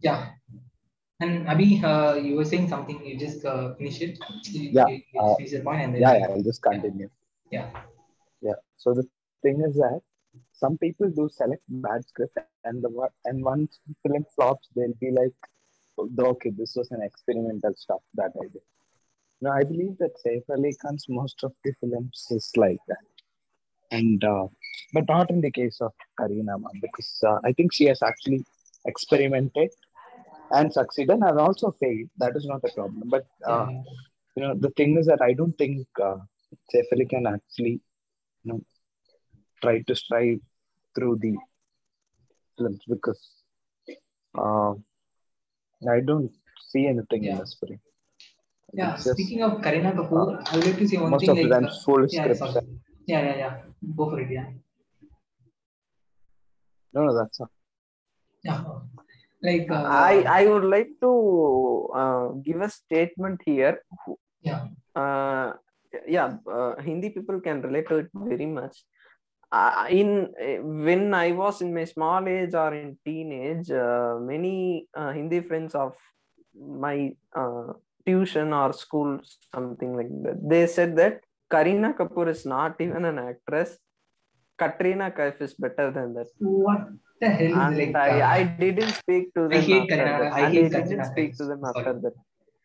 Yeah. 0.00 0.30
And 1.20 1.46
Abhi, 1.46 1.82
uh, 1.82 2.14
you 2.14 2.36
were 2.36 2.44
saying 2.44 2.68
something. 2.68 3.04
You 3.04 3.18
just 3.18 3.44
uh, 3.44 3.74
finish 3.74 4.00
it. 4.00 4.18
You, 4.44 4.70
Yeah, 4.72 4.88
You, 4.88 5.02
you 5.12 5.20
uh, 5.20 5.34
finish 5.36 5.52
the 5.52 5.60
point 5.60 5.82
and 5.82 5.94
then. 5.94 6.00
Yeah, 6.00 6.14
yeah, 6.18 6.26
I'll 6.30 6.42
just 6.42 6.62
continue. 6.62 7.10
Yeah. 7.50 7.70
Yeah. 8.40 8.58
So 8.76 8.94
the 8.94 9.04
thing 9.42 9.62
is 9.68 9.74
that 9.76 10.00
some 10.52 10.78
people 10.78 11.10
do 11.10 11.28
select 11.28 11.62
bad 11.68 12.06
script, 12.06 12.38
and 12.64 12.82
the 12.82 13.08
and 13.24 13.44
once 13.44 13.80
the 13.86 13.94
film 14.08 14.24
flops, 14.34 14.68
they'll 14.76 14.94
be 15.00 15.10
like, 15.10 15.34
"Oh, 15.98 16.08
"Okay, 16.32 16.50
this 16.50 16.74
was 16.76 16.90
an 16.92 17.02
experimental 17.02 17.74
stuff 17.74 18.02
that 18.14 18.32
I 18.40 18.46
did." 18.52 18.62
No, 19.40 19.50
I 19.50 19.64
believe 19.64 19.98
that 19.98 20.14
Saif 20.24 20.42
Ali 20.50 20.74
Khan's 20.82 21.06
most 21.08 21.42
of 21.42 21.52
the 21.64 21.72
films 21.80 22.26
is 22.30 22.50
like 22.56 22.80
that, 22.88 23.06
and 23.90 24.22
uh, 24.22 24.46
but 24.92 25.08
not 25.08 25.30
in 25.30 25.40
the 25.40 25.50
case 25.50 25.80
of 25.80 25.92
Kareena 26.20 26.56
because 26.80 27.12
uh, 27.26 27.38
I 27.44 27.52
think 27.52 27.72
she 27.72 27.86
has 27.86 28.02
actually 28.02 28.44
experimented 28.86 29.70
and 30.50 30.72
succeeded 30.72 31.18
and 31.28 31.38
also 31.38 31.70
failed. 31.80 32.08
That 32.18 32.36
is 32.36 32.46
not 32.46 32.60
a 32.64 32.72
problem, 32.74 33.04
but. 33.08 33.26
Uh, 33.46 33.66
yeah. 33.70 33.82
you 34.38 34.44
know 34.44 34.54
the 34.64 34.70
thing 34.78 34.96
is 34.98 35.06
that 35.10 35.22
I 35.28 35.32
don't 35.38 35.56
think 35.62 35.86
uh, 36.08 36.18
can 37.12 37.26
actually 37.26 37.80
you 38.44 38.48
know 38.50 38.60
try 39.62 39.74
to 39.88 39.94
strive 40.02 40.38
through 40.94 41.14
the 41.24 41.34
films 42.56 42.82
because 42.88 43.22
uh, 44.42 44.72
I 45.96 46.00
don't 46.10 46.30
see 46.70 46.86
anything 46.86 47.24
in 47.24 47.30
Yeah. 47.32 47.40
this 47.40 47.56
film. 47.60 47.80
Yeah. 48.72 48.94
It's 48.94 49.04
just 49.04 49.16
Speaking 49.18 49.42
of 49.42 49.52
Kareena 49.66 49.92
Kapoor, 49.98 50.26
I 50.46 50.56
would 50.56 50.66
like 50.66 50.78
to 50.78 50.88
say 50.88 50.98
one 50.98 51.10
most 51.10 51.22
thing. 51.22 51.30
of 51.30 51.38
like, 51.38 51.50
them 51.54 51.68
full 51.84 52.06
yeah, 52.08 52.22
scripts. 52.22 52.56
yeah, 53.12 53.20
yeah, 53.28 53.36
yeah. 53.42 53.52
Go 53.96 54.10
for 54.10 54.20
it. 54.20 54.30
Yeah. 54.30 54.48
No, 56.94 57.04
no, 57.06 57.14
that's 57.18 57.40
all. 57.40 57.50
Yeah. 58.44 58.62
Like. 59.42 59.70
Uh, 59.70 59.84
I 59.84 60.24
I 60.26 60.46
would 60.46 60.64
like 60.64 60.90
to 61.00 61.88
uh, 61.94 62.28
give 62.42 62.60
a 62.60 62.70
statement 62.70 63.40
here. 63.44 63.82
Yeah. 64.42 64.66
Uh, 64.94 65.52
yeah, 66.06 66.36
uh, 66.50 66.74
Hindi 66.82 67.10
people 67.10 67.40
can 67.40 67.62
relate 67.62 67.88
to 67.88 67.96
it 67.96 68.08
very 68.14 68.46
much. 68.46 68.84
Uh, 69.50 69.86
in 69.88 70.28
when 70.84 71.14
I 71.14 71.32
was 71.32 71.62
in 71.62 71.72
my 71.72 71.84
small 71.84 72.26
age 72.28 72.54
or 72.54 72.74
in 72.74 72.98
teenage, 73.04 73.70
uh, 73.70 74.16
many 74.20 74.86
uh, 74.94 75.12
Hindi 75.12 75.40
friends 75.40 75.74
of 75.74 75.94
my 76.54 77.14
uh, 77.34 77.72
tuition 78.04 78.52
or 78.52 78.72
school, 78.72 79.20
something 79.54 79.96
like 79.96 80.10
that, 80.24 80.38
they 80.42 80.66
said 80.66 80.96
that 80.96 81.20
Kareena 81.50 81.96
Kapoor 81.96 82.28
is 82.28 82.44
not 82.44 82.80
even 82.80 83.04
an 83.04 83.18
actress. 83.18 83.78
Katrina 84.58 85.10
Kaif 85.10 85.40
is 85.40 85.54
better 85.54 85.90
than 85.90 86.14
that. 86.14 86.26
What 86.38 86.88
the 87.20 87.28
hell 87.28 87.46
is 87.46 87.52
And 87.56 87.78
like? 87.78 87.96
I, 87.96 88.36
I 88.38 88.42
didn't 88.44 88.92
speak 88.92 89.32
to 89.34 89.42
them 89.48 89.52
hate 89.52 89.82
after 89.82 89.96
Katrina- 89.96 90.18
that. 90.24 90.32
I 90.32 90.50
hate 90.50 90.58
I 90.58 90.68
didn't 90.68 90.82
Katrina 90.82 91.04
speak 91.12 91.30
Kaif. 91.32 91.36
to 91.38 91.44
them 91.44 91.60
Sorry. 91.64 91.78
after 91.86 92.00
that. 92.04 92.14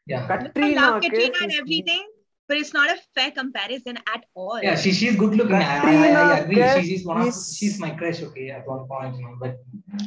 yeah. 0.07 0.27
I 0.29 0.37
Katrina 0.37 0.81
love 0.81 1.01
Katrina 1.03 1.37
and 1.41 1.51
everything, 1.53 2.03
but 2.47 2.57
it's 2.57 2.73
not 2.73 2.89
a 2.89 2.97
fair 3.15 3.31
comparison 3.31 3.97
at 4.13 4.25
all. 4.35 4.59
Yeah, 4.61 4.75
she 4.75 4.91
she's 4.91 5.15
good 5.15 5.35
looking. 5.35 5.55
I, 5.55 5.61
I, 5.61 6.09
I 6.33 6.37
agree. 6.39 6.55
Kaif 6.57 6.79
She's, 6.81 6.87
she's 6.89 7.05
one 7.05 7.21
of 7.27 7.33
she's 7.59 7.79
my 7.79 7.91
crush. 7.91 8.21
Okay, 8.23 8.49
at 8.49 8.67
one 8.67 8.87
point, 8.87 9.15
you 9.17 9.23
know, 9.23 9.35
but 9.39 9.57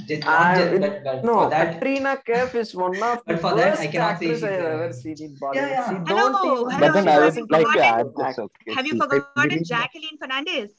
just 0.08 0.24
not 0.24 0.56
just 0.58 0.80
but, 0.80 1.04
but 1.04 1.24
No, 1.24 1.34
for 1.44 1.50
that. 1.50 1.74
Katrina 1.74 2.18
Kaif 2.28 2.54
is 2.56 2.74
one 2.74 2.94
of 2.96 3.20
But 3.26 3.26
the 3.26 3.36
for 3.38 3.54
that, 3.54 3.78
I 3.78 3.86
cannot 3.86 4.18
say 4.18 4.26
actresses 4.26 4.40
she's 4.40 4.42
I 4.42 4.50
have 4.52 4.80
ever 4.80 4.92
seen 4.92 5.16
in 5.28 5.36
Bollywood. 5.36 5.54
Yeah, 5.54 5.68
yeah. 5.70 5.88
She 5.88 5.96
Hello, 6.10 6.32
don't 6.32 6.46
even 6.46 6.70
hello, 6.70 6.80
But 6.80 6.92
then 6.94 7.08
I 7.08 7.12
have 7.12 7.22
would 7.22 7.36
you 7.36 7.46
like 7.50 7.66
to 7.66 7.72
forgotten- 7.72 8.00
add 8.00 8.28
this. 8.28 8.38
Okay, 8.38 8.74
Have 8.74 8.86
you 8.86 8.96
forgotten 9.00 9.64
Jacqueline 9.64 10.18
Fernandez? 10.20 10.70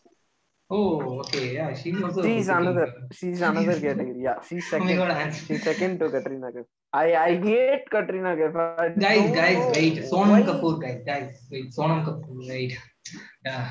Oh, 0.70 1.20
okay, 1.22 1.54
yeah, 1.56 1.74
she's 1.74 2.02
also. 2.04 2.22
She's 2.24 2.48
good 2.48 2.56
looking. 2.56 2.68
another. 2.68 2.94
She's 3.14 3.42
another 3.42 3.80
category. 3.86 4.22
Yeah, 4.22 4.42
she's 4.48 4.66
Oh 4.74 4.80
my 4.80 4.88
second. 4.88 4.98
god, 4.98 5.34
She's 5.34 5.64
second 5.64 6.00
to 6.00 6.10
Katrina 6.10 6.52
Kaif. 6.56 6.66
I 6.92 7.16
I 7.16 7.32
hate 7.46 7.86
Katrina 7.90 8.36
Kaif. 8.36 8.54
Guys, 9.00 9.24
don't 9.24 9.34
guys, 9.34 9.60
wait, 9.78 9.96
Sonam 10.12 10.44
Kapoor, 10.50 10.82
guys, 10.82 11.02
guys, 11.06 11.30
wait, 11.52 11.72
Sonam 11.72 12.04
Kapoor, 12.08 12.48
wait, 12.50 12.78
yeah, 13.46 13.70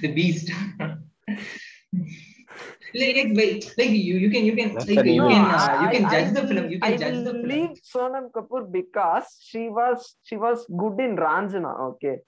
the 0.00 0.08
beast. 0.14 0.50
like, 2.94 3.16
like, 3.16 3.32
wait, 3.34 3.74
like 3.76 3.90
you, 3.90 4.16
you 4.24 4.30
can, 4.30 4.44
you 4.44 4.54
can, 4.56 4.74
like, 4.74 4.88
you 4.88 4.96
No, 5.22 5.28
can, 5.28 5.44
reason. 5.44 5.60
uh, 5.60 5.78
you 5.82 5.88
I- 5.88 5.92
can 5.94 6.04
I- 6.06 6.10
judge 6.10 6.28
I 6.28 6.40
the 6.40 6.48
film. 6.48 6.70
You 6.70 6.80
can 6.80 6.92
I 6.92 6.96
judge 6.96 7.18
the 7.24 7.32
will 7.32 7.32
film. 7.32 7.48
leave 7.48 7.76
Sonam 7.94 8.30
Kapoor 8.30 8.70
because 8.72 9.24
she 9.40 9.68
was 9.68 10.16
she 10.22 10.36
was 10.36 10.64
good 10.82 11.00
in 11.00 11.16
Ranjana. 11.16 11.72
Okay, 11.92 12.18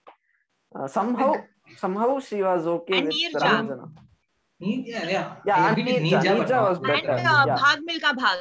uh, 0.79 0.87
somehow 0.87 1.35
somehow 1.77 2.19
she 2.21 2.43
was 2.43 2.67
okay 2.67 2.99
And 2.99 3.07
with 3.07 3.15
Neerja. 3.17 3.41
Ranjana. 3.41 3.91
Nee- 4.61 4.85
Yeah, 4.87 5.09
yeah. 5.09 5.37
Yeah, 5.45 5.65
I 5.65 5.69
and 5.71 5.77
Neerja. 5.89 6.21
Neerja, 6.23 6.37
Neerja 6.37 6.59
was 6.69 6.79
better. 6.79 7.11
And 7.11 7.27
uh, 7.27 7.45
Yeah. 7.47 7.57
Bhag 7.59 7.79
Milka 7.85 8.13
Bhag. 8.23 8.39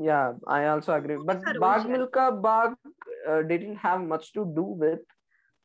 Yeah, 0.00 0.32
I 0.46 0.66
also 0.66 0.92
agree. 0.94 1.16
But 1.24 1.40
roles. 1.60 1.86
Milka 1.86 2.32
Bag 2.32 2.74
uh, 3.28 3.42
didn't 3.42 3.76
have 3.76 4.00
much 4.02 4.32
to 4.32 4.44
do 4.44 4.62
with 4.62 5.00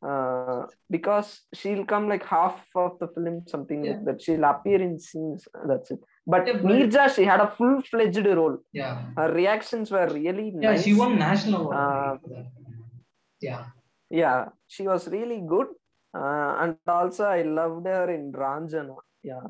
uh, 0.06 0.62
because 0.88 1.40
she'll 1.52 1.84
come 1.84 2.08
like 2.08 2.24
half 2.24 2.64
of 2.76 2.98
the 3.00 3.08
film, 3.08 3.42
something 3.46 3.84
Yeah. 3.84 3.90
like 3.92 4.04
that. 4.04 4.22
She'll 4.22 4.44
appear 4.44 4.80
in 4.80 4.98
scenes. 5.00 5.46
That's 5.66 5.90
it. 5.90 5.98
But 6.26 6.46
Yeah, 6.46 6.54
Neerja, 6.54 7.14
she 7.14 7.24
had 7.24 7.40
a 7.40 7.48
full 7.50 7.82
fledged 7.82 8.24
role. 8.24 8.58
Yeah. 8.72 9.02
Her 9.16 9.32
reactions 9.32 9.90
were 9.90 10.06
really 10.08 10.52
Yeah, 10.54 10.70
nice. 10.70 10.84
she 10.84 10.94
won 10.94 11.18
national 11.18 11.72
award. 11.72 12.20
Uh. 12.24 12.42
Yeah. 13.40 13.64
Yeah, 14.10 14.46
she 14.66 14.86
was 14.88 15.06
really 15.08 15.40
good. 15.46 15.68
Uh, 16.12 16.56
and 16.62 16.76
also, 16.88 17.24
I 17.24 17.42
loved 17.42 17.86
her 17.86 18.10
in 18.10 18.32
Ranjana. 18.32 18.96
Yeah. 19.22 19.42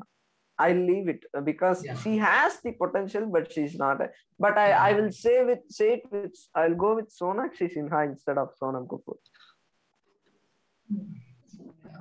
I 0.59 0.73
leave 0.73 1.07
it 1.07 1.23
uh, 1.35 1.41
because 1.41 1.83
Yeah. 1.83 1.95
she 1.95 2.17
has 2.17 2.59
the 2.61 2.73
potential, 2.73 3.25
but 3.25 3.51
she's 3.51 3.75
not. 3.75 3.99
But 4.39 4.57
I, 4.57 4.71
I 4.89 4.93
will 4.93 5.11
say 5.11 5.43
with 5.43 5.59
say 5.69 5.93
it 5.93 6.03
with 6.11 6.35
I'll 6.53 6.75
go 6.75 6.95
with 6.95 7.09
Sonakshi 7.09 7.67
Sinha 7.75 8.05
instead 8.07 8.37
of 8.37 8.49
Sonam 8.61 8.85
Kapoor. 8.85 9.17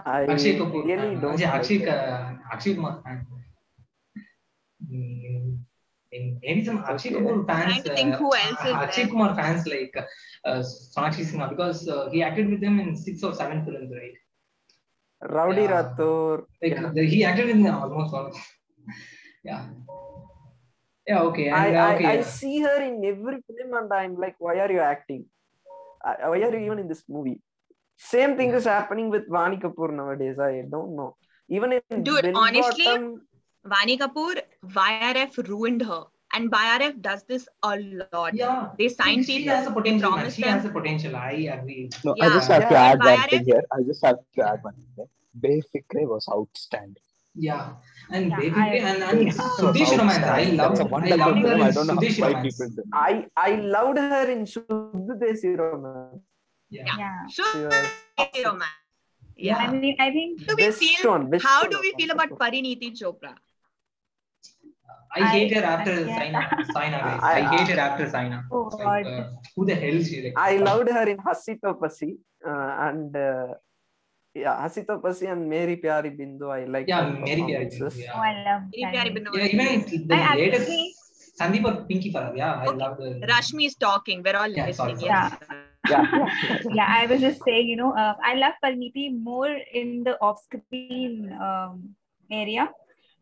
I 0.04 0.25
Akshay 0.25 0.59
Kapoor. 0.59 0.84
really 0.84 1.15
don't. 1.16 1.32
Akshay, 1.41 1.47
like 1.47 1.54
Akshay, 1.60 1.78
her. 1.78 1.87
Ka- 1.87 2.38
Akshay 2.53 2.75
Kumar 2.75 3.03
fan. 3.03 3.26
In- 6.12 6.38
Maybe 6.43 6.65
some 6.65 6.78
Akshay 6.78 7.15
Okay. 7.15 7.25
Kapoor 7.25 7.47
fans. 7.47 7.65
Trying 7.72 7.82
to 7.84 7.94
think 7.94 8.15
uh, 8.15 8.19
who 8.19 8.34
else 8.34 8.65
is 8.65 8.75
Akshay 8.84 9.03
there. 9.03 9.10
Kumar 9.12 9.34
fans 9.34 9.66
like 9.66 9.94
uh, 10.44 10.62
Sonakshi 10.94 11.25
Sinha 11.31 11.48
because 11.48 11.88
uh, 11.88 12.09
he 12.10 12.22
acted 12.22 12.50
with 12.50 12.62
him 12.62 12.81
in 12.81 12.97
six 12.97 13.22
or 13.22 13.34
seven 13.34 13.65
films, 13.65 13.91
right? 13.93 14.16
Rowdy 15.22 15.62
Yeah. 15.62 15.82
Rathore. 15.82 16.44
Like 16.62 16.72
yeah. 16.72 17.03
he 17.03 17.25
acted 17.25 17.50
in 17.50 17.66
almost 17.66 18.15
all. 18.15 18.32
yeah. 19.44 19.66
Yeah. 21.06 21.20
Okay. 21.22 21.49
And, 21.49 21.56
I, 21.56 21.75
uh, 21.75 21.87
I, 21.87 21.94
okay. 21.94 22.06
I 22.06 22.22
see 22.22 22.60
her 22.60 22.81
in 22.82 23.04
every 23.04 23.38
film 23.47 23.75
and 23.75 23.93
I'm 23.93 24.16
like, 24.16 24.37
why 24.38 24.59
are 24.60 24.70
you 24.72 24.81
acting? 24.81 25.26
Uh, 26.04 26.15
why 26.31 26.41
are 26.41 26.56
you 26.56 26.65
even 26.66 26.78
in 26.78 26.88
this 26.88 27.03
movie? 27.09 27.41
Same 27.99 28.37
thing 28.37 28.50
is 28.54 28.65
happening 28.65 29.10
with 29.10 29.28
Vani 29.28 29.60
Kapoor 29.60 29.94
nowadays. 29.94 30.38
I 30.38 30.62
don't 30.70 30.97
know. 30.97 31.16
Even 31.50 31.72
in 31.75 32.03
Dude, 32.03 32.22
Bell 32.22 32.38
honestly, 32.38 32.84
Bottom, 32.84 33.20
Vani 33.66 33.98
Kapoor, 33.98 34.41
YRF 34.66 35.48
ruined 35.48 35.82
her. 35.82 36.04
And 36.32 36.50
YRF 36.53 37.03
does 37.03 37.25
this 37.25 37.48
a 37.65 37.76
lot. 38.12 38.34
yeah. 38.34 38.69
They 38.78 38.88
sign 38.88 39.25
she 39.25 39.38
people, 39.38 39.54
has 39.56 39.66
a 39.66 39.71
they 39.71 39.75
potential. 39.75 40.10
man. 40.10 40.19
promise 40.19 40.34
She 40.37 40.43
them. 40.43 40.50
has 40.53 40.65
a 40.65 40.69
potential. 40.71 41.16
I 41.16 41.32
agree. 41.59 41.91
No, 42.04 42.12
I 42.12 42.26
Yeah. 42.26 42.32
just 42.34 42.49
have 42.49 42.69
to 42.69 42.75
Yeah. 42.75 42.82
add 42.91 42.99
one 43.00 43.09
Why 43.19 43.26
thing 43.26 43.41
are 43.41 43.44
here. 43.44 43.62
I 43.72 43.82
just 43.82 44.04
have 44.06 44.19
to 44.37 44.43
add 44.50 44.60
one 44.62 44.75
thing 44.75 44.87
here. 44.97 45.09
Befikre 45.44 46.06
was 46.09 46.28
outstanding. 46.32 47.03
Yeah, 47.34 47.75
and 48.12 48.31
Yeah, 48.31 48.37
basically, 48.37 48.62
I- 48.62 48.75
and, 48.91 49.03
and 49.03 49.22
Yeah. 49.26 49.32
Sudesh 49.59 49.91
Roman, 49.99 50.09
I 50.09 50.15
Outstanding. 50.15 50.56
love, 50.56 50.70
That's 50.70 50.81
a 50.81 50.84
I 50.84 50.87
wonderful 50.94 51.19
love 51.19 51.37
her 51.37 51.43
film. 51.43 51.60
in 51.60 51.66
I 51.66 51.70
don't 51.72 51.87
know 51.88 51.94
Sudesh 51.94 52.20
why 52.20 52.28
Romance. 52.32 52.59
people 52.59 52.76
do. 52.76 52.82
I, 52.93 53.26
I 53.37 53.50
loved 53.75 53.99
her 53.99 54.31
in 54.31 54.41
Shuddha 54.44 55.15
Desi 55.22 55.59
Romance. 55.59 56.22
Yeah. 56.70 56.84
Yeah. 56.99 57.26
She 57.28 57.43
Sure, 57.43 57.69
was 57.69 58.44
romance. 58.44 58.65
Yeah. 59.37 59.56
I 59.59 59.72
mean, 59.72 59.97
I 59.99 60.10
think 60.10 60.41
How 60.41 60.47
do 60.47 60.56
we 60.56 60.62
best 60.66 60.78
feel? 60.78 61.10
one, 61.10 61.31
best 61.31 61.44
How 61.44 61.62
one 61.62 61.70
do 61.70 61.78
we 61.81 61.91
of 61.91 61.97
feel 61.99 62.09
Vani 62.09 62.12
about 62.12 62.31
Kapoor. 62.31 62.38
Parineeti 62.38 62.91
Chopra? 63.00 63.34
I 65.17 65.27
hate 65.37 65.53
her 65.55 65.62
after 65.65 65.93
I- 65.93 66.19
Saina. 66.19 66.41
Saina, 66.75 66.99
guys. 66.99 67.21
I- 67.23 67.41
I, 67.41 67.57
hate 67.57 67.69
her 67.75 67.81
after 67.81 68.09
Saina. 68.09 68.45
Oh, 68.53 68.71
like, 68.85 69.07
uh, 69.07 69.25
who 69.57 69.67
the 69.67 69.75
hell 69.75 69.95
is 70.01 70.09
she? 70.09 70.23
Like, 70.23 70.35
I 70.37 70.57
loved 70.57 70.89
her 70.91 71.09
in 71.09 71.19
Hasee 71.19 71.61
Toh 71.61 71.75
Phasee 71.75 72.17
uh, 72.47 72.89
and 72.89 73.17
uh, 73.17 73.49
yeah, 74.35 74.57
Hasee 74.65 74.87
Toh 74.87 75.01
Phasee 75.01 75.31
and 75.33 75.49
Meri 75.49 75.77
Pyaari 75.77 76.17
Bindu. 76.19 76.51
I 76.51 76.65
like 76.65 76.87
Yeah, 76.89 77.05
her 77.05 77.12
Mary 77.12 77.43
Pyari 77.43 77.71
performances. 77.71 77.95
Bindu, 77.99 78.15
oh, 78.15 78.23
yeah. 78.23 78.31
I 78.31 78.45
love 78.49 78.62
Very 78.73 78.93
Pyari. 78.95 79.17
Bindu 79.17 79.31
Yeah, 79.35 79.45
even 79.47 79.61
amazing. 79.61 80.07
the 80.09 80.15
I 80.15 80.35
latest 80.37 80.61
actually- 80.62 80.95
Sandeep 81.41 81.65
or 81.65 81.75
Pinky 81.89 82.12
Faraar. 82.12 82.37
Yeah, 82.37 82.53
I 82.55 82.67
Okay. 82.67 82.77
love 82.77 82.97
the. 82.99 83.27
Rashmi 83.33 83.67
is 83.67 83.75
talking. 83.75 84.23
We're 84.23 84.37
all 84.37 84.49
Yeah, 84.49 84.67
listening. 84.67 84.97
sorry. 84.99 85.11
Yes. 85.11 85.35
Yeah. 85.89 86.29
yeah, 86.79 86.87
I 86.89 87.07
was 87.07 87.21
just 87.21 87.43
saying, 87.45 87.67
you 87.67 87.77
know, 87.77 87.93
uh, 87.97 88.15
I 88.23 88.35
love 88.35 88.53
Parineeti 88.62 89.05
more 89.29 89.51
in 89.73 90.05
the 90.05 90.21
off-screen 90.21 91.33
um, 91.41 91.97
area. 92.31 92.69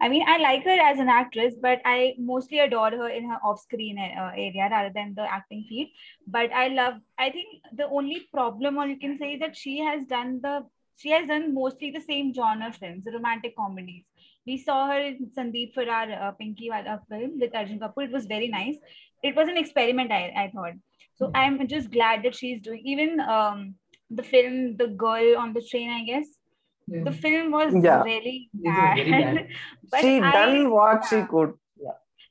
I 0.01 0.09
mean, 0.09 0.25
I 0.29 0.39
like 0.39 0.65
her 0.65 0.79
as 0.81 0.99
an 0.99 1.09
actress, 1.09 1.55
but 1.61 1.81
I 1.85 2.15
mostly 2.19 2.61
adore 2.61 2.91
her 2.91 3.09
in 3.09 3.29
her 3.29 3.39
off-screen 3.43 3.99
uh, 3.99 4.31
area 4.37 4.69
rather 4.71 4.93
than 4.95 5.15
the 5.15 5.23
acting 5.23 5.65
field. 5.69 5.89
But 6.27 6.53
I 6.53 6.69
love. 6.69 6.95
I 7.19 7.31
think 7.31 7.63
the 7.75 7.89
only 7.89 8.29
problem, 8.33 8.79
or 8.79 8.87
you 8.87 8.99
can 8.99 9.19
say, 9.19 9.33
is 9.35 9.41
that 9.41 9.57
she 9.57 9.79
has 9.81 10.05
done 10.07 10.41
the 10.43 10.65
she 10.97 11.11
has 11.11 11.27
done 11.29 11.55
mostly 11.55 11.91
the 11.91 12.01
same 12.01 12.33
genre 12.35 12.73
films, 12.73 13.05
romantic 13.13 13.57
comedies. 13.57 14.05
We 14.47 14.57
saw 14.57 14.89
her 14.89 15.01
in 15.01 15.31
Sandeep 15.37 15.75
Faraar 15.75 16.21
uh, 16.21 16.33
Pinky 16.33 16.71
Wala 16.71 17.01
film 17.09 17.39
with 17.39 17.55
Arjun 17.55 17.79
Kapoor. 17.79 18.05
It 18.05 18.11
was 18.11 18.27
very 18.27 18.49
nice. 18.49 18.77
It 19.23 19.37
was 19.37 19.49
an 19.49 19.57
experiment, 19.57 20.11
I, 20.11 20.33
I 20.37 20.51
thought. 20.53 20.73
So 21.15 21.31
I'm 21.35 21.67
just 21.69 21.91
glad 21.93 22.23
that 22.25 22.35
she's 22.35 22.61
doing 22.61 22.83
even 22.85 23.21
um, 23.21 23.75
the 24.11 24.23
film 24.23 24.77
The 24.77 24.89
Girl 24.89 25.37
on 25.37 25.53
the 25.53 25.63
Train, 25.63 25.91
I 25.91 26.05
guess. 26.05 26.27
Yeah. 26.91 27.05
The 27.05 27.11
hmm. 27.13 27.17
film 27.19 27.51
was 27.53 27.75
Yeah. 27.75 28.03
really 28.03 28.51
bad. 28.55 28.97
very 28.97 29.11
bad. 29.11 29.49
but 29.91 30.01
she 30.01 30.21
I- 30.21 30.33
done 30.33 30.71
what 30.71 31.05
she 31.09 31.23
could. 31.23 31.55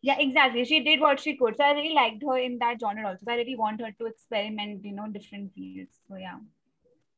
Yeah, 0.01 0.19
exactly. 0.19 0.63
She 0.63 0.83
did 0.83 0.99
what 0.99 1.19
she 1.19 1.35
could. 1.35 1.55
So 1.57 1.63
I 1.63 1.71
really 1.73 1.93
liked 1.93 2.23
her 2.23 2.37
in 2.37 2.59
that 2.59 2.79
genre 2.79 3.07
also. 3.07 3.25
So 3.25 3.31
I 3.31 3.35
really 3.35 3.55
want 3.55 3.81
her 3.81 3.91
to 3.99 4.05
experiment, 4.05 4.85
you 4.85 4.93
know, 4.93 5.07
different 5.07 5.53
fields. 5.53 5.99
So 6.07 6.15
yeah. 6.17 6.37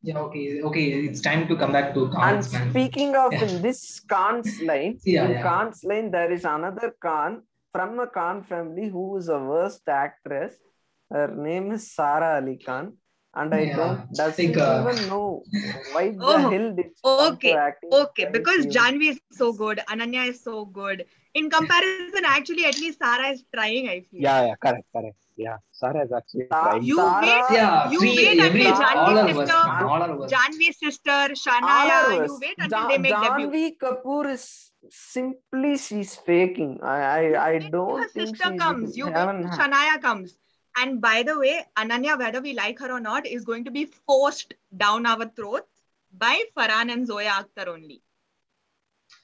Yeah, 0.02 0.20
okay, 0.20 0.62
okay. 0.62 0.84
It's 1.08 1.20
time 1.20 1.48
to 1.50 1.58
come 1.58 1.74
back 1.74 1.94
to 1.94 2.06
And 2.06 2.14
Khan's 2.14 2.54
man. 2.54 2.70
speaking 2.70 3.16
of 3.16 3.34
Yeah. 3.34 3.44
in 3.44 3.62
this 3.68 4.00
Khan's 4.00 4.62
line, 4.62 4.98
Yeah, 5.04 5.26
in 5.26 5.32
yeah. 5.32 5.42
Khan's 5.44 5.84
line, 5.84 6.10
there 6.10 6.32
is 6.32 6.46
another 6.46 6.96
Khan 7.02 7.44
from 7.74 8.00
a 8.00 8.08
Khan 8.08 8.44
family 8.44 8.88
who 8.88 9.18
is 9.18 9.28
a 9.28 9.38
worst 9.38 9.88
actress. 9.88 10.56
Her 11.12 11.28
name 11.36 11.72
is 11.74 11.92
Sara 11.94 12.36
Ali 12.42 12.58
Khan. 12.58 12.94
And 13.36 13.54
I 13.54 13.62
Yeah, 13.66 13.76
don't 13.76 14.14
doesn't 14.14 14.48
like, 14.56 14.58
uh, 14.58 14.86
even 14.90 15.08
know 15.10 15.44
why 15.94 16.10
the 16.10 16.18
Oh, 16.22 16.50
hell 16.50 16.74
did 16.74 16.86
she 16.96 17.02
come 17.04 17.18
to 17.20 17.34
okay, 17.34 17.56
Okay, 17.94 18.30
because. 18.32 18.66
Janhvi 18.66 19.10
is 19.12 19.20
so 19.32 19.54
good, 19.54 19.82
Ananya 19.88 20.28
is 20.28 20.44
so 20.44 20.66
good. 20.66 21.06
In 21.36 21.50
comparison, 21.50 22.24
actually, 22.26 22.66
at 22.66 22.78
least 22.80 22.98
Sara 23.00 23.30
is 23.30 23.44
trying, 23.54 23.88
I 23.88 24.02
feel. 24.02 24.22
Yeah, 24.24 24.46
yeah, 24.48 24.56
correct, 24.56 24.88
correct. 24.96 25.16
Yeah, 25.38 25.58
Sarah 25.72 26.04
is 26.04 26.12
actually 26.12 26.48
Sa- 26.52 26.64
trying. 26.64 26.84
You 26.84 26.98
Sara- 26.98 27.22
wait, 27.22 27.44
Yeah, 27.52 27.92
You 27.92 28.00
three, 28.00 28.16
wait 28.18 28.40
until 28.40 28.74
all 28.74 29.14
Janhvi's 29.14 29.38
sister- 29.38 29.68
man. 29.70 29.84
All 29.84 30.04
are 30.04 30.18
worse. 30.20 30.32
Janhvi's 30.34 30.80
sister, 30.80 31.12
All 31.12 31.30
Shanaya, 31.44 32.26
you 32.26 32.40
wait 32.42 32.56
until 32.60 32.80
Ja- 32.82 32.88
they 32.90 32.98
make 32.98 33.12
debut. 33.22 33.48
Janhvi 33.52 33.78
Kapoor 33.78 34.26
is 34.34 34.72
simply 34.90 35.78
she's 35.78 36.16
faking. 36.16 36.80
I 36.82 36.98
I, 36.98 37.22
I 37.50 37.54
Wait 37.54 37.62
till 37.62 37.72
don't 37.72 38.02
her 38.02 38.08
think 38.10 38.28
sister 38.36 38.50
she's 38.52 38.60
comes. 38.60 38.98
You 38.98 39.06
wait 39.06 39.14
haven't 39.16 39.42
till 39.44 39.50
ha- 39.52 39.58
Shanaya 39.68 40.02
comes. 40.02 40.38
And 40.82 41.02
by 41.02 41.24
the 41.24 41.38
way, 41.38 41.66
Ananya, 41.78 42.18
whether 42.18 42.42
we 42.42 42.54
like 42.54 42.80
her 42.80 42.92
or 42.92 43.00
not, 43.00 43.26
is 43.28 43.44
going 43.44 43.64
to 43.66 43.72
be 43.72 43.86
forced 43.86 44.54
down 44.78 45.06
our 45.06 45.26
throats 45.40 45.68
by 46.18 46.36
Farhan 46.58 46.92
and 46.94 47.06
Zoya 47.08 47.34
Akhtar 47.42 47.68
only. 47.68 48.02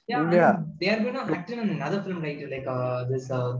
Yeah, 0.08 0.30
Yeah. 0.32 0.56
they 0.80 0.88
are 0.94 1.00
going 1.04 1.14
to 1.14 1.22
act 1.36 1.50
in 1.50 1.58
another 1.60 2.02
film, 2.02 2.20
right? 2.22 2.42
Like 2.50 2.66
uh, 2.66 3.04
this, 3.04 3.30
uh, 3.30 3.56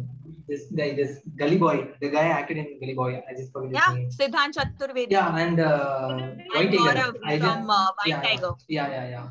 this 0.48 0.64
guy, 0.80 0.88
this 0.94 1.12
Gully 1.36 1.56
Boy. 1.58 1.76
The 2.00 2.10
guy 2.10 2.26
acted 2.38 2.58
in 2.58 2.68
Gully 2.80 2.94
Boy. 2.94 3.22
I 3.28 3.34
just 3.38 3.52
forgot 3.52 3.70
his 3.70 3.78
Yeah, 3.78 3.94
name. 3.94 4.10
Siddhant 4.18 4.54
Chaturvedi. 4.58 5.10
Yeah, 5.10 5.36
and 5.44 5.58
uh, 5.60 6.08
And 6.18 6.42
White 6.54 6.70
Tiger. 6.70 6.78
Gaurav 6.78 7.16
I 7.24 7.38
from 7.38 7.70
uh, 7.70 7.86
White 7.98 8.06
yeah, 8.06 8.22
yeah. 8.22 8.28
Tiger. 8.28 8.52
yeah, 8.68 8.88
yeah, 8.96 9.08
yeah. 9.14 9.26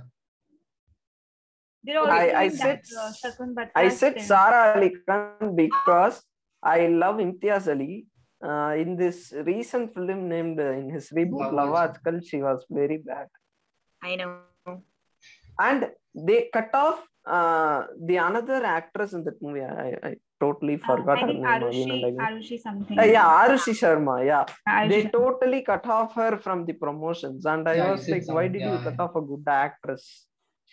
They're 1.84 2.00
I- 2.00 2.26
doing 2.26 2.36
I 2.36 2.48
that, 2.50 2.58
said- 2.58 2.82
uh, 3.00 3.12
Shakun 3.22 3.70
I 3.76 3.90
said. 3.90 4.22
Sara 4.22 4.62
Ali 4.76 4.92
Khan 5.08 5.56
because 5.56 6.24
I 6.64 6.88
love 6.88 7.18
Imtiaz 7.18 7.68
Ali. 7.76 8.08
Uh, 8.44 8.76
in 8.78 8.96
this 8.98 9.34
recent 9.46 9.94
film 9.94 10.28
named 10.30 10.60
uh, 10.60 10.72
in 10.72 10.90
his 10.90 11.10
reboot 11.10 11.52
Love 11.52 12.24
she 12.24 12.38
was 12.42 12.66
very 12.70 12.98
bad. 12.98 13.28
I 14.04 14.16
know. 14.18 14.42
And 15.60 15.90
they 16.14 16.50
cut 16.54 16.70
off 16.74 17.00
uh, 17.26 17.86
the 18.06 18.18
another 18.18 18.64
actress 18.66 19.14
in 19.14 19.24
that 19.24 19.42
movie. 19.42 19.62
I, 19.62 19.96
I 20.04 20.16
totally 20.40 20.76
Uh, 20.76 20.86
forgot 20.86 21.22
her 21.22 21.28
name 21.28 21.42
Arushi. 21.44 22.16
Arushi 22.20 22.60
something. 22.60 23.00
Uh, 23.00 23.04
yeah, 23.04 23.26
Arushi 23.26 23.74
Sharma. 23.74 24.26
Yeah, 24.26 24.46
Arushi 24.68 24.90
they 24.90 25.04
totally 25.10 25.62
cut 25.62 25.88
off 25.88 26.14
her 26.16 26.38
from 26.38 26.66
the 26.66 26.74
promotions, 26.74 27.46
and 27.46 27.68
I 27.68 27.78
Yeah, 27.78 27.92
was 27.92 28.08
like, 28.10 28.28
why 28.28 28.48
did 28.48 28.62
yeah, 28.62 28.72
you 28.74 28.80
cut 28.84 29.00
off 29.00 29.16
a 29.16 29.22
good 29.22 29.44
actress? 29.48 30.28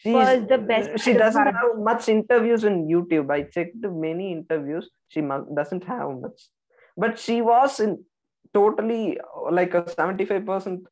Was 0.05 0.47
the 0.49 0.59
best 0.59 0.99
She 1.05 1.13
doesn't 1.13 1.47
have 1.47 1.79
much 1.79 2.09
interviews 2.09 2.65
in 2.65 2.89
YouTube. 2.89 3.31
I 3.31 3.43
checked 3.43 3.77
many 4.07 4.33
interviews. 4.33 4.91
She 5.09 5.21
doesn't 5.55 5.85
have 5.85 6.11
much, 6.21 6.49
but 6.97 7.19
she 7.19 7.41
was 7.43 7.81
in 7.81 8.05
totally 8.55 9.19
uh, 9.21 9.51
like 9.51 9.75
a 9.75 9.89
seventy-five 9.89 10.45
percent 10.47 10.87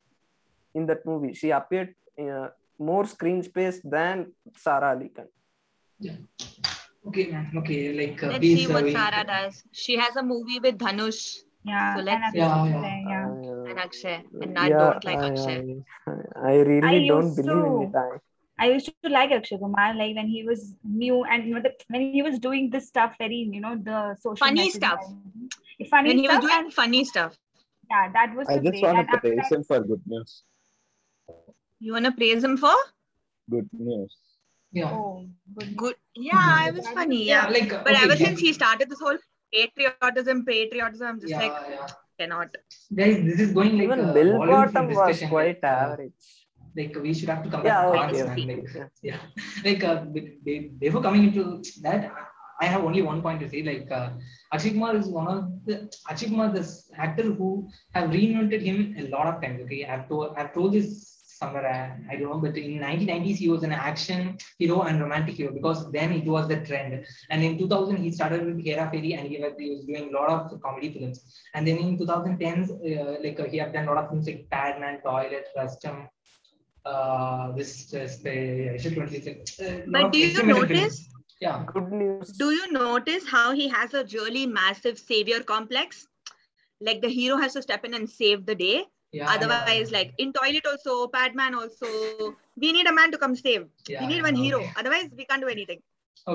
in 0.73 0.85
that 0.87 1.05
movie. 1.05 1.33
She 1.33 1.51
appeared 1.51 1.93
uh, 2.19 2.47
more 2.79 3.05
screen 3.05 3.43
space 3.43 3.79
than 3.83 4.31
Sara 4.57 4.89
Ali 4.95 5.09
Khan. 5.09 5.27
yeah 5.99 6.17
Okay, 7.09 7.25
man. 7.31 7.51
Okay, 7.57 7.93
like 7.99 8.21
uh, 8.23 8.27
Let's 8.33 8.45
see 8.45 8.65
uh, 8.67 8.73
what 8.73 8.83
we- 8.83 8.93
Sara 8.93 9.23
does. 9.25 9.63
She 9.71 9.97
has 9.97 10.15
a 10.17 10.23
movie 10.23 10.59
with 10.59 10.77
Dhanush 10.77 11.21
Yeah, 11.63 11.93
So 11.95 11.99
and 11.99 12.05
let's- 12.07 12.25
Akshay 12.27 12.39
Yeah, 12.41 12.65
is 12.65 12.71
yeah. 12.71 12.81
there, 12.81 13.01
yeah. 13.13 13.25
Uh, 13.29 13.69
and 13.69 13.79
Akshay, 13.85 14.17
and 14.43 14.59
I 14.59 14.67
yeah, 14.69 14.77
don't 14.81 15.03
like 15.09 15.17
I, 15.23 15.27
Akshay. 15.29 15.57
I, 16.07 16.51
I 16.51 16.53
really 16.69 16.87
I 16.91 17.07
don't 17.07 17.25
used 17.25 17.35
believe 17.41 17.65
in 17.65 17.73
to- 17.73 17.83
it. 17.87 17.95
I, 18.03 18.63
I 18.63 18.67
used 18.75 18.89
to 19.03 19.09
like 19.09 19.31
Akshay 19.37 19.57
Kumar, 19.57 19.89
like 19.99 20.15
when 20.15 20.27
he 20.35 20.43
was 20.47 20.75
new 21.03 21.23
and 21.25 21.45
you 21.47 21.53
know, 21.55 21.61
the, 21.67 21.73
when 21.93 22.01
he 22.17 22.21
was 22.27 22.37
doing 22.47 22.69
this 22.75 22.87
stuff, 22.93 23.15
very 23.23 23.39
you 23.57 23.61
know 23.65 23.75
the 23.89 24.15
social 24.25 24.37
Funny 24.45 24.69
stuff. 24.69 24.99
and- 25.07 25.51
funny 25.89 26.09
When 26.09 26.17
he 26.19 26.27
was 26.27 26.37
stuff, 26.37 26.41
doing 26.43 26.55
and 26.65 26.73
funny 26.73 27.03
stuff. 27.05 27.37
yeah, 27.89 28.11
that 28.13 28.35
was 28.35 28.47
I 28.47 28.57
just 28.59 28.69
great. 28.71 28.83
want 28.83 28.97
to 28.97 29.15
after 29.15 29.19
praise 29.19 29.39
that, 29.49 29.55
him 29.55 29.63
for 29.63 29.79
good 29.81 30.01
news. 30.05 30.43
You 31.79 31.93
wanna 31.93 32.11
praise 32.11 32.43
him 32.43 32.57
for? 32.57 32.73
Good 33.49 33.69
news. 33.73 34.15
Yeah. 34.71 34.91
oh, 34.91 35.25
good. 35.55 35.75
Good. 35.75 35.95
Yeah, 36.15 36.67
it 36.67 36.75
was 36.75 36.87
funny. 36.89 37.25
Yeah. 37.25 37.47
Like, 37.47 37.73
uh, 37.73 37.81
But 37.83 37.93
okay, 37.95 38.03
ever 38.03 38.15
guys- 38.15 38.19
since 38.19 38.39
he 38.39 38.53
started 38.53 38.89
this 38.89 38.99
whole 38.99 39.17
patriotism, 39.53 40.45
patriotism, 40.45 41.07
I'm 41.07 41.19
just 41.19 41.31
yeah, 41.31 41.39
like 41.39 41.53
yeah. 41.69 41.87
cannot. 42.19 42.55
Guys, 42.95 43.17
this 43.25 43.39
is 43.39 43.51
going 43.51 43.73
like 43.77 43.83
even 43.83 44.13
Bill 44.13 44.33
Bollywood 44.39 44.47
Bottom 44.47 44.71
film 44.73 44.87
was 44.87 44.97
discussion, 44.97 45.29
quite 45.29 45.59
like, 45.61 45.71
average. 45.71 46.13
Like 46.77 46.95
we 47.01 47.13
should 47.13 47.27
have 47.27 47.43
to 47.43 47.49
come 47.49 47.65
Yeah, 47.65 47.91
back 47.91 48.11
to 48.11 48.21
okay, 48.21 48.23
Khan's, 48.27 48.31
okay. 48.31 48.45
man. 48.45 48.57
Like, 48.63 48.91
Yeah. 49.03 49.17
yeah 49.65 49.71
like 49.71 49.83
uh, 49.83 50.05
be- 50.05 50.37
be- 50.45 50.71
before 50.85 51.01
coming 51.01 51.25
into 51.25 51.61
that 51.81 52.13
i 52.63 52.65
have 52.73 52.83
only 52.89 53.01
one 53.11 53.21
point 53.25 53.39
to 53.43 53.49
say 53.53 53.61
like 53.69 53.87
uh, 53.99 54.09
akshay 54.53 54.71
kumar 54.75 54.95
is 55.01 55.07
one 55.19 55.29
of 55.35 55.39
the 55.67 55.75
akshay 56.09 56.29
kumar 56.31 56.49
this 56.57 56.71
actor 57.07 57.27
who 57.39 57.49
have 57.95 58.09
reinvented 58.17 58.61
him 58.69 58.77
a 59.01 59.07
lot 59.15 59.27
of 59.31 59.41
times 59.41 59.61
okay? 59.65 59.81
I've 59.85 60.07
told 60.09 60.35
i've 60.37 60.53
told 60.57 60.73
this 60.77 60.89
somewhere 61.41 61.67
I, 61.75 62.13
I 62.13 62.15
don't 62.17 62.29
know 62.31 62.41
but 62.45 62.57
in 62.57 62.73
1990s 62.79 63.37
he 63.43 63.49
was 63.53 63.63
an 63.67 63.73
action 63.89 64.37
hero 64.59 64.77
and 64.87 65.01
romantic 65.05 65.35
hero 65.39 65.51
because 65.59 65.79
then 65.91 66.11
it 66.19 66.25
was 66.35 66.47
the 66.47 66.59
trend. 66.67 67.05
And 67.29 67.43
in 67.43 67.57
2000 67.57 67.97
he 67.97 68.11
started 68.11 68.45
with 68.45 68.63
hera 68.63 68.85
pheri 68.93 69.11
and 69.17 69.27
he 69.27 69.39
was, 69.43 69.53
he 69.59 69.69
was 69.73 69.85
doing 69.85 70.09
a 70.09 70.17
lot 70.19 70.29
of 70.29 70.61
comedy 70.61 70.89
films. 70.93 71.19
And 71.55 71.67
then 71.67 71.77
in 71.77 71.97
2010s 71.97 72.69
uh, 72.71 73.15
like 73.23 73.39
uh, 73.39 73.45
he 73.51 73.57
have 73.57 73.73
done 73.73 73.87
a 73.87 73.91
lot 73.91 74.03
of 74.03 74.09
films 74.09 74.27
like 74.27 74.47
padman 74.51 75.01
toilet 75.01 75.47
rustom 75.57 76.07
uh 76.91 77.51
this 77.57 77.71
this 77.91 78.17
the 78.25 78.35
Asia 78.75 78.89
20 78.89 79.29
uh, 79.29 79.65
lot 79.85 80.03
But 80.03 80.13
do 80.13 80.19
you 80.19 80.43
notice? 80.43 81.10
Yeah 81.41 81.63
Good 81.73 81.91
news. 81.91 82.29
Do 82.41 82.51
you 82.51 82.71
notice 82.71 83.27
how 83.27 83.51
he 83.53 83.67
has 83.67 83.93
a 83.93 84.05
really 84.13 84.45
massive 84.45 84.97
savior 84.99 85.39
complex? 85.41 86.07
Like 86.79 87.01
the 87.01 87.09
hero 87.09 87.37
has 87.37 87.53
to 87.53 87.61
step 87.61 87.85
in 87.85 87.93
and 87.93 88.09
save 88.09 88.45
the 88.45 88.55
day. 88.55 88.85
yeah 89.19 89.29
Otherwise, 89.35 89.91
yeah. 89.91 89.97
like 89.97 90.11
in 90.23 90.29
toilet 90.33 90.65
also, 90.71 91.07
Padman 91.15 91.55
also, 91.61 91.87
we 92.63 92.71
need 92.77 92.87
a 92.91 92.93
man 92.99 93.11
to 93.15 93.17
come 93.23 93.35
save. 93.35 93.65
Yeah, 93.87 94.01
we 94.01 94.07
need 94.11 94.17
yeah, 94.17 94.29
one 94.29 94.35
hero. 94.43 94.59
okay. 94.59 94.71
Otherwise, 94.83 95.09
we 95.17 95.25
can't 95.31 95.41
do 95.45 95.49
anything. 95.55 95.81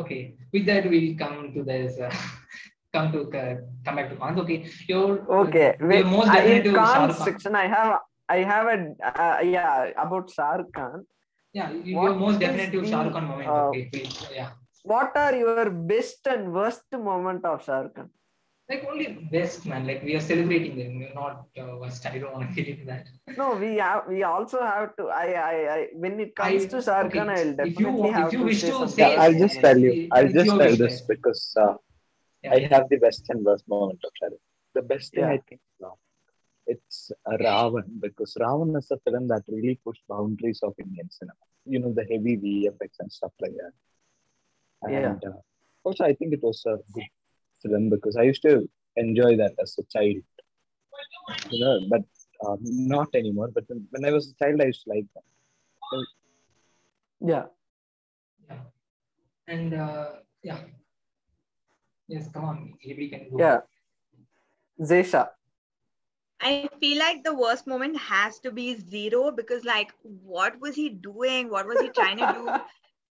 Okay, 0.01 0.35
with 0.53 0.67
that 0.67 0.89
we'll 0.91 1.15
come 1.23 1.53
to 1.55 1.63
this. 1.71 1.99
Uh, 2.01 2.11
come 2.95 3.13
to 3.13 3.21
uh, 3.39 3.55
come 3.85 3.97
back 4.01 4.11
to 4.11 4.17
Khan. 4.17 4.39
Okay, 4.45 4.59
your 4.89 5.09
Okay, 5.43 5.69
wait. 5.81 5.99
Your 6.01 6.11
most 6.17 6.29
I, 6.29 6.37
definite 6.41 6.67
in 6.67 6.75
to 6.75 6.79
Shah 6.81 6.95
Khan 6.95 7.09
Rukh 7.09 7.17
Khan. 7.19 7.27
section, 7.31 7.55
I 7.65 7.67
have 7.77 7.99
I 8.29 8.39
have 8.53 8.67
a 8.75 8.79
uh, 9.25 9.41
yeah 9.57 10.05
about 10.07 10.31
Shah 10.39 10.53
Khan. 10.79 11.07
Yeah, 11.53 11.71
you- 11.71 11.83
your 11.95 12.03
What 12.03 12.19
most 12.19 12.35
is 12.35 12.39
definitive 12.47 12.83
the, 12.85 12.91
Shah 12.95 13.11
Khan 13.19 13.25
moment. 13.33 13.49
uh, 13.49 13.69
okay, 13.71 13.85
please. 13.93 14.21
Yeah, 14.35 14.51
What 14.93 15.17
are 15.17 15.35
your 15.37 15.71
best 15.71 16.27
and 16.33 16.53
worst 16.59 16.85
moment 16.93 17.45
of 17.45 17.65
Shah 17.65 17.89
like 18.69 18.85
only 18.91 19.07
best 19.33 19.65
man. 19.71 19.87
Like 19.87 20.03
we 20.03 20.15
are 20.17 20.21
celebrating 20.21 20.77
them, 20.79 20.99
we're 21.01 21.15
not 21.15 21.47
uh, 21.61 21.77
worst. 21.81 22.05
I 22.07 22.19
don't 22.19 22.33
want 22.37 22.49
to 22.49 22.55
get 22.55 22.69
into 22.73 22.87
that. 22.87 23.07
No, 23.41 23.55
we 23.63 23.77
have 23.77 24.07
we 24.09 24.23
also 24.25 24.61
have 24.63 24.97
to. 24.97 25.05
I 25.09 25.27
I, 25.51 25.57
I 25.75 25.81
when 26.05 26.19
it 26.25 26.35
comes 26.41 26.65
I- 26.65 26.69
to 26.75 26.83
Shah 26.87 26.97
okay, 27.07 27.21
I'll 27.21 27.53
if 27.69 27.79
you 27.83 27.91
definitely 27.91 28.09
if 28.11 28.17
have 28.21 28.33
you 28.33 28.39
to 28.41 28.45
wish 28.51 28.61
say 28.63 28.71
to 28.71 28.75
something. 28.81 28.97
say- 28.97 29.13
Yeah, 29.13 29.23
I'll 29.25 29.39
just 29.45 29.61
tell 29.67 29.79
you. 29.87 29.95
I'll 30.13 30.33
just 30.39 30.51
tell 30.51 30.59
wish, 30.71 30.79
this 30.85 30.97
man. 31.01 31.07
because 31.15 31.43
uh, 31.65 31.75
Yeah. 32.47 32.55
I 32.57 32.59
have 32.75 32.89
the 32.95 32.99
best 33.07 33.31
and 33.35 33.45
worst 33.51 33.67
moment 33.77 34.01
of 34.09 34.13
Shah 34.21 34.31
The 34.79 34.83
best 34.93 35.13
thing 35.15 35.25
Yeah. 35.25 35.37
I 35.37 35.41
think 35.49 35.61
now, 35.87 35.95
it's 36.75 37.01
uh, 37.31 37.37
Ra.One 37.47 37.91
because 38.07 38.37
Ra.One 38.45 38.75
is 38.83 38.91
a 38.97 38.99
film 39.09 39.27
that 39.35 39.45
really 39.57 39.77
pushed 39.89 40.05
boundaries 40.15 40.61
of 40.69 40.75
Indian 40.87 41.09
cinema. 41.19 41.45
You 41.75 41.81
know, 41.85 41.93
the 42.01 42.07
heavy 42.13 42.35
VFX 42.45 42.91
and 43.05 43.13
stuff 43.19 43.35
like 43.47 43.57
that. 43.63 43.75
Yeah. 44.89 45.11
And 45.11 45.25
uh, 45.25 45.39
also, 45.85 46.05
I 46.05 46.15
think 46.15 46.33
it 46.33 46.43
was 46.43 46.63
a 46.67 46.77
good 46.93 47.05
film 47.63 47.91
because 47.91 48.17
I 48.17 48.23
used 48.23 48.43
to 48.43 48.69
enjoy 48.97 49.37
that 49.37 49.55
as 49.61 49.79
a 49.79 49.85
child. 49.85 50.23
You 51.51 51.65
know, 51.65 51.81
but 51.89 52.03
um, 52.47 52.59
not 52.63 53.09
anymore. 53.15 53.51
But 53.55 53.65
when, 53.69 53.87
when 53.91 54.05
I 54.05 54.13
was 54.13 54.31
a 54.33 54.45
child, 54.45 54.61
I 54.61 54.67
used 54.67 54.85
to 54.85 54.91
like 54.91 55.07
that. 55.15 55.23
Yeah, 57.21 57.45
Yeah, 58.51 58.59
and 59.49 59.75
uh, 59.75 60.09
yeah, 60.43 60.59
yes. 62.09 62.29
Come 62.33 62.45
on, 62.45 62.75
everybody 62.85 63.09
can 63.09 63.31
go. 63.31 63.39
yeah. 63.39 63.61
Zeishah. 64.85 65.31
I 66.41 66.69
feel 66.81 66.99
like 66.99 67.25
the 67.25 67.35
worst 67.35 67.67
moment 67.67 67.97
has 67.97 68.39
to 68.41 68.51
be 68.51 68.75
zero 68.75 69.33
because, 69.33 69.65
like, 69.65 69.93
what 70.03 70.61
was 70.61 70.75
he 70.75 70.91
doing? 70.91 71.49
What 71.49 71.67
was 71.67 71.81
he 71.81 71.89
trying 71.89 72.19
to 72.19 72.33
do? 72.35 72.51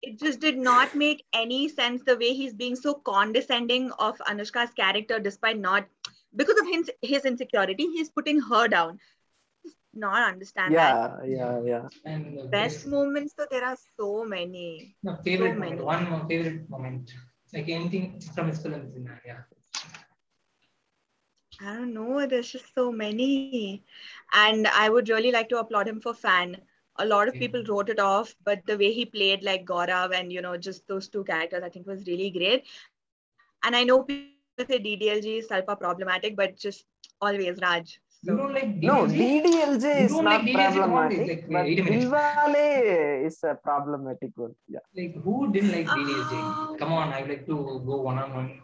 It 0.05 0.19
just 0.19 0.39
did 0.39 0.57
not 0.57 0.95
make 0.95 1.25
any 1.33 1.67
sense 1.69 2.03
the 2.03 2.17
way 2.17 2.33
he's 2.33 2.53
being 2.53 2.75
so 2.75 2.93
condescending 2.95 3.91
of 3.99 4.17
Anushka's 4.19 4.73
character 4.73 5.19
despite 5.19 5.59
not 5.59 5.85
because 6.35 6.59
of 6.59 6.67
his, 6.67 6.91
his 7.01 7.25
insecurity, 7.25 7.83
he's 7.87 8.09
putting 8.09 8.41
her 8.41 8.67
down. 8.67 8.99
Just 9.63 9.77
Not 9.93 10.29
understand 10.33 10.77
that. 10.79 11.01
Yeah, 11.03 11.23
yeah, 11.25 11.61
yeah. 11.65 11.87
And 12.05 12.37
the 12.37 12.45
Best 12.45 12.85
moments, 12.87 13.33
so 13.37 13.45
there 13.49 13.63
are 13.65 13.77
so 13.99 14.25
many. 14.25 14.95
No, 15.03 15.15
favorite 15.23 15.55
So 15.55 15.59
moment. 15.59 15.77
many. 15.77 15.81
One 15.81 16.09
more 16.09 16.25
favorite 16.27 16.69
moment. 16.69 17.11
Like 17.53 17.69
anything 17.69 18.19
from 18.35 18.47
his 18.49 18.61
films 18.61 18.95
in 18.95 19.05
that, 19.05 19.21
yeah. 19.25 19.41
I 21.61 21.75
don't 21.75 21.93
know, 21.93 22.25
there's 22.27 22.51
just 22.51 22.73
so 22.75 22.91
many. 22.91 23.83
And 24.33 24.67
I 24.67 24.89
would 24.89 25.09
really 25.09 25.31
like 25.31 25.49
to 25.49 25.59
applaud 25.59 25.87
him 25.87 26.01
for 26.01 26.13
fan. 26.13 26.57
A 26.97 27.05
lot 27.05 27.27
of 27.27 27.33
people 27.33 27.63
wrote 27.65 27.89
it 27.89 27.99
off, 27.99 28.33
but 28.45 28.65
the 28.65 28.77
way 28.77 28.91
he 28.93 29.05
played 29.05 29.43
like 29.43 29.65
Gaurav 29.65 30.13
and 30.17 30.31
you 30.31 30.41
know, 30.41 30.55
just 30.55 30.87
those 30.87 31.09
two 31.09 31.23
characters, 31.25 31.61
I 31.63 31.69
think 31.69 31.87
was 31.87 32.05
really 32.07 32.29
great. 32.29 32.65
And 33.63 33.75
I 33.75 33.83
know 33.83 34.03
people 34.03 34.65
say 34.69 34.79
DDLJ 34.79 35.39
is 35.39 35.47
Salpa 35.47 35.77
problematic, 35.79 36.35
but 36.35 36.57
just 36.57 36.85
always 37.19 37.59
Raj. 37.61 37.99
You 38.21 38.31
So 38.31 38.37
don't 38.37 38.53
like 38.53 38.75
No, 38.77 39.05
DDLJ? 39.05 39.43
DDLJ 39.43 39.83
You 39.83 40.05
is 40.05 40.11
don't 40.11 40.25
like 40.25 40.41
DDLJ 40.41 40.55
one, 40.55 40.89
problematic, 40.89 41.27
like, 41.27 41.49
but 41.51 41.65
wait 41.65 41.79
a. 41.79 41.83
Dilwale 41.83 43.25
is 43.25 43.43
a 43.43 43.55
problematic 43.55 44.31
one. 44.35 44.55
Yeah. 44.67 44.79
Like 44.95 45.15
who 45.23 45.51
didn't 45.51 45.71
like 45.71 45.87
DDLJ? 45.87 46.31
Oh. 46.31 46.69
Ah. 46.71 46.75
Come 46.79 46.93
on, 46.93 47.13
I 47.13 47.21
would 47.21 47.29
like 47.29 47.45
to 47.47 47.81
go 47.85 48.01
one 48.01 48.17
on 48.19 48.33
one. 48.33 48.61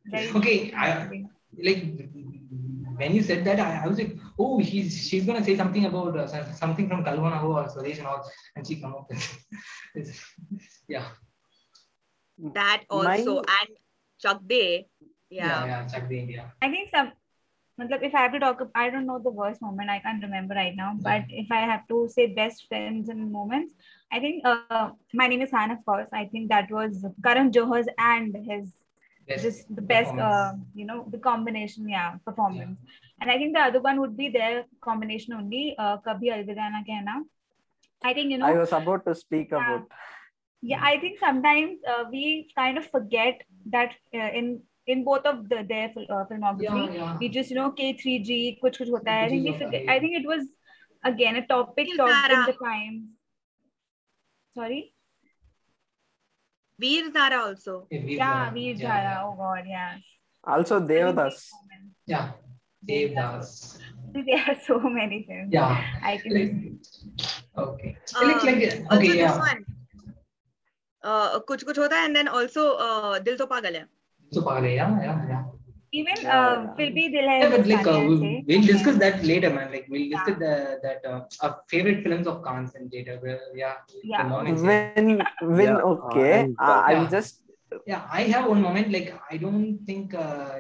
Very 0.07 0.29
Okay, 0.37 0.73
I- 0.73 1.25
like 1.63 1.85
when 2.97 3.15
you 3.15 3.23
said 3.23 3.45
that, 3.45 3.59
I, 3.61 3.85
I 3.85 3.87
was 3.89 3.99
like, 3.99 4.17
oh, 4.39 4.59
he's 4.59 5.07
she's 5.09 5.25
gonna 5.25 5.43
say 5.45 5.57
something 5.57 5.85
about 5.87 6.17
uh, 6.17 6.27
something 6.55 6.89
from 6.89 7.05
Kalwana 7.05 7.43
or 7.43 7.65
Swadesh 7.69 7.99
and 7.99 8.07
all, 8.07 8.29
and 8.57 8.67
she 8.67 8.77
come 8.81 8.95
up 8.95 9.09
with 9.11 9.25
yeah, 10.89 11.07
that 12.55 12.83
also. 12.91 13.37
My- 13.37 13.57
And 13.61 13.71
Chak 14.21 14.39
De. 14.47 14.87
yeah, 15.31 15.47
Yeah. 15.47 15.67
yeah, 15.67 15.87
Chak 15.87 16.09
De 16.09 16.19
India. 16.19 16.53
I 16.63 16.69
think 16.69 16.91
some, 16.95 17.13
matlab, 17.83 18.03
if 18.03 18.15
I 18.15 18.23
have 18.23 18.33
to 18.33 18.41
talk, 18.41 18.63
I 18.75 18.91
don't 18.91 19.07
know 19.07 19.19
the 19.19 19.31
worst 19.31 19.63
moment. 19.63 19.91
I 19.91 20.01
can't 20.01 20.23
remember 20.23 20.55
right 20.55 20.77
now. 20.77 20.95
But 21.01 21.25
if 21.31 21.51
I 21.53 21.61
have 21.61 21.89
to 21.89 22.09
say 22.09 22.35
best 22.35 22.69
friends 22.69 23.09
and 23.09 23.33
moments, 23.33 23.75
I 24.13 24.21
think 24.21 24.45
uh, 24.47 24.91
my 25.15 25.29
name 25.29 25.43
is 25.43 25.51
Khan, 25.51 25.71
of 25.71 25.85
course. 25.85 26.09
I 26.13 26.27
think 26.27 26.49
that 26.51 26.71
was 26.71 27.05
Karan 27.25 27.53
Johar's 27.53 27.89
and 27.99 28.37
his 28.49 28.75
Best 29.29 29.43
just 29.45 29.75
the 29.75 29.83
best, 29.83 30.13
uh, 30.19 30.53
you 30.75 30.85
know, 30.85 31.07
the 31.11 31.19
combination, 31.19 31.89
yeah, 31.89 32.15
performance. 32.25 32.79
And 33.21 33.31
I 33.31 33.39
think 33.39 33.55
the 33.55 33.61
other 33.61 33.81
one 33.81 34.01
would 34.01 34.17
be 34.17 34.29
their 34.29 34.65
combination 34.81 35.35
only, 35.35 35.77
uh, 35.79 35.99
Kabhi 35.99 36.31
Alvida 36.37 36.67
Na 36.71 36.83
Kehna. 36.89 37.23
I 38.05 38.15
think, 38.15 38.31
you 38.31 38.39
know, 38.39 38.47
I 38.47 38.53
was 38.59 38.73
about 38.73 39.05
to 39.07 39.15
speak 39.15 39.51
Yeah. 39.53 39.59
about. 39.61 39.89
yeah 40.71 40.83
i 40.89 40.99
think 41.03 41.19
sometimes 41.21 41.87
uh, 41.93 42.05
we 42.11 42.49
kind 42.59 42.79
of 42.81 42.85
forget 42.95 43.41
that 43.75 43.95
uh, 44.21 44.31
in 44.41 44.47
in 44.87 45.05
both 45.05 45.25
of 45.27 45.49
the 45.49 45.65
their 45.69 45.91
uh, 46.11 46.25
filmography 46.31 46.87
yeah, 46.87 46.95
yeah. 47.01 47.17
we 47.19 47.29
just 47.29 47.51
you 47.51 47.57
know 47.57 47.71
k3g 47.81 48.59
kuch 48.63 48.79
kuch 48.81 48.91
hota 48.95 49.11
hai 49.11 49.27
i 49.27 49.29
think 49.29 49.47
forget 49.59 49.75
Hota 49.75 49.93
i 49.97 49.99
think 50.05 50.17
it 50.21 50.27
was 50.33 50.49
again 51.11 51.37
a 51.43 51.47
topic 51.53 51.93
talked 52.01 52.33
in 52.39 52.43
the 52.51 52.57
times 52.65 53.05
sorry 54.55 54.83
Veer 56.83 57.13
Zara 57.13 57.37
also. 57.47 57.87
Yeah, 57.91 58.01
Veer 58.07 58.17
yeah 58.19 58.41
Zara. 58.45 58.55
veer 58.55 58.77
Yeah, 58.77 59.03
yeah. 59.03 59.25
oh 59.25 59.35
god 59.41 59.65
yes 59.75 60.01
Also, 60.45 60.81
Devadas. 60.81 61.37
Yeah, 62.13 62.33
Devdas. 62.89 63.79
there 64.13 64.41
are 64.49 64.57
so 64.67 64.79
many 64.81 65.25
films 65.29 65.53
Yeah, 65.53 65.85
i 66.03 66.17
can 66.17 66.33
like, 66.35 66.55
okay. 67.65 67.97
Uh, 68.17 68.27
like, 68.27 68.43
like, 68.43 68.63
Also 68.91 68.97
okay, 68.97 69.09
this 69.09 69.17
yeah. 69.17 69.39
one. 69.39 69.61
Uh, 71.03 71.41
Kuch 71.51 71.65
Kuch 71.69 71.77
Hota 71.77 71.95
hai 71.97 72.07
and 72.07 72.17
then 72.17 72.29
also 72.29 72.65
uh, 72.89 73.19
Dil 73.21 73.39
To 73.39 73.47
Pagal 73.47 73.79
Hai. 73.81 73.87
So, 74.33 74.41
Pagale, 74.43 74.75
yeah, 74.77 74.91
yeah, 75.07 75.19
yeah. 75.29 75.43
even 76.01 76.17
Yeah, 76.23 76.37
uh, 76.37 76.55
yeah. 76.63 76.75
Phir 76.77 76.89
Bhi 76.97 77.05
Dil 77.15 77.29
Hai 77.31 77.39
Yeah, 77.43 77.51
but 77.55 77.67
like 77.67 77.87
uh, 77.87 77.93
Hindustani, 77.93 78.03
I'll 78.03 78.09
we'll, 78.09 78.43
we'll 78.49 78.67
discuss 78.73 78.97
that 79.05 79.25
later, 79.31 79.51
man. 79.57 79.71
Like 79.73 79.87
we'll 79.91 80.09
discuss 80.15 80.37
Yeah. 80.41 80.45
the 80.45 80.55
that 80.85 81.01
uh, 81.11 81.21
our 81.43 81.53
favorite 81.73 82.03
films 82.07 82.27
of 82.33 82.43
Khan's 82.47 82.75
and 82.75 82.91
later. 82.97 83.19
Where, 83.25 83.41
yeah, 83.55 83.75
Yeah. 84.03 84.23
the 84.23 84.29
moments. 84.31 84.63
Yeah. 84.63 84.69
When, 84.97 85.09
when, 85.59 85.73
Yeah, 85.73 85.91
okay, 85.95 86.33
and- 86.41 86.57
uh, 86.59 86.81
I'm 86.91 87.03
Yeah. 87.05 87.09
just 87.17 87.41
yeah, 87.87 88.03
I 88.21 88.23
have 88.35 88.47
one 88.55 88.63
moment. 88.69 88.91
Like 88.97 89.13
I 89.31 89.37
don't 89.37 89.79
think 89.91 90.15
uh, 90.15 90.57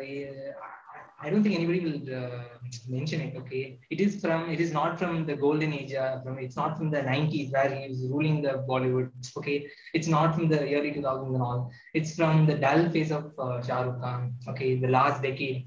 I- 1.23 1.31
don't 1.31 1.43
think 1.43 1.55
anybody 1.55 1.81
will 1.87 2.15
uh, 2.23 2.45
mention 2.89 3.21
it. 3.21 3.37
Okay, 3.41 3.79
it 3.91 4.01
is 4.01 4.21
from. 4.23 4.51
It 4.55 4.61
is 4.65 4.73
not 4.73 4.99
from 4.99 5.25
the 5.27 5.37
golden 5.37 5.73
age. 5.73 5.93
Uh, 5.95 6.21
from 6.23 6.39
it's 6.39 6.57
not 6.57 6.77
from 6.79 6.91
the 6.91 7.03
90s 7.03 7.53
where 7.53 7.71
he 7.75 7.89
was 7.89 8.01
ruling 8.15 8.43
the 8.43 8.55
Bollywood. 8.71 9.11
Okay, 9.39 9.57
it's 9.95 10.09
not 10.17 10.35
from 10.35 10.49
the 10.49 10.61
early 10.77 10.93
2000s 10.97 11.35
and 11.35 11.43
all. 11.43 11.71
It's 11.95 12.15
from 12.17 12.47
the 12.47 12.57
dull 12.65 12.89
phase 12.91 13.13
of 13.13 13.33
uh, 13.39 13.63
Shah 13.63 13.83
Rukh 13.83 14.01
Khan. 14.01 14.35
Okay, 14.49 14.71
the 14.87 14.89
last 14.89 15.23
decade. 15.23 15.67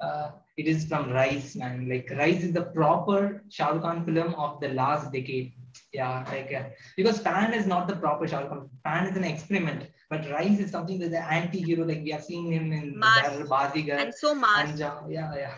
Uh, 0.00 0.30
it 0.56 0.66
is 0.66 0.86
from 0.86 1.10
Raees, 1.10 1.54
man. 1.56 1.88
Like 1.88 2.10
Raees 2.20 2.42
is 2.44 2.52
the 2.52 2.66
proper 2.80 3.42
Shah 3.50 3.70
Rukh 3.70 3.82
Khan 3.82 4.04
film 4.04 4.34
of 4.34 4.60
the 4.60 4.68
last 4.82 5.12
decade. 5.12 5.52
Yeah, 5.92 6.24
like 6.32 6.52
uh, 6.52 6.64
because 6.96 7.20
Fan 7.20 7.54
is 7.54 7.66
not 7.66 7.86
the 7.88 7.96
proper 7.96 8.26
Shah 8.26 8.40
Rukh 8.40 8.50
Khan. 8.50 8.68
Fan 8.84 9.06
is 9.06 9.16
an 9.16 9.24
experiment, 9.24 9.88
but 10.08 10.24
Raees 10.30 10.60
is 10.60 10.70
something 10.70 10.98
that 11.00 11.10
the 11.10 11.20
anti-hero. 11.20 11.84
Like 11.84 12.02
we 12.02 12.10
have 12.10 12.24
seen 12.24 12.52
him 12.52 12.72
in. 12.72 12.94
Bazigar. 13.00 13.98
And 13.98 14.14
so. 14.14 14.32
And 14.32 14.80
uh, 14.80 15.00
yeah, 15.08 15.34
yeah. 15.34 15.54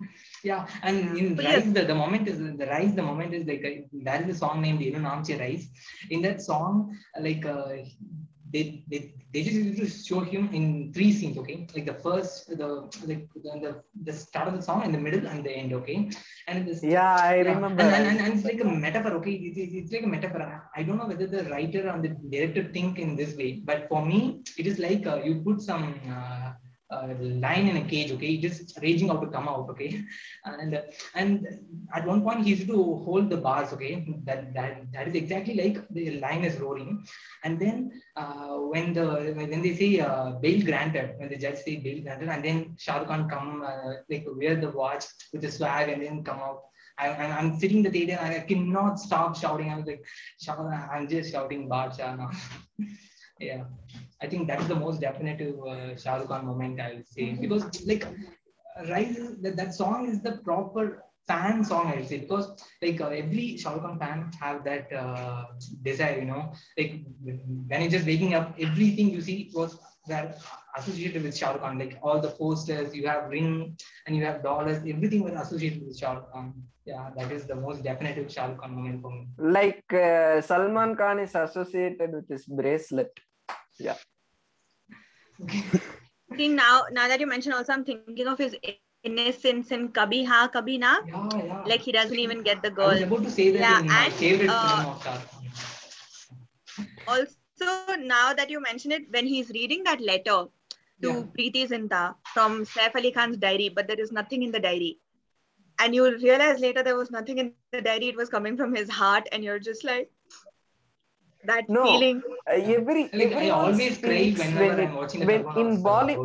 Yeah, 0.42 0.66
and 0.82 1.18
in 1.18 1.34
But 1.34 1.44
yes. 1.44 1.64
The, 1.66 1.84
the 1.84 1.94
moment 1.94 2.26
is 2.26 2.38
the 2.38 2.66
Raees, 2.66 2.94
the 2.94 3.02
moment 3.02 3.34
is 3.34 3.46
like 3.46 3.62
uh, 3.62 3.82
there 3.92 4.22
is 4.22 4.36
a 4.36 4.38
song 4.38 4.62
named 4.62 4.80
You 4.80 4.92
know 4.92 5.00
Namche 5.00 5.38
Rise. 5.38 5.68
In 6.08 6.22
that 6.22 6.40
song, 6.40 6.96
like 7.20 7.44
uh, 7.44 7.76
they, 8.52 8.84
they 8.90 9.14
they 9.32 9.42
just 9.44 9.56
used 9.56 9.78
to 9.80 9.88
show 10.08 10.20
him 10.20 10.50
in 10.52 10.92
three 10.92 11.12
scenes, 11.12 11.38
okay? 11.38 11.66
Like 11.74 11.86
the 11.86 11.94
first, 11.94 12.48
the 12.48 12.68
like 13.06 13.28
the, 13.34 13.50
the, 13.64 13.72
the 14.02 14.12
start 14.12 14.48
of 14.48 14.54
the 14.56 14.62
song, 14.62 14.84
in 14.84 14.92
the 14.92 14.98
middle, 14.98 15.26
and 15.26 15.44
the 15.44 15.52
end, 15.52 15.72
okay? 15.72 16.10
And 16.48 16.66
this 16.66 16.82
yeah, 16.82 17.16
I 17.16 17.36
yeah, 17.42 17.54
remember. 17.54 17.82
And, 17.82 17.92
and, 17.94 18.06
and, 18.08 18.20
and 18.20 18.34
it's 18.34 18.44
like 18.44 18.60
a 18.60 18.64
metaphor, 18.64 19.12
okay? 19.18 19.32
It's, 19.32 19.58
it's, 19.58 19.92
like 19.92 20.02
a 20.02 20.12
metaphor. 20.16 20.42
I- 20.42 20.80
I 20.80 20.82
don't 20.82 20.98
know 20.98 21.06
whether 21.06 21.26
the 21.26 21.44
writer 21.44 21.88
and 21.88 22.02
the 22.04 22.10
director 22.34 22.64
think 22.72 22.98
in 22.98 23.16
this 23.16 23.36
way, 23.36 23.62
but 23.64 23.88
for 23.88 24.04
me, 24.04 24.42
it 24.58 24.66
is 24.66 24.78
like 24.78 25.06
uh, 25.06 25.20
you 25.22 25.34
put 25.42 25.60
some 25.60 25.94
uh, 26.08 26.52
uh, 26.90 27.14
lion 27.20 27.68
in 27.68 27.76
a 27.76 27.84
cage, 27.88 28.10
okay? 28.12 28.32
Is 28.34 28.74
raging 28.82 29.10
out 29.10 29.20
to 29.22 29.28
come 29.28 29.48
out, 29.48 29.68
okay? 29.70 30.02
And 30.44 30.82
and 31.14 31.46
at 31.94 32.06
one 32.06 32.22
point, 32.22 32.44
he 32.44 32.50
used 32.50 32.66
to 32.68 32.78
hold 33.06 33.30
the 33.30 33.36
bars, 33.36 33.72
okay? 33.72 34.06
That 34.24 34.54
that 34.54 34.92
that 34.92 35.08
is 35.08 35.14
exactly 35.14 35.54
like 35.54 35.78
the 35.90 36.18
lion 36.20 36.44
is 36.44 36.58
roaring, 36.58 37.04
and 37.44 37.60
then 37.60 37.92
uh, 38.16 38.56
when 38.72 38.92
the 38.92 39.06
when 39.36 39.62
they 39.62 39.74
say 39.74 40.00
uh, 40.00 40.32
bail 40.44 40.64
granted, 40.64 41.14
when 41.18 41.28
the 41.28 41.36
judge 41.36 41.58
say 41.58 41.76
bail 41.76 42.02
granted, 42.02 42.28
and 42.28 42.44
then 42.44 42.74
Shah 42.78 43.04
Khan 43.04 43.28
come 43.28 43.62
uh, 43.66 43.92
like 44.08 44.26
wear 44.40 44.56
the 44.56 44.70
watch 44.70 45.04
with 45.32 45.42
the 45.42 45.50
swag 45.50 45.88
and 45.88 46.02
then 46.02 46.24
come 46.24 46.38
out. 46.38 46.60
I, 46.98 47.08
I'm, 47.08 47.32
I'm 47.38 47.58
sitting 47.58 47.78
in 47.78 47.82
the 47.84 47.90
theater 47.90 48.18
and 48.20 48.34
I 48.34 48.40
cannot 48.40 48.98
stop 49.00 49.34
shouting. 49.36 49.70
I 49.70 49.76
was 49.76 49.86
like, 49.86 50.04
"Shah- 50.42 50.88
I'm 50.92 51.08
just 51.08 51.32
shouting 51.32 51.68
Badshah 51.68 52.16
now. 52.18 52.30
yeah, 53.40 53.64
I 54.22 54.26
think 54.26 54.46
that 54.48 54.60
is 54.60 54.68
the 54.68 54.74
most 54.76 55.00
definitive 55.00 55.56
uh, 55.64 55.96
Shah 55.96 56.16
Rukh 56.16 56.28
Khan 56.28 56.46
moment 56.46 56.80
I 56.80 56.94
will 56.94 57.04
say 57.04 57.32
because 57.32 57.64
like 57.86 58.06
Raees, 58.88 59.16
is- 59.16 59.38
that, 59.42 59.56
that 59.56 59.74
song 59.74 60.08
is 60.08 60.20
the 60.22 60.32
proper 60.48 61.04
fan 61.26 61.64
song 61.64 61.86
I 61.92 61.96
will 61.96 62.06
say 62.06 62.18
because 62.18 62.46
like 62.82 63.00
uh, 63.00 63.08
every 63.08 63.56
Shah 63.56 63.72
Rukh 63.74 63.82
Khan 63.82 63.98
fan 63.98 64.30
have 64.40 64.64
that 64.64 64.92
uh, 64.92 65.44
desire, 65.82 66.18
you 66.18 66.26
know, 66.26 66.52
like 66.78 67.02
when 67.24 67.80
you're 67.82 67.90
just 67.90 68.06
waking 68.06 68.34
up, 68.34 68.54
everything 68.58 69.10
you 69.10 69.20
see 69.20 69.50
was 69.54 69.78
that 70.08 70.38
associated 70.76 71.22
with 71.22 71.36
Shah 71.36 71.52
Rukh 71.52 71.60
Khan, 71.62 71.78
like 71.78 71.98
all 72.02 72.20
the 72.20 72.30
posters, 72.30 72.94
you 72.94 73.06
have 73.06 73.28
ring 73.30 73.76
and 74.06 74.16
you 74.16 74.24
have 74.24 74.42
dollars, 74.42 74.78
everything 74.86 75.22
was 75.22 75.34
associated 75.34 75.86
with 75.86 75.98
Shah 75.98 76.12
Rukh 76.14 76.32
Khan. 76.32 76.54
Yeah, 76.86 77.10
that 77.16 77.30
is 77.30 77.44
the 77.46 77.54
most 77.54 77.82
definitive 77.84 78.30
Shah 78.32 78.46
Rukh 78.46 78.60
Khan 78.60 78.74
moment 78.74 79.02
for 79.02 79.10
me. 79.10 79.28
like 79.38 79.92
uh, 79.92 80.40
Salman 80.40 80.96
Khan 80.96 81.18
is 81.20 81.34
associated 81.34 82.12
with 82.12 82.28
his 82.28 82.44
bracelet. 82.46 83.12
See 86.36 86.48
now, 86.48 86.84
now 86.92 87.08
that 87.08 87.20
you 87.20 87.26
mention, 87.26 87.52
also 87.52 87.72
I'm 87.72 87.84
thinking 87.84 88.28
of 88.28 88.38
his 88.38 88.56
innocence 88.94 89.70
in 89.72 89.88
Kabhi 89.90 90.26
Haan 90.26 90.50
Kabhi 90.52 90.78
Naa. 90.78 90.96
Yeah, 91.06 91.44
yeah. 91.44 91.62
Like 91.64 91.82
he 91.82 91.92
doesn't 91.92 92.18
even 92.18 92.42
get 92.42 92.62
the 92.62 92.70
I 92.80 92.86
was 92.86 93.00
girl. 93.00 93.02
about 93.02 93.22
to 93.24 93.30
say 93.30 93.50
that 93.50 93.62
Yeah, 93.62 93.78
in 93.78 93.86
my 93.86 94.08
and, 94.08 94.12
favorite 94.12 94.50
uh, 94.50 94.76
film 94.76 94.86
of 94.86 95.02
Shah 95.02 95.12
Rukh. 95.14 95.30
Also, 97.06 97.96
now 97.98 98.32
that 98.32 98.50
you 98.50 98.60
mention 98.60 98.92
it, 98.92 99.10
when 99.10 99.26
he's 99.26 99.50
reading 99.50 99.84
that 99.84 100.00
letter 100.00 100.46
to 101.02 101.08
Yeah. 101.08 101.22
Preity 101.36 101.66
Zinta 101.68 102.14
from 102.32 102.64
Saif 102.64 102.94
Ali 102.94 103.12
Khan's 103.12 103.36
diary, 103.36 103.68
but 103.68 103.86
there 103.88 104.00
is 104.00 104.12
nothing 104.12 104.42
in 104.42 104.52
the 104.52 104.60
diary. 104.60 104.98
And 105.78 105.94
you 105.94 106.16
realize 106.18 106.60
later 106.60 106.82
there 106.82 106.96
was 106.96 107.10
nothing 107.10 107.38
in 107.38 107.70
the 107.72 107.80
diary, 107.82 108.08
it 108.08 108.16
was 108.16 108.28
coming 108.30 108.56
from 108.56 108.74
his 108.74 108.90
heart, 108.90 109.26
and 109.32 109.44
you're 109.44 109.58
just 109.58 109.84
like, 109.84 110.10
that 111.44 111.68
No. 111.68 111.84
feeling. 111.84 112.22
Uh, 112.46 112.54
every 112.76 113.02
Like 113.12 113.32
I 113.32 113.48
always 113.50 113.98
cry 113.98 114.16
speaks 114.16 114.40
whenever 114.40 114.76
when 114.76 114.88
I'm 114.88 114.94
watching 114.96 115.20
the 115.20 115.26
when 115.26 115.40
in 115.62 115.68
House, 115.70 115.78
uh, 115.78 115.82
Bolly 115.88 116.16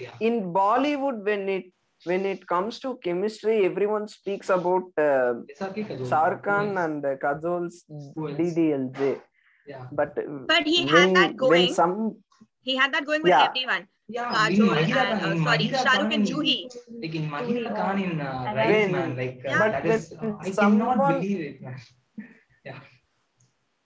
yeah. 0.00 0.14
in 0.20 0.52
Bollywood 0.52 1.24
when 1.24 1.48
it 1.48 1.64
when 2.04 2.26
it 2.26 2.46
comes 2.46 2.80
to 2.80 2.98
chemistry, 3.04 3.64
everyone 3.64 4.08
speaks 4.08 4.50
about 4.50 4.82
uh, 4.98 5.34
Besaki 5.50 5.86
Kajol. 5.88 6.08
Shah 6.08 6.24
Rukh 6.24 6.38
Who 6.44 6.50
Khan 6.50 6.68
else? 6.68 6.78
and 6.84 7.04
uh, 7.06 7.16
Kajol's 7.24 7.84
Who? 7.88 8.28
DDLJ. 8.38 9.20
Yeah. 9.66 9.84
But, 9.92 10.18
uh, 10.18 10.22
But 10.48 10.66
he 10.66 10.84
had 10.86 11.14
that 11.14 11.36
going. 11.36 11.72
some 11.72 12.16
He 12.62 12.74
had 12.76 12.92
that 12.94 13.06
going 13.06 13.22
with 13.22 13.30
Yeah. 13.30 13.44
everyone. 13.50 13.86
Yeah, 14.08 14.32
Kajol 14.32 14.68
Mahira 14.74 15.04
and, 15.12 15.20
uh, 15.20 15.44
sorry, 15.44 15.68
Mahira 15.68 15.82
Shah 15.84 15.92
Rukh 16.00 16.10
Khan, 16.10 16.12
and 16.12 16.26
Juhi. 16.26 16.56
Like 17.02 17.14
in 17.14 17.30
Mahira 17.30 17.76
Khan 17.76 18.02
in 18.02 18.20
uh, 18.20 18.52
When- 18.52 18.92
Man, 18.92 19.16
like 19.16 19.40
uh, 19.46 19.58
But 19.62 19.72
that 19.72 19.86
is, 19.86 20.12
uh, 20.12 20.34
I 20.40 20.50
cannot 20.50 20.98
believe 21.08 21.40
it, 21.40 21.62
man. 21.62 21.76
Yeah. 22.64 22.80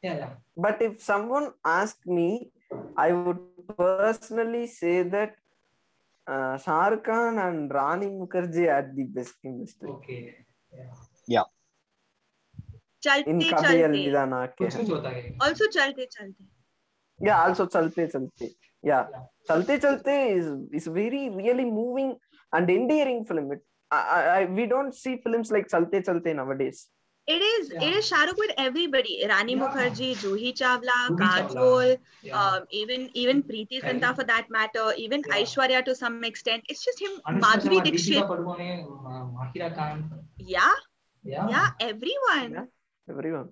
Yeah, 0.03 0.17
yeah. 0.23 0.35
but 0.58 0.82
if 0.82 1.02
someone 1.02 1.52
asked 1.66 2.06
me, 2.06 2.52
I 2.98 3.12
would 3.14 3.40
personally 3.78 4.68
say 4.68 5.04
that 5.04 5.36
uh, 6.28 6.58
Shah 6.58 6.88
Rukh 6.90 7.04
Khan 7.04 7.38
and 7.40 7.72
Rani 7.74 8.08
Mukherjee 8.08 8.68
had 8.74 8.96
the 8.96 9.04
best 9.04 9.34
chemistry. 9.42 9.90
Okay. 9.90 10.46
Yeah. 11.28 11.44
Chalte 13.04 13.28
In 13.28 13.40
Kabhi 13.40 13.52
Chalte. 13.52 13.86
Alvida 13.90 14.26
Na 14.30 14.48
Ke. 14.48 14.56
कुछ 14.62 14.76
कुछ 14.78 14.90
होता 14.90 15.10
है. 15.10 15.38
Also 15.42 15.68
Chalte 15.76 16.06
Chalte. 16.16 16.44
Yeah, 17.20 17.44
also 17.48 17.66
Chalte 17.68 18.08
Chalte. 18.14 18.48
Yeah. 18.84 19.08
Yeah. 19.12 19.24
Chalte 19.50 19.80
Chalte 19.86 20.16
is 20.38 20.48
is 20.72 20.88
very 20.88 21.30
really 21.30 21.66
moving 21.66 22.16
and 22.54 22.70
endearing 22.70 23.26
film. 23.26 23.52
It, 23.54 23.62
I, 23.92 24.00
I, 24.18 24.42
I- 24.42 24.46
we 24.60 24.66
don't 24.68 24.94
see 24.94 25.18
films 25.24 25.52
like 25.52 25.68
Chalte 25.68 26.04
Chalte 26.10 26.36
nowadays. 26.36 26.88
it 27.35 27.43
is 27.47 27.71
Yeah. 27.73 27.85
it 27.87 27.95
is 27.99 28.07
Shah 28.09 28.23
Rukh 28.29 28.39
with 28.43 28.53
everybody. 28.65 29.15
Rani 29.29 29.55
Yeah. 29.55 29.63
Mukherjee, 29.63 30.11
Juhi 30.23 30.53
Chawla, 30.61 30.99
Juhi 31.09 31.19
Kajol, 31.23 31.97
Yeah. 32.23 32.41
um, 32.43 32.67
even 32.83 33.09
even 33.25 33.43
Preity 33.51 33.81
Zinta 33.87 34.15
for 34.21 34.25
that 34.33 34.51
matter, 34.59 34.87
even 35.07 35.25
Yeah. 35.27 35.37
Aishwarya 35.41 35.85
to 35.91 35.95
some 36.03 36.23
extent. 36.31 36.65
It's 36.75 36.85
just 36.85 37.01
him, 37.07 37.19
Anushka 37.27 37.41
Madhuri 37.49 37.83
Dixit. 37.91 38.23
Padukone, 38.33 38.71
Ma- 39.07 39.27
Mahira 39.41 39.75
Khan. 39.81 40.05
Yeah, 40.39 40.73
Yeah. 41.35 41.49
yeah, 41.57 41.69
everyone. 41.93 42.53
Yeah. 42.61 42.67
Everyone. 43.17 43.49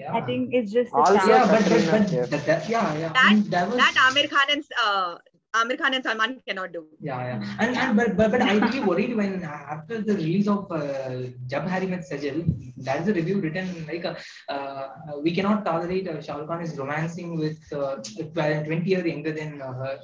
Yeah. 0.00 0.14
I 0.16 0.20
think 0.28 0.50
it's 0.52 0.72
just 0.72 0.90
the 0.92 0.98
Also- 0.98 1.28
Yeah, 1.32 1.46
but, 1.46 1.52
but, 1.52 1.64
Katrina 1.68 1.92
but 1.92 2.06
Kaif. 2.12 2.28
that, 2.36 2.46
that, 2.46 2.68
yeah, 2.68 2.88
yeah. 3.02 3.12
That- 3.16 3.24
I 3.30 3.34
mean, 3.34 3.50
that 3.56 3.68
was, 3.68 3.76
That 3.78 3.94
Amir 4.10 4.28
Khan 4.28 4.50
and 4.56 4.64
uh, 4.84 5.16
Amir 5.54 5.76
Khan 5.78 5.94
and 5.94 6.04
Salman 6.04 6.40
cannot 6.46 6.72
do. 6.72 6.86
Yeah, 7.00 7.18
yeah. 7.18 7.56
And, 7.60 7.76
and 7.76 7.96
but, 7.96 8.16
but, 8.16 8.30
but 8.30 8.42
I 8.42 8.54
really 8.58 8.80
worried 8.80 9.16
when 9.16 9.42
after 9.42 10.00
the 10.02 10.14
release 10.14 10.48
of 10.48 10.70
uh, 10.70 11.22
Jab 11.46 11.66
Harry 11.66 11.86
Met 11.86 12.04
Sejal, 12.10 12.44
that's 12.76 13.08
a 13.08 13.14
review 13.14 13.40
written 13.40 13.86
like 13.86 14.04
uh, 14.04 14.14
uh, 14.48 14.88
we 15.22 15.34
cannot 15.34 15.64
tolerate 15.64 16.08
uh, 16.08 16.20
Shah 16.20 16.36
Rukh 16.36 16.48
Khan 16.48 16.60
is 16.62 16.76
romancing 16.76 17.38
with 17.38 17.58
uh, 17.72 17.96
12, 18.34 18.66
20 18.66 18.90
years 18.90 19.04
younger 19.06 19.32
than 19.32 19.62
uh, 19.62 19.72
her, 19.72 19.98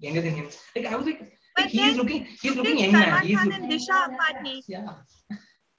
younger 0.00 0.22
than 0.22 0.34
him. 0.34 0.48
Like 0.74 0.86
I 0.86 0.96
was 0.96 1.06
like, 1.06 1.20
But 1.54 1.64
like, 1.64 1.70
he's 1.70 1.80
then- 1.82 1.96
looking, 1.96 2.26
he's 2.42 2.56
looking 2.56 2.76
Then 2.76 2.84
young 2.84 2.92
man. 2.92 3.04
Salman 3.10 3.26
He's 3.28 3.38
Khan 3.38 3.48
looking, 3.48 3.62
and 3.64 3.72
Disha 3.72 3.98
Patani. 4.18 4.62
yeah. 4.66 4.94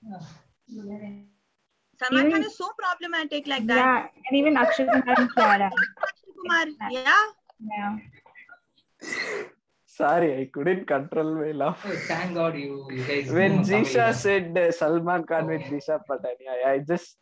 yeah. 0.03 0.19
Salman 1.99 2.19
Even- 2.27 2.31
Khan 2.31 2.43
is 2.43 2.57
so 2.57 2.69
problematic 2.81 3.47
like 3.47 3.67
that. 3.67 3.75
Yeah, 3.75 4.07
and 4.29 4.37
even 4.39 4.55
Akshay 4.57 4.85
Kumar 4.85 5.15
and 5.17 5.29
Kiara. 5.35 5.69
Akshay 5.69 6.31
Kumar, 6.39 6.65
yeah. 6.91 7.23
Yeah. 7.59 7.97
Sorry, 9.85 10.41
I 10.41 10.45
couldn't 10.53 10.85
control 10.87 11.35
my 11.35 11.51
laugh. 11.51 11.83
Oh, 11.85 11.91
thank 12.07 12.33
God 12.33 12.55
you, 12.57 12.87
you 12.91 13.03
guys. 13.03 13.29
when 13.31 13.57
know 13.57 13.61
Jisha 13.63 14.13
said 14.13 14.57
uh, 14.57 14.71
Salman 14.71 15.23
Khan 15.25 15.47
with 15.47 15.61
Oh. 15.65 15.69
Disha 15.71 15.99
Patani, 16.09 16.47
I, 16.49 16.71
I 16.73 16.77
just 16.79 17.17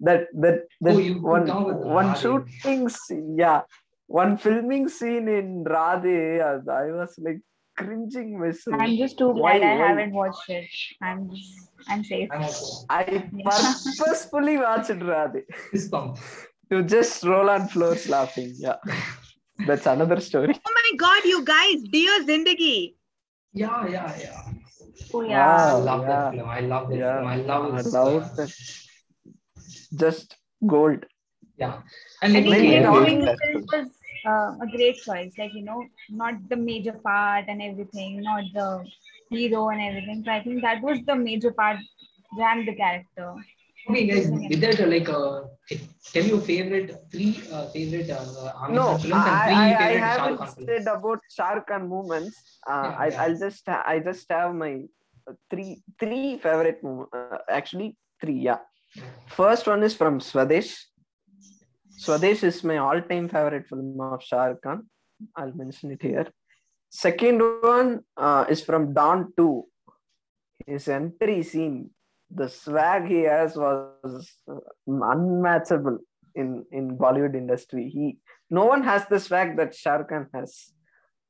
that 0.00 0.28
that, 0.34 0.62
that 0.80 0.94
Oh, 0.94 0.98
you 0.98 1.14
put 1.14 1.22
one 1.22 1.46
down 1.46 1.64
with 1.64 1.76
one 1.78 2.06
Radhe. 2.14 2.22
shooting 2.22 2.88
scene, 2.88 3.36
yeah, 3.38 3.62
one 4.06 4.36
filming 4.38 4.88
scene 4.88 5.28
in 5.28 5.64
Radhe, 5.64 6.40
I 6.40 6.90
was 6.92 7.14
like 7.18 7.40
cringing 7.76 8.38
myself. 8.38 8.76
I'm 8.80 8.96
just 8.96 9.18
too 9.18 9.30
Why- 9.30 9.58
I 9.58 9.76
why? 9.78 9.86
haven't 9.88 10.12
watched 10.12 10.48
it. 10.50 10.68
I'm 11.02 11.28
just, 11.34 11.68
I'm 11.88 12.04
safe. 12.04 12.28
I'm 12.32 12.42
also 12.42 12.86
I 12.90 13.04
purposefully 13.44 14.56
watched 14.58 14.90
Radhe 14.90 15.42
fist 15.72 15.90
pump. 15.90 16.18
to 16.70 16.82
just 16.84 17.24
roll 17.24 17.50
on 17.50 17.66
floors 17.68 18.08
laughing. 18.08 18.52
Yeah, 18.58 18.76
that's 19.66 19.86
another 19.86 20.20
story. 20.20 20.54
Oh 20.66 20.72
my 20.74 20.96
God, 20.96 21.24
you 21.24 21.44
guys, 21.44 21.82
Dear 21.90 22.24
Zindagi. 22.24 22.94
Yeah, 23.52 23.86
yeah, 23.88 24.14
yeah. 24.20 24.42
Oh 25.14 25.22
yeah. 25.22 25.72
Wow. 25.74 25.78
love 25.80 26.00
yeah. 26.02 26.08
that 26.08 26.32
film. 26.34 26.48
I 26.48 26.60
love 26.60 26.88
that 26.90 26.96
Yeah, 26.98 27.14
film. 27.18 27.26
I 27.26 27.36
love 27.36 27.74
I 27.74 27.76
his, 27.78 27.92
love 27.92 28.36
that. 28.36 28.52
Just 29.96 30.36
gold. 30.66 31.06
Yeah. 31.56 31.80
And 32.22 32.36
I 32.36 32.40
let 32.40 32.60
think 32.60 32.70
me 32.70 32.80
When 32.80 32.84
him 32.84 32.92
we 32.92 32.98
doing 32.98 33.24
talk- 33.24 33.36
the 33.38 33.52
film 33.52 33.66
was 33.72 33.88
uh, 34.26 34.64
a 34.64 34.66
great 34.76 34.96
choice. 34.96 35.32
Like 35.38 35.54
you 35.54 35.64
know, 35.64 35.84
not 36.10 36.34
the 36.48 36.56
major 36.56 36.92
part 36.92 37.46
and 37.48 37.62
everything, 37.62 38.22
not 38.22 38.44
the 38.54 38.84
hero 39.30 39.68
and 39.70 39.80
everything. 39.80 40.22
So 40.24 40.32
I 40.32 40.42
think 40.42 40.62
that 40.62 40.82
was 40.82 40.98
the 41.06 41.16
major 41.16 41.52
part. 41.52 41.78
Ran 42.38 42.66
the 42.66 42.74
character. 42.74 43.34
Okay, 43.90 44.06
guys, 44.06 44.30
with 44.30 44.60
that, 44.60 44.88
like, 44.88 45.08
uh, 45.08 45.42
tell 46.12 46.24
your 46.24 46.40
favorite 46.40 46.90
three 47.10 47.40
uh, 47.50 47.66
favorite 47.68 48.10
uh, 48.10 48.68
No, 48.68 48.98
films 48.98 49.04
and 49.04 49.14
I, 49.14 49.46
three 49.46 49.54
I, 49.56 49.68
I 49.68 49.78
favorite 49.78 50.00
Rukh 50.00 50.08
haven't 50.08 50.38
films. 50.38 50.66
said 50.66 50.86
about 50.96 51.20
Shah 51.34 51.50
Rukh 51.52 51.66
Khan 51.68 51.88
movements. 51.88 52.36
Uh, 52.68 52.72
Yeah, 52.72 52.96
I, 52.98 53.06
yeah. 53.08 53.22
I'll 53.22 53.38
just 53.38 53.68
I 53.68 53.98
just 54.04 54.26
have 54.30 54.54
my 54.54 54.72
uh, 55.28 55.32
three 55.50 55.82
three 55.98 56.38
favorite 56.38 56.82
movements. 56.82 57.14
Uh, 57.14 57.38
actually, 57.50 57.96
three. 58.20 58.40
Yeah. 58.50 58.58
First 59.28 59.66
one 59.66 59.82
is 59.82 59.94
from 59.94 60.20
Swadesh. 60.20 60.70
Swadesh 61.96 62.44
is 62.44 62.62
my 62.64 62.76
all-time 62.78 63.28
favorite 63.28 63.66
film 63.68 63.98
of 64.00 64.22
Shah 64.22 64.44
Rukh 64.52 64.62
Khan. 64.62 64.86
I'll 65.36 65.52
mention 65.54 65.90
it 65.92 66.02
here. 66.02 66.26
Second 66.90 67.40
one 67.62 68.00
uh, 68.16 68.44
is 68.48 68.62
from 68.62 68.92
Don 68.94 69.32
2. 69.36 69.64
His 70.66 70.88
entry 70.88 71.42
scene, 71.42 71.90
the 72.30 72.48
swag 72.48 73.06
he 73.06 73.22
has 73.22 73.56
was 73.56 74.36
unmatchable 74.86 75.98
in 76.34 76.64
in 76.72 76.96
Bollywood 76.96 77.34
industry. 77.34 77.88
He 77.88 78.18
no 78.50 78.64
one 78.64 78.82
has 78.82 79.06
the 79.06 79.20
swag 79.20 79.56
that 79.56 79.74
Shah 79.74 80.02
Khan 80.02 80.28
has. 80.34 80.72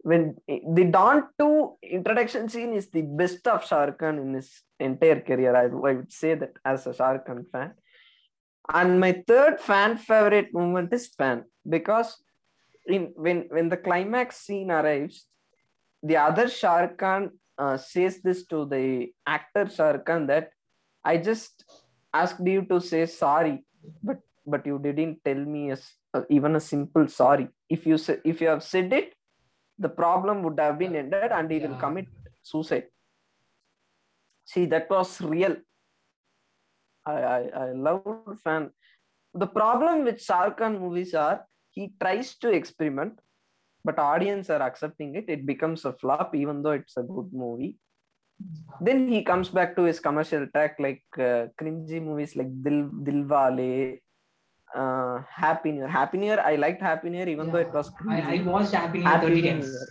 When 0.03 0.37
the 0.47 0.85
Don 0.85 1.25
2 1.41 1.79
introduction 1.83 2.49
scene 2.49 2.73
is 2.73 2.89
the 2.89 3.03
best 3.03 3.47
of 3.49 3.65
Shah 3.65 3.91
Khan 3.91 4.19
in 4.19 4.35
his 4.35 4.63
entire 4.79 5.21
career. 5.21 5.55
I, 5.57 5.65
I 5.65 5.95
would 5.95 6.13
say 6.13 6.35
that 6.35 6.53
as 6.65 6.87
a 6.87 6.95
Shah 6.95 7.19
Khan 7.19 7.45
fan. 7.51 7.73
And 8.73 9.01
my 9.01 9.23
third 9.27 9.61
fan 9.61 9.97
favorite 9.97 10.53
moment 10.53 10.93
is 10.93 11.09
fan 11.09 11.45
because 11.69 12.17
in 12.87 13.13
when 13.17 13.49
when 13.51 13.69
the 13.69 13.77
climax 13.77 14.37
scene 14.37 14.71
arrives, 14.71 15.27
the 16.03 16.17
other 16.17 16.49
Shah 16.49 16.89
Khan 16.89 17.31
uh, 17.57 17.77
says 17.77 18.21
this 18.23 18.47
to 18.47 18.67
the 18.67 19.13
actor 19.27 19.69
Shah 19.69 19.99
Khan 19.99 20.27
that 20.29 20.51
I 21.09 21.17
just 21.17 21.65
asked 22.13 22.47
you 22.55 22.63
to 22.71 22.81
say 22.81 23.07
sorry, 23.07 23.65
but 24.03 24.19
but 24.55 24.67
you 24.71 24.79
didn't 24.87 25.25
tell 25.25 25.43
me 25.55 25.71
as 25.71 25.83
uh, 26.13 26.23
even 26.29 26.57
a 26.57 26.61
simple 26.61 27.09
sorry. 27.09 27.49
If 27.77 27.87
you 27.87 27.97
say, 28.07 28.19
if 28.25 28.43
you 28.43 28.49
have 28.49 28.63
said 28.63 28.93
it, 28.93 29.15
the 29.79 29.89
problem 29.89 30.43
would 30.43 30.61
have 30.65 30.79
been 30.83 30.97
ended, 31.03 31.33
and 31.39 31.51
he 31.51 31.61
will 31.65 31.79
commit 31.85 32.09
suicide. 32.43 32.87
See, 34.45 34.67
that 34.67 34.91
was 34.91 35.21
real. 35.21 35.57
I 37.07 37.17
I, 37.37 37.41
I 37.65 37.73
love 37.89 38.05
fan. 38.45 38.71
The 39.35 39.51
problem 39.59 40.05
with 40.05 40.23
Shah 40.29 40.51
Khan 40.61 40.79
movies 40.85 41.15
are 41.15 41.37
he 41.71 41.93
tries 42.03 42.37
to 42.45 42.57
experiment, 42.61 43.21
but 43.85 43.99
audience 43.99 44.51
are 44.51 44.63
accepting 44.71 45.15
it. 45.15 45.37
It 45.37 45.47
becomes 45.47 45.85
a 45.85 45.93
flop, 45.93 46.35
even 46.45 46.63
though 46.63 46.79
it's 46.83 46.97
a 46.97 47.11
good 47.19 47.33
movie 47.45 47.77
then 48.81 49.09
he 49.09 49.23
comes 49.23 49.49
back 49.49 49.75
to 49.77 49.83
his 49.83 49.99
commercial 50.01 50.47
track 50.55 50.77
like 50.79 51.03
uh, 51.19 51.47
cringy 51.61 52.01
movies 52.03 52.37
like 52.37 52.49
Dil 52.63 52.89
Dilwale, 53.07 53.99
uh, 54.75 55.23
Happy 55.29 55.73
New 55.73 55.79
Year. 55.79 55.89
Happy 55.89 56.19
New 56.19 56.27
Year, 56.27 56.41
I 56.41 56.57
liked 56.57 56.81
Happy 56.83 57.11
New 57.11 57.19
Year 57.19 57.29
even 57.29 57.51
though 57.51 57.59
it 57.59 57.73
was 57.73 57.91
I, 58.09 58.37
I 58.39 58.43
watched 58.43 58.73
Happy 58.73 58.99
New 58.99 59.05
Year 59.05 59.13
Happy 59.13 59.27
30 59.27 59.43
New 59.43 59.49
times. 59.51 59.67
Year. 59.67 59.87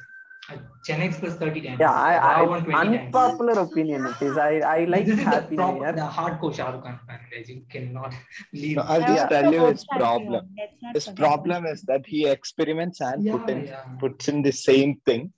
Uh, 0.50 0.56
Chennai 0.88 1.08
Express 1.08 1.36
30 1.36 1.62
times. 1.62 1.78
Yeah, 1.82 1.92
I, 1.92 2.14
I, 2.16 2.42
Ra.One 2.44 2.64
20 2.64 2.74
times. 2.74 3.06
unpopular 3.08 3.60
opinion 3.64 4.06
it 4.06 4.22
is. 4.22 4.38
I, 4.38 4.60
I 4.60 4.86
like 4.86 5.06
this 5.06 5.20
is 5.20 5.26
Happy 5.26 5.42
the, 5.42 5.50
New 5.52 5.58
proper, 5.58 5.84
Year. 5.84 5.92
the 5.92 6.02
hardcore 6.08 6.56
Shah 6.56 6.70
Rukh 6.72 6.84
Khan 6.84 7.00
fan, 7.06 7.20
guys. 7.30 7.50
You 7.50 7.64
cannot 7.70 8.14
leave. 8.54 8.78
No, 8.78 8.84
I'll 8.84 9.02
just 9.02 9.12
also 9.24 9.28
tell 9.28 9.54
you 9.54 9.66
his 9.66 9.86
problem. 9.88 10.46
film. 10.46 10.56
Let's 10.58 10.82
not 10.82 10.96
His 10.96 11.08
problem 11.08 11.66
is 11.66 11.82
that 11.82 12.06
he 12.08 12.26
experiments 12.28 13.02
and 13.02 13.26
yeah, 13.26 13.32
put 13.36 13.50
in, 13.50 13.66
yeah. 13.66 13.82
puts 14.00 14.30
in 14.30 14.42
the 14.42 14.54
same 14.54 15.02
thing 15.06 15.34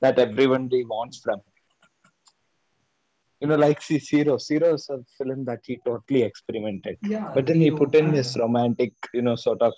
that 0.00 0.18
everybody 0.18 0.84
wants 0.84 1.20
from. 1.20 1.40
Him. 3.40 3.50
you 3.50 3.56
know, 3.56 3.60
like 3.66 3.82
see 3.82 3.98
Zero. 3.98 4.38
Zero 4.38 4.74
is 4.74 4.88
a 4.90 4.98
film 5.18 5.44
that 5.44 5.60
he 5.64 5.78
totally 5.84 6.22
experimented. 6.22 6.98
Yeah. 7.02 7.30
But 7.34 7.46
then 7.46 7.60
he 7.60 7.70
put 7.70 7.94
in 7.94 8.12
this 8.12 8.36
romantic, 8.38 8.92
you 9.14 9.22
know, 9.22 9.36
sort 9.36 9.62
of 9.62 9.72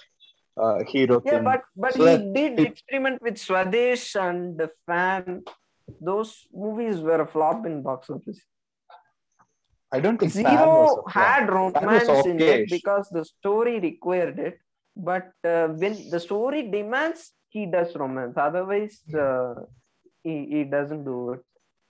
uh, 0.60 0.84
hero 0.84 1.22
Yeah, 1.24 1.32
thing. 1.32 1.44
but 1.44 1.62
but 1.76 1.94
So 1.94 2.00
he 2.00 2.04
that 2.04 2.34
did 2.34 2.60
it- 2.60 2.66
experiment 2.68 3.22
with 3.22 3.36
Swadesh 3.36 4.16
and 4.16 4.58
the 4.58 4.70
Fan. 4.86 5.42
Those 6.00 6.46
movies 6.52 7.00
were 7.00 7.20
a 7.20 7.26
flop 7.26 7.66
in 7.66 7.82
box 7.82 8.10
office. 8.10 8.40
I 9.94 10.00
don't 10.00 10.18
think 10.18 10.32
Fan 10.32 10.44
was 10.44 10.90
Zero 10.90 11.04
a 11.06 11.10
had 11.10 11.50
was 11.50 11.72
romance 11.74 12.08
in 12.26 12.36
okay-ish. 12.36 12.60
it 12.60 12.70
because 12.70 13.08
the 13.10 13.24
story 13.24 13.78
required 13.80 14.38
it. 14.38 14.58
But 14.96 15.32
uh, 15.44 15.68
when 15.68 16.10
the 16.10 16.20
story 16.20 16.70
demands, 16.70 17.32
he 17.48 17.66
does 17.66 17.94
romance. 17.96 18.34
Otherwise, 18.36 19.02
uh, 19.14 19.54
he, 20.22 20.46
he 20.50 20.64
doesn't 20.64 21.04
do 21.04 21.32
it. 21.32 21.40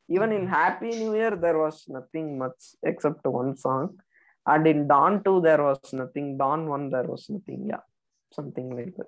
Even 0.09 0.33
in 0.33 0.47
Happy 0.47 0.91
New 0.91 1.15
Year, 1.15 1.37
there 1.37 1.59
was 1.59 1.85
nothing 1.89 2.39
much 2.39 2.75
except 2.83 3.27
one 3.27 3.57
song. 3.57 3.99
And 4.47 4.67
in 4.67 4.89
Don 4.89 5.23
2, 5.23 5.41
there 5.41 5.63
was 5.63 5.79
nothing. 5.93 6.37
Don 6.37 6.69
1, 6.69 6.91
there 6.91 7.05
was 7.05 7.27
nothing. 7.31 7.67
Yeah, 7.69 7.85
something 8.33 8.77
like 8.77 8.95
that. 8.97 9.07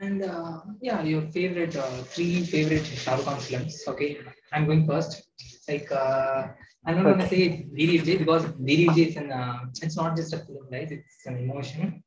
And 0.00 0.22
uh, 0.22 0.60
yeah, 0.80 1.02
your 1.02 1.22
favorite 1.30 1.76
uh, 1.76 2.02
three 2.12 2.42
favorite 2.42 2.86
Shah 2.86 3.16
Rukh 3.16 3.24
Khan 3.26 3.38
films. 3.38 3.84
Okay, 3.86 4.18
I'm 4.50 4.64
going 4.64 4.86
first. 4.86 5.28
Like 5.68 5.92
uh, 5.92 6.48
I'm 6.86 6.96
not 6.96 7.04
gonna 7.04 7.28
say 7.28 7.68
DDLJ 7.78 8.20
because 8.20 8.44
DDLJ 8.46 9.08
is 9.08 9.16
an 9.16 9.30
uh, 9.30 9.58
it's 9.82 9.96
not 9.96 10.16
just 10.16 10.32
a 10.32 10.38
film, 10.38 10.66
guys. 10.72 10.90
It's 10.90 11.26
an 11.26 11.36
emotion. 11.36 12.02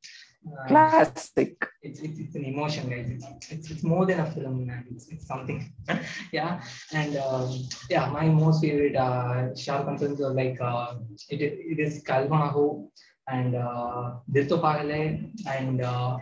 Classic. 0.68 1.56
it's, 1.82 2.00
it's, 2.00 2.18
it's 2.18 2.34
an 2.34 2.44
emotion, 2.44 2.88
guys. 2.90 3.08
It's, 3.08 3.50
it's, 3.50 3.70
it's 3.70 3.82
more 3.82 4.04
than 4.06 4.20
a 4.20 4.30
film, 4.30 4.66
man. 4.66 4.84
It's, 4.90 5.08
it's 5.08 5.26
something. 5.26 5.72
yeah. 6.32 6.62
And 6.92 7.16
um, 7.16 7.50
yeah, 7.88 8.08
my 8.10 8.26
most 8.26 8.62
favorite 8.62 8.96
uh, 8.96 9.48
Khan 9.54 9.98
films 9.98 10.20
are 10.20 10.34
like 10.34 10.60
uh, 10.60 10.94
it, 11.30 11.40
it 11.40 11.78
is 11.78 12.02
Kalpana 12.04 12.50
Ho 12.50 12.90
and 13.28 13.54
uh, 13.54 14.16
Dil 14.30 14.46
To 14.48 14.58
Pagal 14.58 15.32
and 15.46 15.80
uh, 15.82 16.18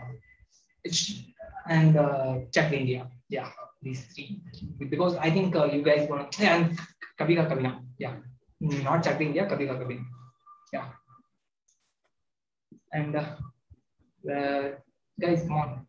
it's, 0.83 1.23
and 1.67 1.97
uh, 1.97 2.39
De 2.51 2.79
India. 2.79 3.07
Yeah, 3.29 3.49
these 3.81 4.05
three. 4.13 4.41
Because 4.89 5.15
I 5.17 5.29
think 5.31 5.55
uh, 5.55 5.65
you 5.65 5.81
guys 5.81 6.09
want 6.09 6.31
to, 6.33 6.43
yeah, 6.43 6.55
and 6.55 6.79
Kabhi 7.19 7.35
Ka 7.35 7.53
Kabhi 7.53 7.63
Na. 7.63 7.79
Yeah. 7.97 8.15
Not 8.59 9.03
De 9.03 9.21
India, 9.21 9.45
Kabhi 9.45 9.67
Ka 9.67 9.75
Kabina. 9.75 10.05
Yeah. 10.71 10.85
And 12.93 13.15
uh, 13.15 13.25
uh, 14.29 14.69
guys, 15.19 15.41
come 15.47 15.57
on. 15.57 15.87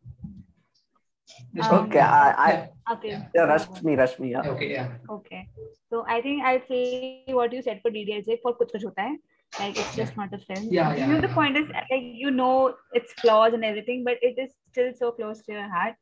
Um, 1.60 1.86
Okay, 1.86 2.00
I, 2.00 2.30
I 2.46 2.68
Okay. 2.92 3.08
Yeah. 3.10 3.22
yeah, 3.34 3.46
Rashmi, 3.46 3.96
Rashmi. 3.96 4.30
Yeah. 4.30 4.50
Okay, 4.50 4.72
yeah. 4.72 4.88
Okay. 5.08 5.48
So 5.88 6.04
I 6.06 6.20
think 6.20 6.44
I'll 6.44 6.60
say 6.68 7.24
what 7.28 7.52
you 7.52 7.62
said 7.62 7.80
for 7.82 7.90
DDLJ 7.90 8.40
for 8.42 8.56
Kuch 8.56 8.72
Kuch 8.74 8.84
Hota 8.84 9.00
Hai. 9.00 9.16
Like 9.58 9.78
it's 9.78 9.94
just 9.96 10.16
not 10.16 10.34
a 10.34 10.38
film. 10.38 10.68
Yeah, 10.70 10.94
yeah. 10.94 11.06
You 11.06 11.14
know, 11.14 11.20
the 11.20 11.28
point 11.28 11.56
is 11.56 11.68
like 11.68 11.86
you 11.90 12.30
know 12.30 12.74
its 12.92 13.12
flaws 13.14 13.54
and 13.54 13.64
everything, 13.64 14.04
but 14.04 14.18
it 14.20 14.38
is 14.38 14.52
still 14.70 14.92
so 14.94 15.12
close 15.12 15.42
to 15.44 15.52
your 15.52 15.68
heart. 15.68 15.94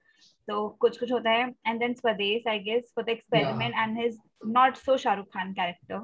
So 0.49 0.77
Kuch 0.83 0.99
Kuch 0.99 1.11
Hota 1.11 1.29
Hai 1.29 1.55
and 1.67 1.81
then 1.81 1.95
Swadesh, 1.95 2.47
I 2.47 2.59
guess, 2.59 2.91
for 2.95 3.05
the 3.05 3.13
experiment 3.13 3.75
and 3.77 3.97
his 3.97 4.19
not 4.43 4.77
so 4.77 4.97
Shah 4.97 5.15
Rukh 5.15 5.31
Khan 5.33 5.55
character. 5.55 6.03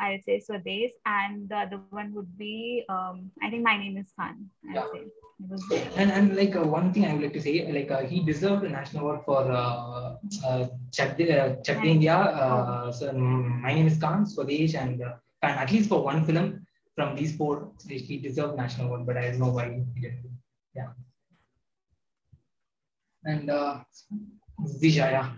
I'll 0.00 0.18
say 0.26 0.40
Swadesh, 0.40 0.92
and 1.06 1.48
the 1.48 1.56
other 1.56 1.78
one 1.78 2.12
would 2.14 2.36
be 2.38 2.84
um, 2.88 3.30
I 3.42 3.50
think 3.50 3.62
My 3.62 3.76
Name 3.76 3.96
is 3.96 4.12
Khan. 4.18 4.50
I'll 4.68 4.74
Yeah. 4.74 4.86
say. 4.92 5.02
It 5.42 5.48
was 5.50 5.62
there. 5.68 5.88
And 5.96 6.10
and 6.12 6.36
like 6.36 6.54
uh, 6.56 6.62
one 6.64 6.92
thing 6.92 7.04
I 7.06 7.12
would 7.12 7.22
like 7.22 7.32
to 7.34 7.40
say, 7.40 7.54
like 7.72 7.90
uh, 7.90 8.02
he 8.02 8.20
deserved 8.24 8.64
a 8.64 8.68
national 8.68 9.02
award 9.04 9.24
for 9.24 9.40
uh, 9.50 10.16
uh, 10.46 10.68
Chak 10.92 11.16
De, 11.18 11.30
uh, 11.30 11.56
Chak 11.62 11.84
India. 11.84 12.14
Uh, 12.16 12.92
so, 12.92 13.10
um, 13.10 13.60
my 13.62 13.74
name 13.74 13.86
is 13.86 13.98
Khan, 13.98 14.24
Swadesh, 14.26 14.74
and 14.74 15.02
uh, 15.02 15.14
and 15.42 15.58
at 15.58 15.70
least 15.72 15.88
for 15.88 16.02
one 16.04 16.24
film 16.24 16.64
from 16.94 17.16
these 17.16 17.36
four, 17.36 17.72
he 17.88 18.18
deserved 18.18 18.56
national 18.56 18.86
award. 18.86 19.06
But 19.06 19.16
I 19.16 19.30
don't 19.30 19.40
know 19.40 19.48
why 19.58 19.66
he 19.94 20.00
didn't. 20.00 20.30
Yeah. 20.74 20.90
And 23.24 23.50
uh, 23.50 23.80
Disha, 24.80 25.10
yeah. 25.10 25.30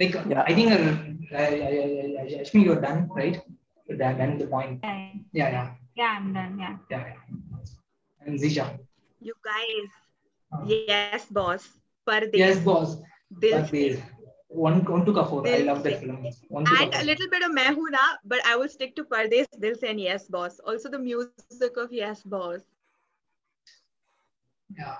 Like 0.00 0.14
Yeah. 0.26 0.42
I 0.46 0.52
think 0.54 0.72
uh, 0.72 1.36
I, 1.36 1.42
I, 1.42 1.46
I, 1.46 2.22
I, 2.22 2.24
Ashmi, 2.42 2.64
you're 2.64 2.80
done, 2.80 3.08
right? 3.10 3.40
You're 3.86 3.98
done, 3.98 4.18
done 4.18 4.38
the 4.38 4.46
point. 4.46 4.80
Yeah, 4.82 5.12
Yeah, 5.32 5.48
yeah, 5.50 5.70
yeah, 5.94 6.16
I'm 6.18 6.32
done. 6.32 6.58
Yeah. 6.58 6.76
yeah. 6.90 7.04
yeah. 7.06 8.26
And 8.26 8.38
Zeishah. 8.40 8.78
You 9.20 9.34
guys, 9.44 9.90
Uh, 10.52 10.64
yes, 10.66 11.26
boss. 11.30 11.62
Pardesh. 12.06 12.34
Yes, 12.34 12.58
boss. 12.60 12.96
Dil 13.40 13.60
But 13.60 13.70
they- 13.70 14.02
one 14.48 14.84
one 14.86 15.04
to 15.06 15.12
Kapoor. 15.12 15.46
I 15.50 15.62
love 15.66 15.82
that 15.82 15.94
Se. 15.98 16.06
film. 16.06 16.18
One 16.48 16.66
and 16.78 16.94
a 16.94 17.02
little 17.04 17.28
bit 17.30 17.42
of 17.42 17.50
Mehuna, 17.50 18.02
but 18.24 18.38
I 18.46 18.54
will 18.56 18.68
stick 18.68 18.94
to 18.96 19.04
Pardes, 19.04 19.48
Dil 19.58 19.74
Se 19.74 19.88
and 19.90 20.00
Yes 20.00 20.28
Boss. 20.28 20.60
Also 20.60 20.88
the 20.88 20.98
music 20.98 21.76
of 21.76 21.92
Yes 21.92 22.22
Boss. 22.22 22.60
Yeah. 24.76 24.96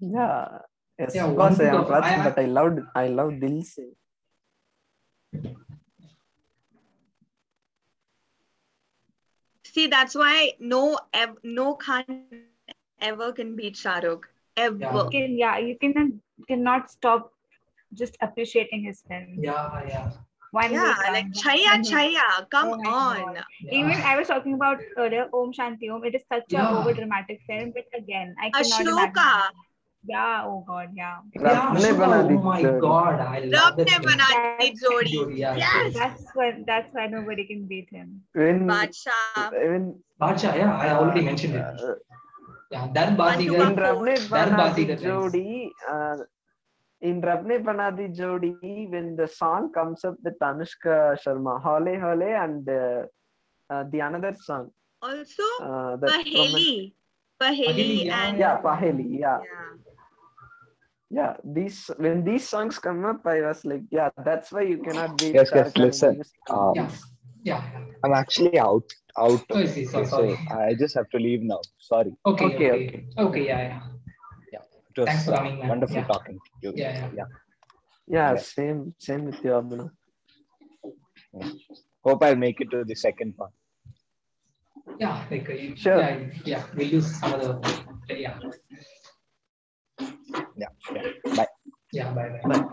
Yeah. 0.00 0.58
Yes, 0.98 1.14
Yeah, 1.14 1.26
of 1.26 1.36
course 1.36 1.60
I 1.60 1.64
am 1.64 1.76
of- 1.82 1.88
watching, 1.90 2.20
I- 2.20 2.24
but 2.24 2.38
I 2.38 2.46
loved 2.46 2.80
I 2.94 3.08
love 3.08 3.38
Dil 3.40 3.62
Se. 3.62 3.84
See, 9.64 9.86
that's 9.88 10.14
why 10.14 10.52
no 10.58 10.98
ev- 11.12 11.38
no 11.42 11.74
Khan 11.74 12.04
ever 13.00 13.32
can 13.32 13.56
beat 13.56 13.76
Shah 13.76 13.98
Rukh. 14.02 14.28
Ever. 14.56 14.78
Yeah. 14.80 14.94
You 15.02 15.08
can, 15.10 15.38
yeah, 15.38 15.58
you 15.58 15.76
can 15.78 16.20
cannot 16.48 16.90
stop 16.90 17.32
just 17.92 18.16
appreciating 18.20 18.84
his 18.84 19.02
films. 19.08 19.38
Yeah, 19.42 19.82
yeah. 19.88 20.10
One 20.52 20.72
Yeah, 20.72 20.94
like. 21.12 21.28
Chaya. 21.32 21.74
Chaya, 21.90 22.48
come 22.50 22.68
Oh 22.86 22.90
on. 22.90 23.34
Yeah. 23.60 23.72
Even 23.78 24.00
I 24.12 24.16
was 24.16 24.28
talking 24.28 24.54
about 24.54 24.80
earlier, 24.96 25.28
Om 25.32 25.52
Shanti 25.52 25.90
Om. 25.92 26.04
It 26.04 26.14
is 26.14 26.22
such 26.32 26.52
a 26.54 26.70
over 26.70 26.94
dramatic 26.94 27.42
film, 27.46 27.72
but 27.74 27.84
again, 27.92 28.34
I 28.40 28.50
cannot 28.50 28.86
Ashoka. 28.86 28.92
imagine. 28.92 29.65
Yeah, 30.08 30.44
oh 30.46 30.64
god, 30.66 30.90
yeah. 30.94 31.16
Yeah, 31.34 31.42
Rabne 31.42 31.76
Ashoka, 31.78 31.98
Bana 31.98 32.18
oh 32.24 32.28
Di 32.28 32.34
my 32.36 32.62
Jodi. 32.62 32.80
god, 32.80 33.20
I 33.20 33.38
love 33.40 33.74
Rabne 33.74 33.76
that 33.76 33.88
film. 33.90 34.02
Bana 34.04 34.26
Di 34.30 34.66
That's- 34.66 34.80
Jodi. 34.82 35.12
Jodi, 35.16 35.34
yeah, 35.44 35.56
Yes. 35.56 35.72
yes. 35.84 35.94
That's 35.94 36.22
why 36.34 36.48
that's 36.66 36.94
why 36.94 37.06
nobody 37.14 37.44
can 37.46 37.66
beat 37.72 37.88
him. 37.90 38.22
When 38.34 38.66
Badshah. 38.66 39.50
when 39.52 39.84
Bacha, 40.18 40.52
yeah, 40.56 40.76
I 40.76 40.90
already 40.98 41.22
mentioned 41.30 41.54
it. 41.56 41.62
uh, 41.62 41.94
Yeah, 42.70 42.86
that 42.94 43.16
One 43.18 43.38
to 43.38 43.44
in 43.44 43.60
Basigar. 43.60 43.82
Rabne 43.86 44.14
That 44.18 44.30
Bana 44.30 44.56
Basi 44.62 44.76
Di 44.76 44.84
the 44.92 44.96
Jodi, 45.02 45.70
uh, 45.90 46.16
in 47.00 47.20
Rabne 47.22 47.64
Bana 47.64 47.90
Di 47.98 48.06
Jodi, 48.20 48.86
when 48.94 49.14
the 49.16 49.26
song 49.28 49.72
comes 49.72 50.04
up 50.04 50.16
with 50.24 50.38
Anushka 50.50 50.96
Sharma, 51.24 51.62
Haule 51.66 51.94
Haule, 52.04 52.30
and 52.44 52.68
uh, 52.68 53.02
uh, 53.74 53.84
the 53.92 54.00
another 54.00 54.34
song, 54.48 54.70
Also, 55.02 55.42
uh, 55.62 55.96
that 55.96 56.10
from- 56.10 56.22
Paheli. 56.24 56.92
Paheli 57.40 57.66
Paheli, 57.68 58.04
yeah. 58.06 58.26
and 58.28 58.38
yeah, 58.38 58.60
Paheli, 58.66 59.06
yeah, 59.20 59.38
yeah. 59.46 59.85
Yeah. 61.10 61.36
These 61.44 61.90
when 61.98 62.24
these 62.24 62.48
songs 62.48 62.78
come 62.78 63.04
up, 63.04 63.26
I 63.26 63.40
was 63.42 63.64
like, 63.64 63.82
yeah, 63.90 64.10
that's 64.24 64.52
why 64.52 64.62
you 64.62 64.78
cannot 64.78 65.18
be 65.20 65.26
Yes, 65.32 65.50
yes, 65.54 65.66
Rukh 65.66 65.74
Khan 65.74 65.82
in 65.82 65.86
listen, 65.86 66.14
musical 66.14 66.58
um, 66.58 66.74
Yeah, 66.76 66.90
yeah. 67.42 67.62
I'm 68.04 68.12
actually 68.12 68.58
out. 68.58 68.82
Out. 69.18 69.40
Oh, 69.50 69.58
I 69.58 69.66
see, 69.66 69.84
so 69.84 69.98
Okay, 70.00 70.08
so 70.10 70.16
sorry. 70.16 70.38
I 70.50 70.74
just 70.74 70.94
have 70.94 71.08
to 71.10 71.18
leave 71.18 71.42
now. 71.42 71.60
Sorry. 71.78 72.12
Okay, 72.26 72.44
Okay, 72.46 72.70
okay, 72.72 73.06
okay, 73.18 73.46
yeah, 73.46 73.80
yeah. 74.52 74.60
It 74.96 75.00
was 75.00 75.08
Thanks 75.08 75.24
for 75.26 75.32
coming, 75.32 75.58
man. 75.58 75.68
wonderful 75.68 75.96
Yeah. 75.96 76.04
talking 76.06 76.38
to 76.44 76.50
you. 76.62 76.72
Yeah, 76.76 76.92
yeah. 76.92 77.08
yeah. 77.14 77.24
Yeah, 78.08 78.30
Yeah. 78.34 78.36
same 78.40 78.94
same 78.98 79.24
with 79.26 79.42
you, 79.44 79.50
Abhinand. 79.50 79.90
Hope 82.04 82.22
I'll 82.22 82.36
make 82.36 82.60
it 82.60 82.70
to 82.70 82.84
the 82.84 82.94
second 82.94 83.36
part. 83.36 83.52
Yeah, 84.98 85.24
like, 85.30 85.48
uh, 85.50 85.52
you- 85.52 85.76
Sure. 85.76 85.98
yeah, 85.98 86.18
yeah, 86.44 86.62
we'll 86.74 86.92
use 86.98 87.08
some 87.20 87.34
of 87.34 87.40
the, 87.40 88.18
yeah, 88.26 88.38
Yeah. 90.56 90.68
Yeah. 90.94 91.02
Bye. 91.36 91.46
yeah, 91.92 92.10
bye, 92.12 92.40
bye. 92.44 92.64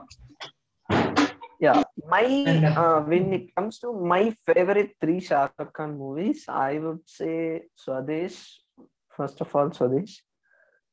Yeah, 1.59 1.83
my 2.09 2.25
uh, 2.47 2.81
uh, 2.81 3.01
when 3.01 3.31
it 3.33 3.55
comes 3.55 3.79
to 3.79 3.93
my 3.93 4.35
favorite 4.45 4.95
three 4.99 5.19
Shah 5.19 5.49
Rukh 5.57 5.73
Khan 5.73 5.97
movies, 5.97 6.45
I 6.49 6.79
would 6.79 7.03
say 7.05 7.63
Swadesh. 7.75 8.59
First 9.15 9.39
of 9.41 9.55
all, 9.55 9.69
Swadesh, 9.69 10.17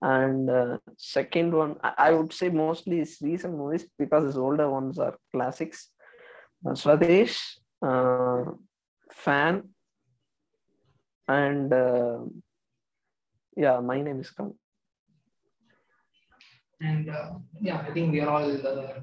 and 0.02 0.48
uh, 0.50 0.78
second 0.96 1.52
one, 1.54 1.76
I, 1.82 1.92
I 1.98 2.10
would 2.12 2.32
say 2.32 2.50
mostly 2.50 2.98
his 2.98 3.18
recent 3.20 3.56
movies 3.56 3.86
because 3.98 4.24
his 4.24 4.36
older 4.36 4.70
ones 4.70 4.98
are 4.98 5.16
classics. 5.32 5.90
Uh, 6.64 6.74
Swadesh, 6.74 7.38
uh, 7.82 8.44
Fan, 9.10 9.70
and 11.26 11.72
uh, 11.72 12.18
yeah, 13.56 13.80
my 13.80 14.00
name 14.02 14.20
is 14.20 14.30
Khan. 14.30 14.54
And 16.80 17.08
uh, 17.10 17.30
yeah, 17.60 17.84
I 17.86 17.90
think 17.92 18.12
we 18.12 18.20
are 18.20 18.28
all 18.30 18.66
uh, 18.66 19.00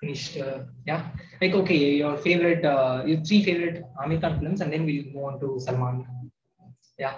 finished. 0.00 0.36
Uh, 0.38 0.64
yeah, 0.86 1.06
like 1.40 1.54
okay, 1.54 1.94
your 2.02 2.16
favorite, 2.16 2.64
uh, 2.64 3.02
your 3.06 3.20
three 3.22 3.42
favorite 3.44 3.82
Amir 4.02 4.20
Khan 4.20 4.38
films, 4.40 4.60
and 4.60 4.72
then 4.72 4.84
we'll 4.84 5.04
move 5.14 5.24
on 5.24 5.40
to 5.40 5.60
Salman. 5.60 6.06
Yeah, 6.98 7.14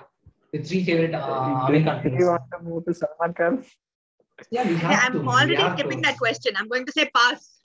the 0.52 0.58
three 0.62 0.84
favorite 0.84 1.14
uh, 1.14 1.66
Amir 1.66 1.84
Khan 1.84 2.02
Do 2.02 2.10
you 2.18 2.26
films. 2.26 2.26
want 2.26 2.42
to 2.52 2.62
move 2.62 2.84
to 2.86 2.94
Salman 2.94 3.34
Khan? 3.34 3.64
Yeah, 4.50 4.66
we 4.68 4.74
Yeah, 4.74 5.00
have 5.00 5.12
to. 5.12 5.18
I'm 5.18 5.28
we 5.28 5.32
already 5.32 5.56
have 5.56 5.78
skipping 5.78 5.98
to. 5.98 6.08
that 6.08 6.18
question. 6.18 6.52
I'm 6.56 6.68
going 6.68 6.86
to 6.86 6.92
say 6.92 7.08
pass. 7.14 7.60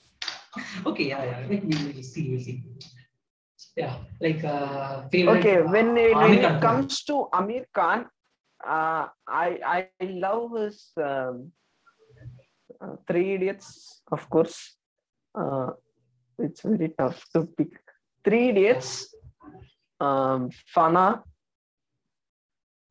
Okay, 0.86 1.10
yeah, 1.10 1.24
yeah. 1.24 1.40
Like 1.50 1.64
we 1.64 1.76
will 1.76 2.04
see, 2.04 2.30
we'll 2.32 2.40
see. 2.40 2.64
yeah, 3.76 3.96
like 4.22 4.44
uh, 4.44 5.08
favorite. 5.10 5.40
Okay, 5.40 5.62
when 5.62 5.98
it, 5.98 6.16
when 6.16 6.34
it 6.34 6.62
comes 6.62 7.04
to 7.06 7.28
Amir 7.34 7.66
Khan, 7.74 8.06
uh, 8.66 9.08
I 9.28 9.86
I 9.92 10.06
love 10.06 10.56
his 10.58 10.92
um, 10.98 11.52
Three 13.08 13.34
Idiots, 13.36 14.02
of 14.12 14.30
course. 14.30 14.78
Uh, 15.36 15.72
it's 16.38 16.62
very 16.62 16.90
tough 16.98 17.24
to 17.34 17.46
pick. 17.46 17.72
Three 18.24 18.50
Idiots, 18.50 19.14
um, 20.00 20.50
Fana, 20.76 21.22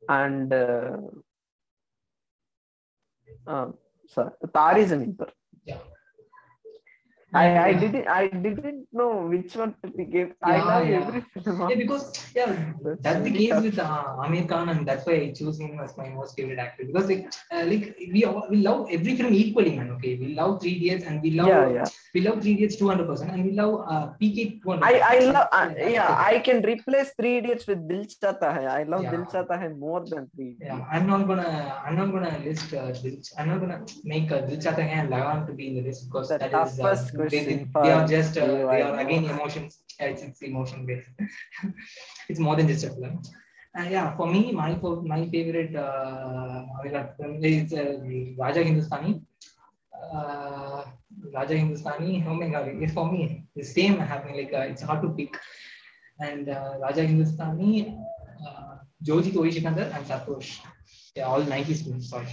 and 0.08 0.52
uh, 0.52 0.96
uh, 3.46 3.68
sorry, 4.06 4.30
Tare 4.54 4.84
Zameen 4.86 5.16
Par. 5.16 5.28
Yeah. 5.64 5.78
I, 7.34 7.58
I 7.68 7.72
didn't 7.74 8.06
I 8.08 8.28
didn't 8.28 8.86
know 8.92 9.26
which 9.26 9.54
one 9.56 9.74
to 9.82 9.90
pick. 9.90 10.34
I 10.42 10.56
Yeah, 10.56 10.64
love 10.64 10.88
yeah. 10.88 11.00
every. 11.00 11.22
Yeah, 11.70 11.76
because 11.76 12.04
yeah, 12.34 12.52
That's 12.82 13.02
that's 13.02 13.22
the 13.24 13.30
case 13.30 13.50
tough. 13.50 13.64
with 13.64 13.78
uh, 13.78 14.16
Amir 14.24 14.44
Khan, 14.46 14.68
and 14.70 14.86
that's 14.88 15.04
why 15.06 15.14
I 15.24 15.32
choose 15.32 15.60
him 15.60 15.78
as 15.78 15.96
my 15.98 16.08
most 16.08 16.36
favorite 16.36 16.58
actor. 16.58 16.84
Because 16.86 17.06
like, 17.08 17.32
uh, 17.52 17.64
like 17.66 17.94
we 18.14 18.24
all, 18.24 18.46
we 18.48 18.56
love 18.68 18.88
every 18.90 19.14
film 19.16 19.34
equally, 19.34 19.76
man. 19.76 19.90
Okay, 19.96 20.16
we 20.16 20.34
love 20.34 20.60
Three 20.62 20.76
Idiots, 20.76 21.04
and 21.04 21.20
we 21.20 21.32
love 21.32 21.48
Yeah, 21.48 21.68
yeah. 21.78 21.84
we 22.14 22.22
love 22.22 22.40
Three 22.42 22.54
Idiots 22.54 22.76
two 22.76 22.88
hundred 22.88 23.06
percent, 23.06 23.32
and 23.32 23.44
we 23.44 23.52
love 23.52 23.74
uh, 23.86 24.06
PK 24.20 24.62
two 24.62 24.70
hundred. 24.70 24.84
I 24.86 24.94
I 25.16 25.18
love 25.36 25.48
uh, 25.52 25.68
yeah 25.96 26.14
I 26.30 26.38
can 26.38 26.62
replace 26.72 27.12
Three 27.20 27.36
Idiots 27.42 27.66
with 27.66 27.86
Dil 27.88 28.04
Chahta 28.14 28.52
Hai. 28.56 28.66
I 28.80 28.82
love 28.84 29.02
Yeah. 29.04 29.10
Dil 29.16 29.26
Chahta 29.36 29.58
Hai 29.64 29.68
more 29.86 30.02
than 30.14 30.28
Three 30.34 30.56
Yeah, 30.60 30.80
I'm 30.90 31.06
not 31.06 31.26
gonna 31.26 31.52
I'm 31.84 31.96
not 32.02 32.10
gonna 32.16 32.34
list 32.48 32.72
uh, 32.72 32.90
Dil, 32.92 33.20
I'm 33.38 33.48
not 33.48 33.60
gonna 33.60 33.80
make 34.04 34.32
uh, 34.32 34.40
Dil 34.48 34.56
Chahta 34.66 34.82
Hai 34.90 34.96
and 35.02 35.10
Lagan 35.10 35.46
to 35.46 35.52
be 35.52 35.68
in 35.68 35.74
the 35.76 35.82
list 35.90 36.08
because 36.08 36.28
The 36.30 36.38
that 36.38 36.54
is 36.66 36.80
uh, 36.80 36.94
they, 37.26 37.66
they, 37.82 37.90
are 37.90 38.06
just 38.06 38.36
uh, 38.38 38.46
they 38.46 38.82
are 38.82 38.98
again 38.98 39.24
emotions. 39.24 39.78
It's, 39.98 40.22
it's 40.22 40.42
emotion 40.42 40.86
based. 40.86 41.08
it's 42.28 42.38
more 42.38 42.56
than 42.56 42.68
just 42.68 42.84
a 42.84 42.90
film. 42.90 43.20
Uh, 43.78 43.82
yeah, 43.82 44.16
for 44.16 44.26
me, 44.26 44.52
my 44.52 44.74
my 45.04 45.28
favorite 45.28 45.74
uh, 45.76 46.64
is 47.42 47.72
uh, 47.72 47.98
Raja 48.38 48.62
Hindustani. 48.62 49.22
Uh, 50.12 50.84
Raja 51.34 51.54
Hindustani. 51.56 52.24
Oh 52.26 52.34
my 52.34 52.48
god, 52.48 52.68
it's 52.68 52.92
for 52.92 53.10
me 53.10 53.44
the 53.54 53.62
same 53.62 53.98
happening. 53.98 54.36
Like 54.36 54.54
uh, 54.54 54.70
it's 54.70 54.82
hard 54.82 55.02
to 55.02 55.10
pick. 55.10 55.36
And 56.20 56.48
uh, 56.48 56.74
Raja 56.80 57.02
Hindustani, 57.04 57.96
uh, 58.46 58.76
Joji 59.02 59.30
Shikandar, 59.32 59.94
and 59.94 60.06
Satosh. 60.06 60.60
Yeah, 61.14 61.26
all 61.26 61.42
90s 61.42 61.84
films. 61.84 62.10
Sorry. 62.10 62.26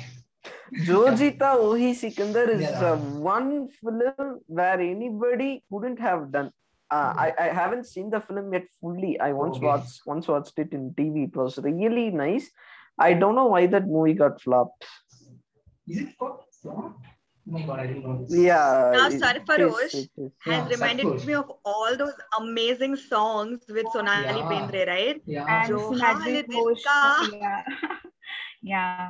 Jo 0.74 1.06
Jeeta 1.12 1.56
Wohi 1.62 1.94
Sikandar 1.96 2.50
is 2.50 2.62
Yeah. 2.62 2.94
uh, 2.94 2.98
one 2.98 3.70
film 3.70 4.40
where 4.48 4.80
anybody 4.80 5.64
couldn't 5.72 6.00
have 6.00 6.32
done. 6.32 6.52
Uh, 6.92 7.14
I, 7.18 7.34
I 7.40 7.44
haven't 7.50 7.86
seen 7.88 8.10
the 8.10 8.20
film 8.22 8.54
yet 8.54 8.66
fully. 8.80 9.20
I 9.20 9.34
once 9.34 9.58
Okay. 9.58 9.66
watched 9.66 10.02
once 10.06 10.28
watched 10.28 10.58
it 10.60 10.72
in 10.74 10.92
TV. 10.94 11.26
It 11.30 11.36
was 11.36 11.58
really 11.60 12.10
nice. 12.12 12.50
I 12.98 13.14
don't 13.14 13.36
know 13.36 13.48
why 13.48 13.66
that 13.68 13.88
movie 13.88 14.14
got 14.14 14.42
flopped. 14.42 14.86
Is 15.88 16.00
it 16.00 16.18
called 16.18 16.42
Flop? 16.62 16.96
Oh 17.48 17.52
my 17.52 17.62
god, 17.62 17.80
I 17.80 17.88
didn't 17.88 18.04
know 18.04 18.26
this. 18.26 18.36
Yeah. 18.36 18.92
Now, 18.96 19.08
it- 19.08 19.22
Sarfarosh 19.22 19.94
it 19.94 19.94
is- 19.94 19.94
it 19.96 20.10
is. 20.18 20.32
has 20.46 20.64
Yeah, 20.64 20.68
reminded 20.76 21.06
Sarfarosh. 21.06 21.26
me 21.28 21.34
of 21.36 21.52
all 21.64 21.96
those 21.96 22.14
amazing 22.40 22.96
songs 22.96 23.60
with 23.70 23.86
Sonali 23.92 24.40
Yeah. 24.40 24.50
Bendre, 24.52 24.88
right? 24.88 25.22
Yeah. 25.26 25.46
And 25.58 25.68
Jo 25.70 25.78
Sonali 25.94 26.44
Haal 26.44 27.32
Yeah. 27.34 27.64
yeah. 28.62 29.10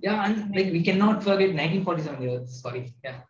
Yeah, 0.00 0.24
and 0.24 0.54
like 0.54 0.70
we 0.72 0.82
cannot 0.82 1.22
forget 1.22 1.50
1947 1.54 2.22
years. 2.22 2.62
Sorry. 2.62 2.94
Yeah. 3.02 3.20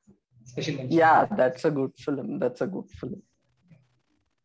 Special 0.44 0.74
mention. 0.76 0.98
Yeah, 0.98 1.26
that's 1.26 1.64
a 1.64 1.70
good 1.70 1.92
film. 1.96 2.38
That's 2.38 2.60
a 2.60 2.66
good 2.66 2.90
film. 2.90 3.22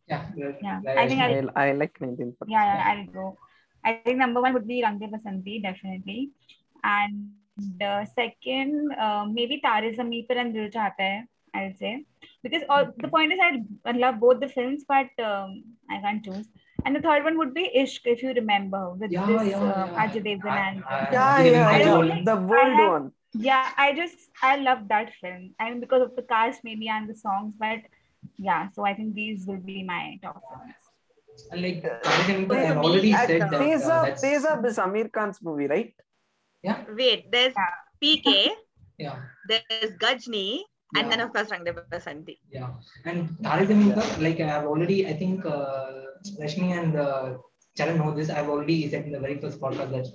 Yeah. 0.08 0.26
Yeah, 0.36 0.80
that 0.84 0.98
I 0.98 1.08
think 1.08 1.22
I, 1.22 1.28
mentioned. 1.28 1.52
I 1.56 1.72
like 1.72 2.00
19. 2.00 2.36
Yeah, 2.48 2.66
yeah, 2.66 2.84
I'll 2.92 3.14
go. 3.14 3.38
I 3.86 4.02
think 4.06 4.18
number 4.18 4.42
one 4.42 4.54
would 4.54 4.68
be 4.68 4.82
Rang 4.84 5.00
De 5.00 5.08
Basanti, 5.08 5.62
definitely. 5.62 6.32
And 6.84 7.32
the 7.80 8.08
second, 8.16 8.94
uh, 8.94 9.26
maybe 9.32 9.62
Tare 9.62 9.92
Zameen 9.94 10.28
Par 10.28 10.38
and 10.38 10.54
Dil 10.54 10.70
Chahta 10.70 10.94
Hai, 11.00 11.28
I'll 11.54 11.74
say. 11.76 12.06
Because 12.42 12.64
all, 12.70 12.86
the 12.98 13.08
point 13.08 13.34
is, 13.34 13.40
I, 13.42 13.62
I 13.86 13.92
love 13.92 14.20
both 14.20 14.40
the 14.40 14.48
films, 14.48 14.84
but 14.88 15.08
um, 15.24 15.64
I 15.90 16.00
can't 16.02 16.24
choose. 16.24 16.48
And 16.86 16.96
the 16.96 17.02
third 17.02 17.24
one 17.24 17.38
would 17.38 17.54
be 17.54 17.70
Ishq, 17.82 18.02
if 18.06 18.22
you 18.24 18.34
remember, 18.34 18.92
with 18.92 19.12
Yeah, 19.12 19.26
this 19.26 19.48
yeah, 19.50 19.58
uh, 19.58 19.88
yeah. 19.92 20.08
Ajay 20.08 20.22
Devgan 20.28 20.58
and. 20.68 20.84
Yeah, 21.12 21.42
yeah, 21.42 21.68
I 21.70 21.80
don't- 21.80 22.26
The 22.26 22.36
world 22.36 22.74
have- 22.80 22.92
one. 22.92 23.12
yeah, 23.34 23.70
I 23.78 23.94
just, 23.94 24.18
I 24.42 24.58
love 24.58 24.88
that 24.90 25.14
film. 25.22 25.44
I 25.60 25.70
mean, 25.70 25.80
because 25.80 26.02
of 26.08 26.16
the 26.16 26.24
cast, 26.24 26.64
maybe, 26.64 26.90
and 26.90 27.10
the 27.10 27.16
songs, 27.16 27.54
but 27.58 27.80
yeah, 28.38 28.70
so 28.76 28.86
I 28.86 28.94
think 28.94 29.14
these 29.16 29.46
will 29.48 29.64
be 29.72 29.84
my 29.84 30.20
top 30.22 30.42
films. 30.50 30.74
And 31.52 31.62
like 31.62 31.82
Tare 31.82 32.00
Zameen 32.26 32.48
Par, 32.50 32.58
For 32.58 32.66
I've 32.72 32.78
already 32.78 33.14
said 33.14 33.42
uh, 33.42 33.50
that. 33.50 33.54
uh, 33.54 33.64
Teza, 33.64 33.88
that's- 33.88 34.22
Teza 34.22 34.62
is 34.66 34.78
Amir 34.78 35.08
Khan's 35.10 35.42
movie, 35.42 35.68
right? 35.68 35.94
Yeah. 36.62 36.84
Wait, 37.00 37.32
there's 37.32 37.54
Yeah. 37.56 37.72
PK, 38.04 38.52
Yeah. 38.98 39.16
there's 39.48 39.92
Ghajini, 40.04 40.62
and 40.96 41.12
then 41.12 41.20
of 41.20 41.34
course 41.34 41.50
Rang 41.52 41.64
De 41.64 41.74
Basanti. 41.74 42.38
Yeah, 42.52 42.70
and 43.06 43.42
Par, 43.44 43.66
like 44.20 44.40
I've 44.40 44.66
already, 44.66 45.08
I 45.08 45.14
think 45.14 45.46
uh, 45.46 45.92
Rashmi 46.40 46.72
and 46.80 46.96
uh, 46.96 47.38
Charan 47.78 47.98
know 47.98 48.14
this. 48.16 48.30
I've 48.30 48.50
already 48.50 48.90
said 48.90 49.06
in 49.06 49.12
the 49.12 49.20
very 49.20 49.40
first 49.40 49.60
podcast 49.60 49.92
that, 49.92 50.08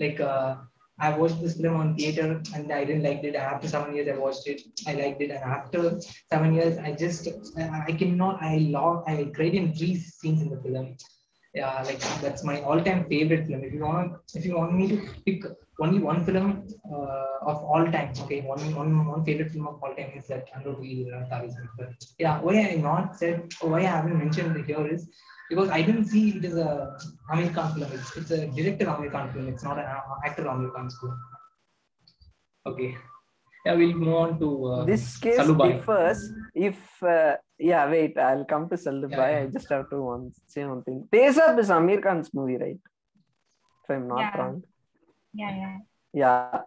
like, 0.00 0.20
uh, 0.20 0.56
I 0.98 1.16
watched 1.18 1.40
this 1.42 1.60
film 1.60 1.76
on 1.76 1.96
theater 1.96 2.40
and 2.54 2.72
I 2.72 2.84
didn't 2.84 3.02
like 3.02 3.24
it. 3.24 3.34
After 3.34 3.68
seven 3.68 3.94
years, 3.94 4.08
I 4.08 4.16
watched 4.18 4.46
it. 4.46 4.62
I 4.86 4.94
liked 4.94 5.20
it, 5.20 5.30
and 5.30 5.42
after 5.42 6.00
seven 6.32 6.54
years, 6.54 6.78
I 6.78 6.92
just, 6.92 7.28
I, 7.58 7.84
I 7.88 7.92
cannot, 7.92 8.42
I 8.42 8.58
love, 8.58 9.04
I 9.06 9.30
cried 9.34 9.54
in 9.54 9.74
three 9.74 9.96
scenes 9.96 10.42
in 10.42 10.50
the 10.50 10.60
film. 10.62 10.96
Yeah, 11.54 11.82
like 11.82 11.98
that's 12.22 12.44
my 12.44 12.62
all-time 12.62 13.06
favorite 13.10 13.46
film. 13.46 13.62
If 13.62 13.74
you 13.74 13.80
want, 13.80 14.12
if 14.34 14.46
you 14.46 14.56
want 14.56 14.74
me 14.74 14.88
to 14.88 15.08
pick 15.26 15.44
only 15.82 15.98
one 16.10 16.20
film 16.26 16.48
uh, 16.94 17.50
of 17.50 17.58
all 17.72 17.84
time, 17.94 18.10
okay, 18.22 18.40
one, 18.52 18.62
one, 18.80 18.90
one 19.12 19.24
favorite 19.28 19.50
film 19.52 19.66
of 19.68 19.76
all 19.82 19.94
time 19.98 20.12
is 20.18 20.26
that 20.28 20.48
Undoubtedly 20.54 21.10
uh, 21.14 21.24
Tare 21.28 21.48
Yeah, 22.24 22.40
why 22.40 22.54
I 22.70 22.74
not 22.88 23.16
said, 23.20 23.52
why 23.60 23.80
I 23.80 23.90
haven't 23.96 24.18
mentioned 24.24 24.56
it 24.56 24.66
here 24.66 24.86
is 24.96 25.08
because 25.50 25.70
I 25.78 25.82
didn't 25.82 26.06
see 26.12 26.24
it 26.36 26.44
as 26.50 26.56
a 26.56 26.96
Amir 27.32 27.50
Khan 27.56 27.72
film. 27.74 27.90
It's, 27.92 28.16
it's 28.16 28.30
a 28.30 28.46
director 28.58 28.86
Amir 28.94 29.10
Khan 29.10 29.32
film. 29.32 29.48
It's 29.48 29.64
not 29.64 29.78
an 29.78 29.84
uh, 29.84 30.00
actor 30.26 30.46
Amir 30.48 30.70
Khan's 30.76 30.96
film. 31.00 31.16
Okay. 32.66 32.96
Yeah, 33.66 33.74
we'll 33.74 33.94
move 33.94 34.14
on 34.14 34.38
to 34.40 34.48
uh, 34.66 34.84
this 34.84 35.16
case 35.18 35.38
Salubai. 35.38 35.66
differs 35.78 36.20
if 36.54 36.78
uh, 37.02 37.36
yeah 37.58 37.88
wait 37.88 38.18
i'll 38.18 38.44
come 38.52 38.68
to 38.70 38.76
Salubai. 38.84 39.10
Yeah, 39.18 39.30
yeah. 39.30 39.42
i 39.42 39.46
just 39.56 39.68
have 39.74 39.88
to 39.90 39.98
one, 40.02 40.24
say 40.48 40.64
one 40.64 40.82
thing 40.86 40.96
Tezab 41.12 41.60
is 41.62 41.70
amir 41.70 42.00
khan's 42.06 42.30
movie 42.38 42.56
right 42.64 42.80
if 43.84 43.90
i'm 43.94 44.08
not 44.08 44.18
Yeah. 44.24 44.36
wrong 44.38 44.56
Yeah, 45.34 45.56
yeah. 45.60 45.76
yeah 46.12 46.60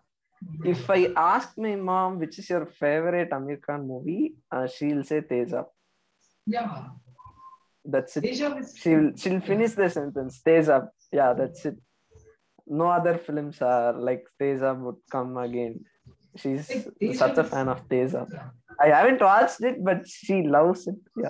if 0.63 0.89
i 0.89 1.07
ask 1.15 1.57
my 1.57 1.75
mom 1.75 2.19
which 2.19 2.37
is 2.39 2.49
your 2.49 2.65
favorite 2.81 3.29
amir 3.37 3.57
khan 3.65 3.87
movie 3.87 4.35
uh, 4.51 4.67
she'll 4.67 5.03
say 5.03 5.21
Tezab. 5.21 5.65
Yeah, 6.45 6.89
that's 7.93 8.17
it 8.17 8.21
Deja 8.21 8.49
is 8.57 8.75
she'll 8.81 9.07
she'll 9.15 9.41
finish 9.51 9.73
the 9.81 9.89
sentence 9.89 10.41
Tezab. 10.47 10.87
yeah 11.11 11.33
that's 11.33 11.65
it 11.65 11.77
no 12.67 12.87
other 12.97 13.17
films 13.17 13.61
are 13.61 13.93
like 13.93 14.23
Tezab 14.41 14.79
would 14.85 15.01
come 15.11 15.37
again 15.37 15.79
she's 16.35 16.69
Like, 16.69 17.15
such 17.15 17.37
a 17.37 17.43
fan 17.43 17.67
of 17.69 17.87
Tezab. 17.87 18.27
Yeah. 18.33 18.49
I 18.77 18.87
haven't 18.87 19.21
watched 19.21 19.61
it, 19.61 19.77
but 19.81 19.99
she 20.05 20.41
loves 20.43 20.85
it. 20.87 20.95
Yeah. 21.23 21.29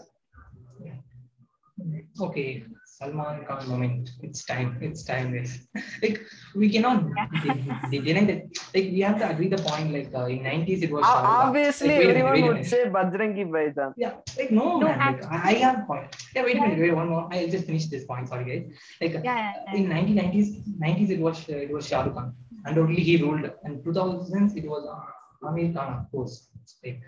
Okay, 2.20 2.64
Salman 2.98 3.44
Khan 3.48 3.68
moment. 3.70 4.12
It's 4.26 4.46
time. 4.46 4.70
It's 4.88 5.04
time, 5.04 5.34
guys. 5.36 5.54
like 6.04 6.18
we 6.56 6.70
cannot 6.74 7.00
de- 7.44 7.64
de- 7.92 8.04
deny 8.08 8.24
that. 8.30 8.42
Like 8.76 8.88
we 8.96 9.02
have 9.08 9.18
to 9.22 9.26
agree 9.32 9.50
the 9.56 9.58
point. 9.68 9.92
Like 9.96 10.12
uh, 10.20 10.26
in 10.36 10.44
nineties 10.44 10.82
it 10.88 10.92
was. 10.96 11.04
Shah 11.06 11.16
Rukh 11.20 11.26
Khan. 11.32 11.48
Obviously, 11.50 11.90
Like, 11.90 12.00
wait 12.00 12.06
a 12.06 12.14
minute, 12.14 12.26
everyone 12.30 12.48
would 12.48 12.58
minute. 12.62 12.70
say 12.74 12.82
Bajrangi 12.98 13.46
Bhaijaan. 13.56 13.92
Yeah, 13.98 14.14
like 14.38 14.52
no, 14.60 14.68
No, 14.80 14.88
man. 14.88 15.00
Like, 15.00 15.26
I, 15.26 15.42
I 15.52 15.54
have 15.66 15.80
a 15.82 15.86
point. 15.92 16.16
Yeah, 16.36 16.44
wait 16.48 16.58
a 16.58 16.62
minute. 16.62 16.80
Wait 16.86 16.96
one 17.02 17.10
more. 17.10 17.28
I'll 17.34 17.52
just 17.58 17.66
finish 17.72 17.88
this 17.96 18.06
point. 18.06 18.30
Sorry, 18.30 18.46
guys. 18.52 18.64
Like 19.02 19.16
uh, 19.16 19.22
Yeah, 19.30 19.54
yeah, 19.68 19.76
in 19.82 19.88
1990s, 19.90 20.50
90s 20.88 21.10
it 21.18 21.20
was 21.28 21.44
uh, 21.50 21.58
it 21.68 21.72
was 21.78 21.86
Shah 21.92 22.04
Rukh 22.08 22.16
Khan, 22.20 22.34
and 22.66 22.78
only 22.78 23.02
he 23.10 23.18
ruled. 23.26 23.52
And 23.66 23.84
2000s 23.84 24.56
it 24.64 24.68
was 24.76 24.88
uh, 24.96 25.48
Amir 25.50 25.74
Khan, 25.74 25.90
of 26.00 26.12
course. 26.12 26.36
Like 26.84 27.02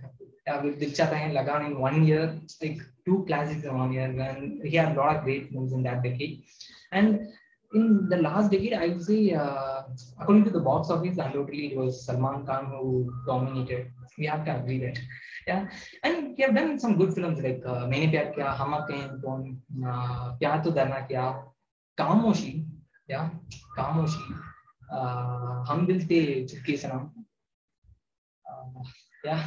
with 0.63 0.79
Chahta 0.97 1.13
and 1.13 1.33
Lagan 1.33 1.65
in 1.65 1.79
one 1.79 2.05
year, 2.05 2.39
like 2.61 2.79
two 3.05 3.23
classics 3.27 3.63
in 3.63 3.77
one 3.77 3.91
year, 3.93 4.05
and 4.05 4.65
he 4.65 4.75
had 4.77 4.95
a 4.95 4.99
lot 4.99 5.15
of 5.15 5.23
great 5.23 5.49
films 5.51 5.73
in 5.73 5.83
that 5.83 6.03
decade. 6.03 6.43
And 6.91 7.27
in 7.73 8.07
the 8.09 8.17
last 8.17 8.51
decade, 8.51 8.73
I 8.73 8.87
would 8.87 9.03
say, 9.03 9.33
uh, 9.33 9.83
according 10.19 10.45
to 10.45 10.49
the 10.51 10.59
box 10.59 10.89
office, 10.89 11.17
undoubtedly 11.17 11.67
it 11.71 11.77
was 11.77 12.05
Salman 12.05 12.45
Khan 12.45 12.67
who 12.67 13.13
dominated. 13.25 13.91
We 14.17 14.25
have 14.25 14.45
to 14.45 14.55
agree 14.57 14.79
that. 14.79 14.99
Yeah, 15.47 15.69
and 16.03 16.35
he 16.35 16.43
have 16.43 16.55
done 16.55 16.77
some 16.79 16.97
good 16.97 17.13
films 17.13 17.41
like 17.41 17.61
uh, 17.65 17.87
Maine 17.87 18.11
Pyar 18.11 18.33
Kiya, 18.35 18.55
Hum 18.55 18.73
Aapke 18.73 18.91
Hain 18.91 19.21
Kaun, 19.23 19.61
uh, 19.85 20.33
Pyar 20.41 20.61
To 20.63 20.71
Darna 20.71 21.05
Kya, 21.09 21.43
Kamoshi, 21.97 22.65
yeah, 23.07 23.29
Kamoshi, 23.77 24.23
uh, 24.91 25.63
Hum 25.63 25.85
Dil 25.85 25.99
The 25.99 26.43
Chupke 26.43 26.73
Sanam. 26.81 27.11
Uh, 28.49 28.83
yeah, 29.23 29.43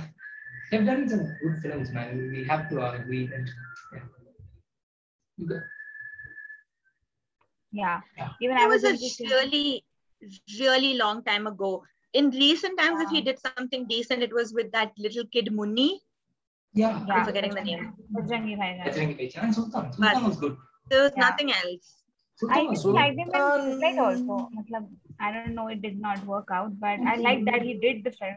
they've 0.71 0.85
done 0.85 1.09
some 1.09 1.25
good 1.43 1.59
films, 1.63 1.91
man. 1.91 2.31
We 2.33 2.45
have 2.45 2.69
to 2.71 2.93
agree 2.93 3.27
that. 3.29 3.49
Yeah. 3.93 5.61
Yeah. 7.73 8.01
Yeah. 8.17 8.29
Even 8.43 8.57
It 8.57 8.61
I 8.63 8.67
was 8.67 8.83
was 8.83 9.21
a 9.21 9.25
really, 9.25 9.85
really 10.59 10.95
long 10.95 11.23
time 11.25 11.47
ago. 11.47 11.83
In 12.13 12.31
recent 12.31 12.79
times, 12.79 13.01
if 13.03 13.11
he 13.11 13.21
did 13.21 13.39
something 13.39 13.87
decent, 13.87 14.23
it 14.23 14.33
was 14.35 14.53
with 14.53 14.73
that 14.73 14.93
little 14.99 15.25
kid 15.33 15.47
Munni. 15.53 16.01
Yeah. 16.75 17.05
Yeah. 17.07 17.15
I'm 17.15 17.25
forgetting 17.25 17.55
the 17.55 17.61
name. 17.63 17.93
Bajrangi 18.13 18.59
Bhaijaan. 18.59 18.85
Bajrangi 18.89 19.17
Bhaijaan 19.21 19.45
and 19.45 19.55
Sultan. 19.55 19.93
Sultan 19.93 20.25
was 20.25 20.37
good. 20.37 20.57
There 20.89 21.03
was 21.05 21.13
Yeah. 21.17 21.25
nothing 21.29 21.53
else. 21.53 22.03
Sultan 22.37 22.57
I 22.59 22.63
was 22.63 22.71
just 22.79 22.85
good. 22.87 22.95
liked 22.95 23.19
him 23.19 23.29
in 23.29 23.35
Sultan- 23.35 23.99
also. 24.01 24.51
Matlab, 24.59 24.89
I 25.21 25.33
don't 25.33 25.55
know, 25.55 25.69
it 25.69 25.81
did 25.83 26.01
not 26.01 26.25
work 26.27 26.49
out, 26.51 26.79
but 26.81 26.99
I 27.13 27.17
like 27.17 27.45
that 27.47 27.63
he 27.63 27.75
did 27.75 28.03
the 28.05 28.13
film. 28.13 28.37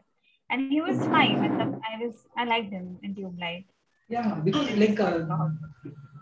And 0.54 0.72
he 0.72 0.82
was 0.82 0.98
fine. 1.12 1.38
Matlab, 1.44 1.70
I 1.92 1.94
was 2.00 2.18
I 2.38 2.44
liked 2.46 2.72
him 2.72 3.00
in 3.02 3.16
Tubelight. 3.16 3.66
Yeah, 4.08 4.36
because 4.48 4.70
like 4.82 5.00
uh, 5.00 5.48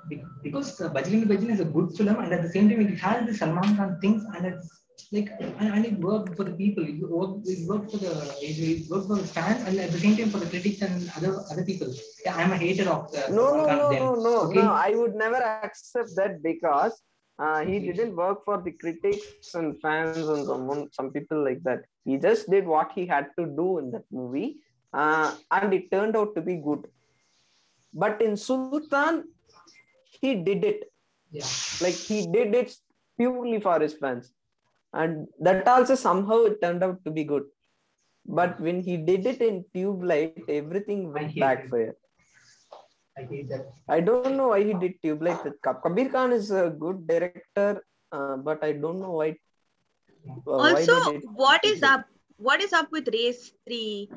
be- 0.10 0.24
because 0.44 0.70
uh, 0.80 0.90
Bajrangi 0.90 1.26
Bhaijaan 1.32 1.52
is 1.56 1.60
a 1.60 1.66
good 1.66 1.92
film, 1.98 2.20
and 2.24 2.32
at 2.38 2.42
the 2.44 2.52
same 2.54 2.70
time 2.70 2.80
it 2.86 2.98
has 3.00 3.26
the 3.30 3.36
Salman 3.42 3.76
Khan 3.76 3.98
things, 4.00 4.24
and 4.36 4.46
it's 4.52 4.70
like 5.12 5.34
and, 5.42 5.74
and 5.76 5.86
it 5.90 6.00
worked 6.00 6.38
for 6.38 6.46
the 6.46 6.56
people. 6.62 6.88
It 6.94 7.04
worked, 7.18 7.50
it 7.56 7.68
worked 7.68 7.92
for 7.92 8.02
the 8.06 8.14
it, 8.48 8.56
it 8.72 8.90
worked 8.90 9.08
for 9.12 9.20
the 9.24 9.30
fans, 9.36 9.68
and 9.68 9.78
at 9.88 9.92
the 9.92 10.00
same 10.06 10.16
time 10.16 10.30
for 10.30 10.40
the 10.46 10.50
critics 10.54 10.82
and 10.82 11.12
other 11.18 11.34
other 11.52 11.66
people. 11.66 11.94
Yeah, 12.26 12.38
I'm 12.38 12.54
a 12.54 12.64
hater 12.66 12.90
of 12.96 13.12
the 13.12 13.28
no 13.36 13.48
no 13.60 13.66
no 13.76 13.92
no 14.00 14.16
no 14.16 14.36
okay? 14.48 14.62
no 14.62 14.72
i 14.88 14.92
would 14.96 15.16
never 15.16 15.42
accept 15.68 16.12
that 16.20 16.42
because 16.42 17.02
uh, 17.44 17.60
he 17.70 17.80
didn't 17.80 18.16
work 18.16 18.46
for 18.46 18.62
the 18.62 18.74
critics 18.84 19.56
and 19.60 19.82
fans 19.82 20.28
and 20.34 20.46
someone 20.52 20.84
some 21.00 21.12
people 21.12 21.44
like 21.44 21.62
that 21.64 21.82
he 22.06 22.18
just 22.18 22.50
did 22.50 22.66
what 22.66 22.92
he 22.94 23.06
had 23.06 23.28
to 23.38 23.46
do 23.46 23.80
in 23.80 23.92
that 23.92 24.06
movie 24.12 24.58
uh, 24.94 25.36
and 25.52 25.74
it 25.74 25.92
turned 25.92 26.16
out 26.16 26.36
to 26.36 26.42
be 26.42 26.56
good. 26.56 26.88
But 27.94 28.22
in 28.22 28.38
sultan 28.38 29.26
he 30.20 30.36
did 30.36 30.64
it. 30.64 30.92
Yeah, 31.32 31.46
like 31.82 31.94
he 31.94 32.28
did 32.28 32.54
it 32.54 32.74
purely 33.18 33.60
for 33.60 33.80
his 33.80 33.94
fans. 33.94 34.34
And 34.94 35.28
that 35.40 35.68
also 35.68 35.96
somehow 35.96 36.44
it 36.44 36.62
turned 36.62 36.84
out 36.84 37.04
to 37.06 37.12
be 37.12 37.24
good. 37.24 37.44
But 38.26 38.60
when 38.60 38.82
he 38.82 38.98
did 38.98 39.26
it 39.26 39.42
in 39.42 39.66
tube 39.74 40.04
light 40.04 40.44
everything 40.48 41.12
went 41.14 41.36
backfire 41.40 41.96
I 43.18 43.24
hate 43.24 43.50
that. 43.50 43.72
I 43.90 44.00
don't 44.00 44.38
know 44.38 44.50
why 44.50 44.64
he 44.64 44.74
did 44.74 45.02
Tube 45.04 45.22
Light 45.22 45.44
with 45.44 45.62
Kab- 45.62 45.82
Kabir 45.84 46.10
Khan 46.10 46.32
is 46.32 46.52
a 46.52 46.70
good 46.70 47.08
director, 47.08 47.84
uh, 48.12 48.38
but 48.38 48.64
I 48.64 48.72
don't 48.72 49.02
know 49.02 49.12
why. 49.12 49.36
Why 50.44 50.72
also, 50.72 50.94
they 51.06 51.20
did 51.20 51.30
what 51.34 51.64
Tube 51.64 51.74
is 51.74 51.82
Light. 51.82 51.92
up? 51.92 52.06
What 52.38 52.62
is 52.62 52.74
up 52.74 52.92
with 52.92 53.08
Race 53.14 53.54
Three, 53.68 54.10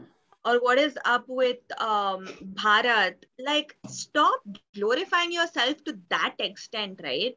or 0.44 0.58
what 0.60 0.78
is 0.78 0.98
up 1.04 1.24
with 1.28 1.58
um 1.80 2.28
Bharat? 2.54 3.14
Like, 3.38 3.76
stop 3.86 4.40
glorifying 4.74 5.32
yourself 5.32 5.82
to 5.84 5.98
that 6.10 6.34
extent, 6.38 7.00
right? 7.02 7.36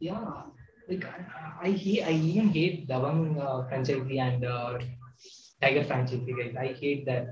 Yeah, 0.00 0.24
like 0.88 1.04
I, 1.04 1.18
I, 1.62 1.68
I 1.68 2.02
I 2.06 2.12
even 2.12 2.48
hate 2.48 2.88
Dabangg 2.88 3.38
uh, 3.38 3.68
franchise 3.68 4.02
and 4.18 4.44
uh, 4.44 4.78
Tiger 5.60 5.84
franchise. 5.84 6.20
Guys. 6.26 6.54
I 6.58 6.72
hate 6.72 7.06
that. 7.06 7.28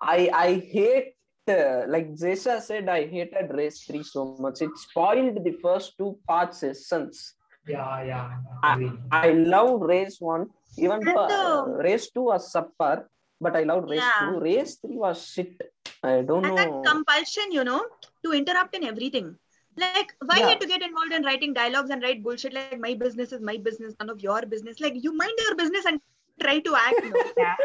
I 0.00 0.30
I 0.32 0.54
hate 0.54 1.14
uh, 1.48 1.84
like 1.88 2.16
Zeishah 2.16 2.60
said. 2.60 2.88
I 2.88 3.06
hated 3.06 3.50
Race 3.50 3.82
Three 3.84 4.02
so 4.02 4.36
much. 4.38 4.62
It 4.62 4.76
spoiled 4.76 5.44
the 5.44 5.52
first 5.62 5.98
two 5.98 6.18
parts' 6.26 6.62
essence. 6.62 7.34
Yeah, 7.66 8.02
yeah. 8.04 8.30
I- 8.62 8.92
I 9.10 9.30
love 9.32 9.80
Race 9.82 10.20
One. 10.20 10.46
Even 10.78 11.06
And, 11.08 11.16
uh, 11.16 11.64
Race 11.86 12.10
Two 12.10 12.22
was 12.30 12.52
super, 12.52 13.08
but 13.40 13.56
I 13.56 13.62
loved 13.62 13.90
Race 13.90 14.00
Yeah. 14.02 14.30
Two. 14.30 14.38
Race 14.40 14.76
Three 14.76 14.96
was 14.96 15.24
shit. 15.26 15.60
I 16.02 16.22
don't 16.22 16.44
And 16.44 16.56
that 16.58 16.70
know. 16.70 16.82
compulsion, 16.82 17.50
you 17.50 17.64
know, 17.64 17.84
to 18.24 18.32
interrupt 18.32 18.74
in 18.76 18.84
everything. 18.84 19.36
Like, 19.76 20.14
why 20.24 20.38
Yeah. 20.38 20.50
you 20.52 20.58
to 20.58 20.66
get 20.66 20.82
involved 20.82 21.12
in 21.12 21.22
writing 21.22 21.52
dialogues 21.52 21.90
and 21.90 22.02
write 22.02 22.22
bullshit 22.22 22.52
like 22.54 22.78
my 22.78 22.94
business 22.94 23.32
is 23.32 23.40
my 23.40 23.56
business, 23.56 23.94
none 24.00 24.10
of 24.10 24.20
your 24.20 24.42
business. 24.46 24.80
Like, 24.80 24.94
you 25.02 25.12
mind 25.12 25.32
your 25.46 25.54
business 25.56 25.84
and 25.86 26.00
try 26.40 26.60
to 26.60 26.76
act. 26.76 27.02
No? 27.04 27.22
Yeah. 27.36 27.56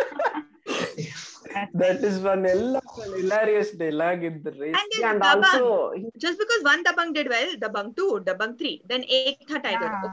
That's 1.54 1.74
That 1.74 2.04
is 2.04 2.20
one 2.20 2.44
hell 2.46 2.78
of 2.78 2.84
an 3.06 3.14
hilarious 3.20 3.72
dialogue 3.72 4.24
in 4.24 4.42
the 4.44 4.52
race. 4.52 4.76
And 4.82 5.00
in 5.00 5.06
and 5.10 5.22
Dabangg. 5.22 5.44
also 5.54 5.94
Just 6.18 6.40
because 6.40 6.64
one 6.64 6.84
Dabangg 6.84 7.14
did 7.14 7.30
well, 7.30 7.56
Dabangg 7.56 7.96
2, 7.96 8.22
Dabangg 8.26 8.58
3, 8.58 8.82
then 8.88 9.04
Ek 9.08 9.48
Tha 9.48 9.60
Tiger. 9.60 9.92
Yeah. 9.92 10.12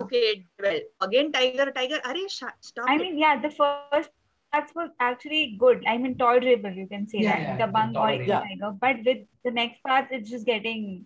Okay, 0.00 0.18
it 0.18 0.44
well. 0.62 0.80
Again, 1.08 1.30
Tiger, 1.32 1.70
Tiger. 1.72 2.00
Are 2.04 2.16
stop 2.60 2.88
I 2.88 2.94
it. 2.94 3.00
mean, 3.02 3.18
yeah, 3.18 3.38
the 3.40 3.50
first 3.50 4.10
parts 4.52 4.74
was 4.74 4.90
actually 4.98 5.56
good. 5.58 5.84
I 5.86 5.98
mean, 5.98 6.16
tolerable, 6.16 6.70
you 6.70 6.86
can 6.86 7.06
say 7.06 7.18
Yeah, 7.18 7.36
that. 7.36 7.42
yeah, 7.42 7.66
the 7.66 7.72
bung 7.72 7.90
or 7.90 8.06
tolerable. 8.06 8.24
Yeah. 8.26 8.40
tiger. 8.40 8.76
But 8.80 8.96
with 9.04 9.18
the 9.44 9.50
next 9.50 9.82
parts, 9.82 10.08
it's 10.10 10.30
just 10.30 10.46
getting 10.46 11.04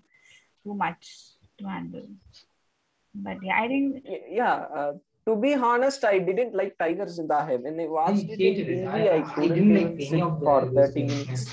too 0.64 0.74
much 0.74 1.08
to 1.58 1.66
handle. 1.68 2.06
But 3.14 3.38
yeah, 3.42 3.60
I 3.60 3.68
think 3.68 4.06
yeah 4.28 4.54
uh, 4.54 4.92
to 5.26 5.34
be 5.44 5.52
honest 5.70 6.04
i 6.12 6.18
didn't 6.28 6.54
like 6.60 6.72
tiger 6.82 7.06
zinda 7.18 7.38
hai 7.50 7.56
when 7.66 7.78
i 7.84 7.86
watched 7.98 8.24
it 8.34 8.40
in 8.40 8.40
hated 8.46 8.68
it. 8.72 8.78
Hindi, 8.78 9.04
I- 9.08 9.12
i, 9.16 9.18
I 9.18 9.34
couldn't 9.34 9.54
didn't 9.58 9.70
even 9.70 9.82
like 9.82 9.92
any 9.94 10.08
sit 10.10 10.22
of 10.28 10.34
the- 10.40 10.46
for 10.48 10.58
those 10.66 10.88
30 10.88 10.92
things, 10.96 11.12
minutes 11.20 11.44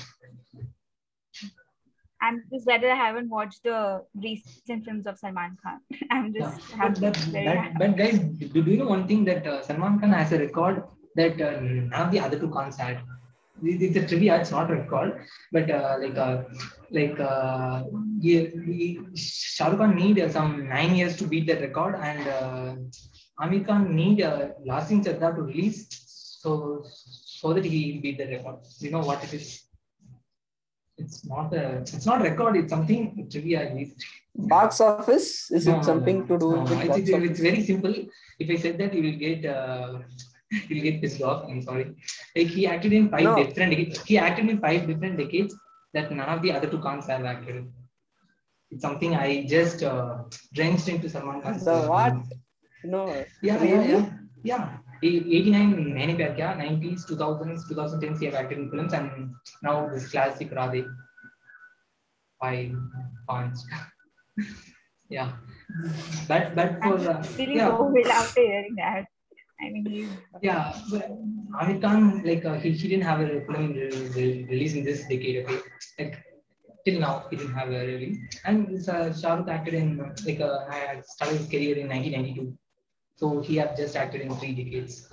I'm 2.24 2.36
just 2.50 2.66
glad 2.66 2.82
that 2.84 2.90
I 2.92 2.98
haven't 3.06 3.30
watched 3.36 3.64
the 3.64 3.78
recent 4.24 4.84
films 4.88 5.06
of 5.10 5.18
Salman 5.18 5.56
Khan. 5.62 5.78
I'm 6.16 6.26
Yeah, 6.34 6.50
just 6.56 6.76
but, 6.82 6.94
that, 7.04 7.16
very 7.36 7.46
that, 7.46 7.72
but 7.80 7.96
guys, 8.00 8.18
do, 8.20 8.62
do 8.66 8.70
you 8.72 8.76
know 8.82 8.86
one 8.86 9.08
thing 9.08 9.24
that 9.30 9.44
uh, 9.52 9.60
Salman 9.68 9.98
Khan 9.98 10.12
has 10.12 10.30
a 10.36 10.38
record 10.38 10.84
that 11.16 11.40
uh, 11.48 11.58
none 11.60 12.02
of 12.06 12.12
the 12.12 12.20
other 12.26 12.38
two 12.42 12.50
Khans 12.56 12.76
had? 12.84 12.98
It- 13.70 13.82
It's 13.86 13.96
a 14.02 14.06
trivia, 14.06 14.36
it's 14.40 14.52
not 14.56 14.70
a 14.70 14.76
record, 14.82 15.10
but 15.56 15.68
uh, 15.78 15.96
like 16.04 16.16
uh, 16.26 16.36
like 16.98 17.18
uh, 17.18 17.82
yeah, 18.28 18.44
we, 18.68 19.00
Shah 19.16 19.70
Rukh 19.72 19.78
Khan 19.82 19.96
need 20.02 20.20
uh, 20.26 20.28
some 20.38 20.52
nine 20.76 20.94
years 21.00 21.16
to 21.22 21.26
beat 21.34 21.48
that 21.50 21.60
record, 21.68 21.96
and 22.12 22.22
uh, 23.42 23.46
Aamir 23.46 23.66
Khan 23.66 23.94
need 23.94 24.20
a 24.20 24.54
Laal 24.66 24.84
Singh 24.84 25.04
Chaddha 25.04 25.34
to 25.34 25.42
release 25.42 25.88
so 26.42 26.84
so 26.84 27.52
that 27.52 27.64
he 27.64 27.98
beat 27.98 28.18
the 28.18 28.26
record. 28.26 28.56
You 28.78 28.90
know 28.90 29.00
what 29.00 29.22
it 29.24 29.34
is? 29.34 29.62
It's 30.98 31.24
not 31.24 31.52
a 31.54 31.78
it's 31.78 32.06
not 32.06 32.22
record. 32.22 32.56
It's 32.56 32.70
something 32.70 33.28
trivia. 33.30 33.86
box 34.34 34.80
office 34.80 35.50
is 35.50 35.66
No, 35.66 35.78
it 35.78 35.84
something 35.84 36.26
to 36.28 36.38
do 36.38 36.50
no, 36.52 36.62
with 36.62 36.72
it's, 36.72 36.88
box 36.88 36.98
it's, 36.98 37.10
it's 37.30 37.40
very 37.40 37.62
simple. 37.62 37.94
If 38.38 38.50
I 38.50 38.56
said 38.56 38.78
that, 38.78 38.94
you 38.94 39.02
will 39.02 39.18
get 39.18 39.44
uh, 39.44 39.98
you 40.68 40.76
will 40.76 40.82
get 40.82 41.00
pissed 41.02 41.22
off. 41.22 41.48
I'm 41.48 41.62
sorry. 41.62 41.94
Like 42.36 42.46
he 42.46 42.66
acted 42.66 42.92
in 42.92 43.08
five 43.08 43.24
No. 43.24 43.36
different 43.36 43.72
decades. 43.72 44.02
He 44.02 44.18
acted 44.18 44.50
in 44.50 44.60
five 44.60 44.86
different 44.86 45.18
decades 45.18 45.54
that 45.94 46.10
none 46.10 46.28
of 46.28 46.42
the 46.42 46.52
other 46.52 46.68
two 46.68 46.80
Khans 46.80 47.06
have 47.06 47.24
acted. 47.24 47.72
It's 48.70 48.82
something 48.82 49.14
I 49.14 49.44
just 49.46 49.82
uh, 49.82 50.24
drenched 50.54 50.88
into. 50.88 51.08
The 51.08 51.20
uh, 51.20 51.88
what? 51.88 52.14
No 52.84 53.06
Yeah, 53.42 53.62
yeah, 53.62 53.62
Really? 53.62 53.88
yeah. 53.92 54.10
Yeah. 54.44 54.78
E- 55.02 55.36
89 55.36 55.94
Maine 55.94 56.16
Pyar 56.16 56.34
Kiya, 56.36 56.56
90s, 56.58 57.06
2000s, 57.06 57.62
2010s 57.70 58.18
he 58.20 58.26
have 58.26 58.34
acted 58.34 58.58
in 58.58 58.70
films 58.70 58.92
and 58.92 59.30
now 59.62 59.88
this 59.88 60.10
classic 60.10 60.50
Radhe. 60.50 60.84
Five 62.40 62.72
punch. 63.28 63.58
yeah. 65.08 65.32
But 66.28 66.54
but 66.56 66.70
for 66.82 66.98
I'm 66.98 67.08
uh, 67.08 67.22
feeling 67.22 67.56
yeah. 67.56 67.68
so 67.68 67.84
well 67.94 68.12
after 68.12 68.40
hearing 68.40 68.74
that. 68.76 69.04
I 69.60 69.70
mean, 69.70 69.86
he's 69.86 70.08
Yeah, 70.42 70.74
but 70.90 71.08
Aamir 71.60 71.80
Khan, 71.80 72.22
like 72.24 72.44
uh, 72.44 72.54
he, 72.54 72.72
he 72.72 72.88
didn't 72.88 73.04
have 73.04 73.20
a 73.20 73.28
film 73.46 73.72
re- 73.74 74.08
re- 74.16 74.46
release 74.50 74.74
in 74.74 74.82
this 74.84 75.02
decade. 75.02 75.44
Okay, 75.44 75.58
like 76.00 76.16
till 76.84 76.98
now 77.00 77.26
he 77.30 77.36
didn't 77.36 77.54
have 77.54 77.68
a 77.70 77.86
release. 77.86 78.18
And 78.44 78.68
this, 78.68 78.88
uh, 78.88 79.12
Shah 79.14 79.34
Rukh 79.34 79.48
acted 79.48 79.74
in 79.74 79.98
like 80.26 80.40
uh, 80.40 80.58
started 81.14 81.36
his 81.38 81.48
career 81.48 81.76
in 81.78 81.88
1992, 81.88 82.58
so 83.22 83.40
he 83.40 83.56
have 83.62 83.76
just 83.76 83.94
acted 83.94 84.22
in 84.22 84.34
three 84.36 84.52
decades. 84.60 85.08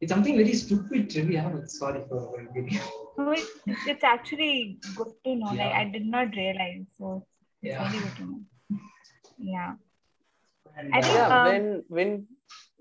It's 0.00 0.12
something 0.12 0.36
very 0.36 0.54
stupid 0.62 1.08
trivia. 1.08 1.50
But 1.52 1.70
sorry 1.70 2.02
for 2.08 2.46
giving. 2.54 2.78
so 3.16 3.30
it's, 3.30 3.50
it's 3.92 4.04
actually 4.04 4.78
good 4.94 5.12
to 5.24 5.36
know. 5.36 5.52
Like 5.60 5.74
I 5.82 5.84
did 5.96 6.06
not 6.16 6.36
realize. 6.42 6.84
So 6.98 7.26
it's 7.62 7.72
Yeah. 7.72 7.86
really 7.86 8.04
good 8.04 8.16
to 8.16 8.24
know. 8.30 8.40
Yeah. 9.38 9.72
And, 10.76 10.94
I 10.94 11.00
think, 11.00 11.14
uh, 11.14 11.18
yeah 11.18 11.28
um, 11.38 11.44
when 11.48 11.66
when 11.96 12.10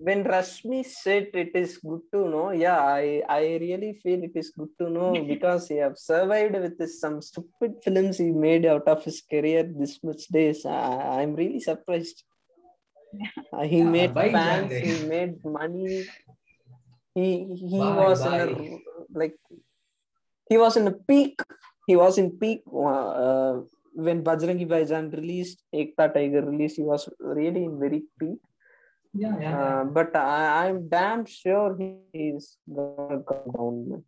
when 0.08 0.24
Rashmi 0.34 0.84
said 0.84 1.28
it 1.42 1.52
is 1.62 1.78
good 1.78 2.02
to 2.14 2.22
know 2.34 2.46
yeah 2.62 2.80
i 2.94 3.22
i 3.36 3.42
really 3.64 3.92
feel 4.04 4.24
it 4.28 4.38
is 4.42 4.50
good 4.58 4.72
to 4.80 4.90
know 4.96 5.12
because 5.34 5.68
he 5.72 5.78
have 5.78 5.98
survived 5.98 6.56
with 6.64 6.76
this, 6.80 7.00
some 7.04 7.22
stupid 7.22 7.76
films 7.84 8.18
he 8.24 8.32
made 8.32 8.66
out 8.66 8.88
of 8.94 9.04
his 9.10 9.22
career 9.34 9.62
this 9.82 9.96
much 10.10 10.24
days 10.38 10.66
I, 10.66 10.80
i'm 11.20 11.36
really 11.42 11.62
surprised 11.70 12.24
Uh, 13.54 13.66
he 13.72 13.80
Yeah, 13.80 13.90
made 13.96 14.14
by 14.20 14.28
fans 14.36 14.72
Jande. 14.72 14.80
he 14.86 14.94
made 15.14 15.34
money 15.58 15.90
he 17.16 17.28
he 17.74 17.80
Bye, 17.80 17.98
was 18.02 18.22
in 18.30 18.34
a 18.46 18.48
bye. 18.48 18.80
like 19.22 19.36
he 20.50 20.58
was 20.64 20.76
in 20.82 20.88
a 20.92 20.96
peak 21.12 21.36
he 21.90 21.96
was 21.96 22.18
in 22.22 22.32
peak 22.42 22.62
uh, 22.72 23.10
uh, 23.26 23.54
when 24.06 24.24
Bajrangi 24.28 24.68
Bhaijaan 24.74 25.08
released 25.20 25.60
Ek 25.82 25.94
Tha 25.98 26.08
Tiger 26.16 26.42
released 26.52 26.78
he 26.82 26.86
was 26.94 27.04
really 27.20 27.64
in 27.70 27.78
very 27.86 28.02
peak 28.20 28.40
yeah, 29.14 29.36
yeah. 29.40 29.56
uh, 29.58 29.84
but 29.98 30.16
I, 30.16 30.68
I'm 30.68 30.88
damn 30.90 31.26
sure 31.26 31.70
he 31.80 31.92
is 32.34 32.58
gonna 32.78 33.22
come 33.30 33.52
down. 33.58 34.04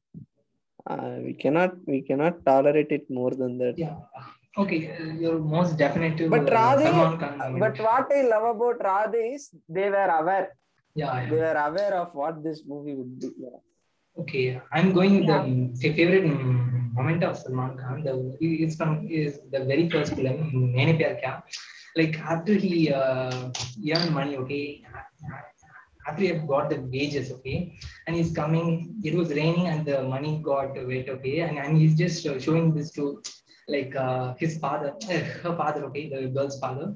Uh, 0.87 1.17
we 1.25 1.33
cannot 1.33 1.75
we 1.85 2.01
cannot 2.01 2.43
tolerate 2.45 2.91
it 2.97 3.05
more 3.09 3.31
than 3.41 3.57
that. 3.59 3.75
yeah 3.77 3.97
Okay, 4.57 4.79
uh, 4.97 5.03
you're 5.21 5.39
most 5.39 5.77
definitive. 5.77 6.29
But 6.31 6.47
uh, 6.51 6.55
Radhe, 6.57 6.83
Salman 6.83 7.17
Khan 7.19 7.37
movie. 7.51 7.59
but 7.59 7.79
what 7.79 8.11
I 8.17 8.21
love 8.33 8.55
about 8.55 8.79
Radhe 8.79 9.35
is 9.35 9.49
they 9.67 9.89
were 9.89 10.09
aware. 10.19 10.55
yeah, 10.95 11.29
They 11.29 11.35
were 11.35 11.57
aware 11.67 11.93
of 11.95 12.13
what 12.15 12.41
this 12.43 12.63
movie 12.65 12.95
would 12.95 13.19
be. 13.19 13.31
Yeah. 13.37 13.57
Okay, 14.21 14.61
I'm 14.71 14.93
going 14.93 15.15
with 15.19 15.27
Yeah. 15.27 15.43
the 15.83 15.91
favorite 15.97 16.25
moment 16.99 17.23
of 17.23 17.37
Salman 17.37 17.77
Khan. 17.77 18.03
The 18.05 18.13
is 18.41 18.77
from 18.77 19.05
is 19.09 19.39
the 19.51 19.61
very 19.71 19.89
first 19.89 20.13
film, 20.15 20.71
Maine 20.75 20.97
Pyar 20.99 21.15
Kiya. 21.21 21.33
Like 21.97 22.17
after 22.19 22.53
he 22.53 22.93
uh, 22.93 23.49
earned 23.95 24.11
money, 24.19 24.37
okay, 24.37 24.83
after 26.07 26.21
he 26.21 26.27
had 26.29 26.47
got 26.47 26.69
the 26.69 26.79
wages, 26.95 27.31
okay, 27.33 27.57
and 28.07 28.15
he's 28.15 28.31
coming. 28.41 28.95
It 29.03 29.15
was 29.15 29.29
raining 29.41 29.67
and 29.67 29.85
the 29.85 30.03
money 30.03 30.39
got 30.51 30.75
wet, 30.91 31.09
okay, 31.17 31.39
and, 31.41 31.57
and 31.57 31.77
he's 31.77 31.95
just 31.97 32.25
uh, 32.25 32.39
showing 32.39 32.73
this 32.73 32.91
to 32.91 33.21
like 33.67 33.95
uh, 33.95 34.33
his 34.35 34.57
father, 34.57 34.93
uh, 35.09 35.13
her 35.43 35.55
father, 35.55 35.85
okay, 35.85 36.09
the 36.09 36.27
girl's 36.27 36.59
father, 36.59 36.93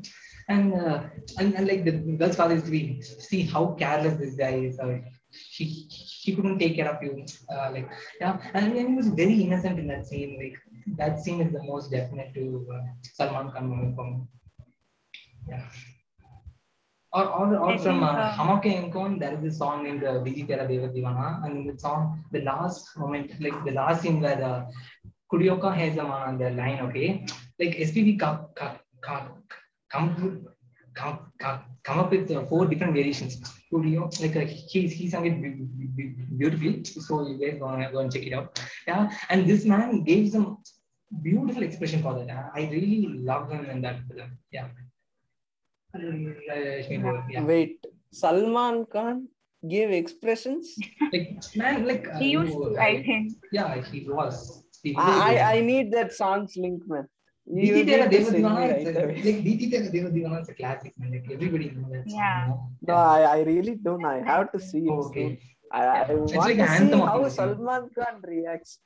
and, 0.48 0.74
uh, 0.74 1.04
and 1.38 1.54
and 1.56 1.68
like 1.68 1.86
the 1.86 1.92
girl's 1.92 2.36
father 2.36 2.56
is 2.56 2.70
we 2.70 3.02
see 3.02 3.42
how 3.44 3.76
careless 3.80 4.18
this 4.18 4.36
guy 4.36 4.56
is. 4.70 4.80
Uh, 4.80 5.00
he 5.32 5.66
he 5.90 6.36
couldn't 6.36 6.58
take 6.60 6.76
care 6.76 6.90
of 6.90 7.02
you, 7.04 7.26
uh, 7.54 7.70
like 7.72 7.90
yeah, 8.20 8.38
and, 8.54 8.76
and 8.78 8.90
he 8.90 8.96
was 8.96 9.10
very 9.10 9.42
innocent 9.44 9.80
in 9.80 9.88
that 9.88 10.06
scene. 10.08 10.38
Like 10.42 10.58
that 10.98 11.20
scene 11.20 11.42
is 11.42 11.52
the 11.52 11.64
most 11.64 11.92
definite 11.92 12.34
to 12.34 12.68
uh, 12.74 12.82
Salman 13.14 13.52
Khan 13.52 13.70
me. 13.70 14.28
Yeah. 15.48 15.66
Or, 17.12 17.26
or, 17.26 17.56
or 17.58 17.72
I 17.72 17.78
from 17.78 18.04
uh, 18.04 18.12
uh, 18.12 18.32
Hum 18.34 18.48
Aapke 18.50 18.66
Hain 18.66 18.92
Koun, 18.92 19.20
there 19.20 19.34
is 19.34 19.56
a 19.56 19.58
song 19.58 19.84
named 19.84 20.04
uh, 20.04 20.20
Didi 20.20 20.44
Tera 20.44 20.68
Devar 20.68 20.90
Deewana, 20.90 21.44
and 21.44 21.58
in 21.58 21.74
the 21.74 21.80
song, 21.80 22.24
the 22.32 22.42
last 22.42 22.96
moment, 22.98 23.32
like 23.42 23.66
the 23.66 23.72
last 23.72 24.04
scene 24.04 24.22
where 24.22 24.44
uh, 24.44 24.66
Kurioka 25.32 25.74
has 25.76 25.94
a 25.98 26.04
man 26.04 26.12
on 26.30 26.38
the 26.38 26.50
line, 26.52 26.80
okay, 26.82 27.26
like 27.60 27.76
SPB 27.78 28.20
come, 28.20 28.48
come, 28.56 28.78
come, 29.02 29.44
come, 29.92 30.48
come, 30.96 31.20
come, 31.38 31.60
come 31.84 32.00
up 32.00 32.12
with 32.12 32.32
uh, 32.32 32.46
four 32.46 32.66
different 32.66 32.94
variations. 32.94 33.40
Kurio, 33.72 34.10
like 34.22 34.36
uh, 34.36 34.40
he, 34.48 34.88
he 34.88 35.08
sang 35.10 35.26
it 35.28 35.40
be- 35.42 35.50
be- 35.50 35.86
be- 35.96 36.26
beautifully, 36.38 36.84
so 36.84 37.28
you 37.28 37.38
guys 37.38 37.60
go 37.60 37.68
and, 37.68 37.92
go 37.94 38.00
and 38.00 38.12
check 38.12 38.24
it 38.26 38.34
out. 38.34 38.60
Yeah, 38.88 39.12
and 39.30 39.48
this 39.48 39.66
man 39.66 40.04
gave 40.04 40.32
some 40.32 40.58
beautiful 41.22 41.62
expression 41.64 42.02
for 42.02 42.16
that. 42.16 42.50
I 42.56 42.62
really 42.72 43.08
love 43.20 43.52
him 43.52 43.66
in 43.66 43.82
that 43.82 44.00
film. 44.08 44.32
Yeah. 44.52 44.68
Yeah. 46.90 47.44
Wait, 47.44 47.86
Salman 48.12 48.86
Khan 48.92 49.28
gave 49.68 49.92
expressions. 49.92 50.76
Like 51.14 51.44
man, 51.56 51.86
like 51.88 52.08
uh, 52.08 52.18
He 52.20 52.32
used 52.32 52.54
you- 52.54 52.74
to, 52.76 52.82
I 52.82 53.04
think. 53.04 53.34
Yeah, 53.52 53.82
he 53.84 54.08
was. 54.10 54.59
He 54.84 54.96
I. 54.96 55.36
I 55.36 55.58
I 55.58 55.62
need 55.62 55.92
that 55.94 56.14
song's 56.14 56.56
link, 56.58 56.84
man. 56.88 57.08
You 57.46 57.74
Diti 57.74 57.86
Tera 57.90 58.04
need 58.08 58.12
to 58.12 58.18
Deva 58.18 58.32
send 58.32 58.44
me 58.44 58.50
Divana, 58.50 58.72
right 58.72 58.88
is 58.88 58.96
a- 58.96 59.04
away. 59.04 59.16
like 59.16 59.44
Didi 59.48 59.70
Tera 59.72 59.90
Devar 59.96 60.10
Deewana 60.16 60.42
is 60.42 60.50
a 60.50 60.54
classic, 60.54 60.94
man. 61.00 61.12
Like 61.16 61.30
everybody 61.36 61.70
knows 61.72 61.92
that. 61.94 62.10
song, 62.10 62.20
Yeah. 62.20 62.46
you 62.46 62.52
know? 62.52 62.70
No, 62.90 62.94
I, 62.96 63.22
I 63.38 63.40
really 63.52 63.76
don't. 63.88 64.06
I 64.06 64.18
have 64.32 64.52
to 64.52 64.60
see 64.60 64.80
it. 64.80 64.90
Oh, 64.92 65.02
soon. 65.02 65.12
okay. 65.12 65.40
I, 65.72 65.82
I 65.86 66.02
It's 66.04 66.34
want 66.34 66.36
like 66.50 66.58
to 66.58 66.62
an 66.64 66.68
see 66.70 66.84
anthem 66.84 67.02
of 67.02 67.08
how 67.08 67.18
India. 67.18 67.32
Salman 67.32 67.90
Khan 67.98 68.22
reacts. 68.34 68.80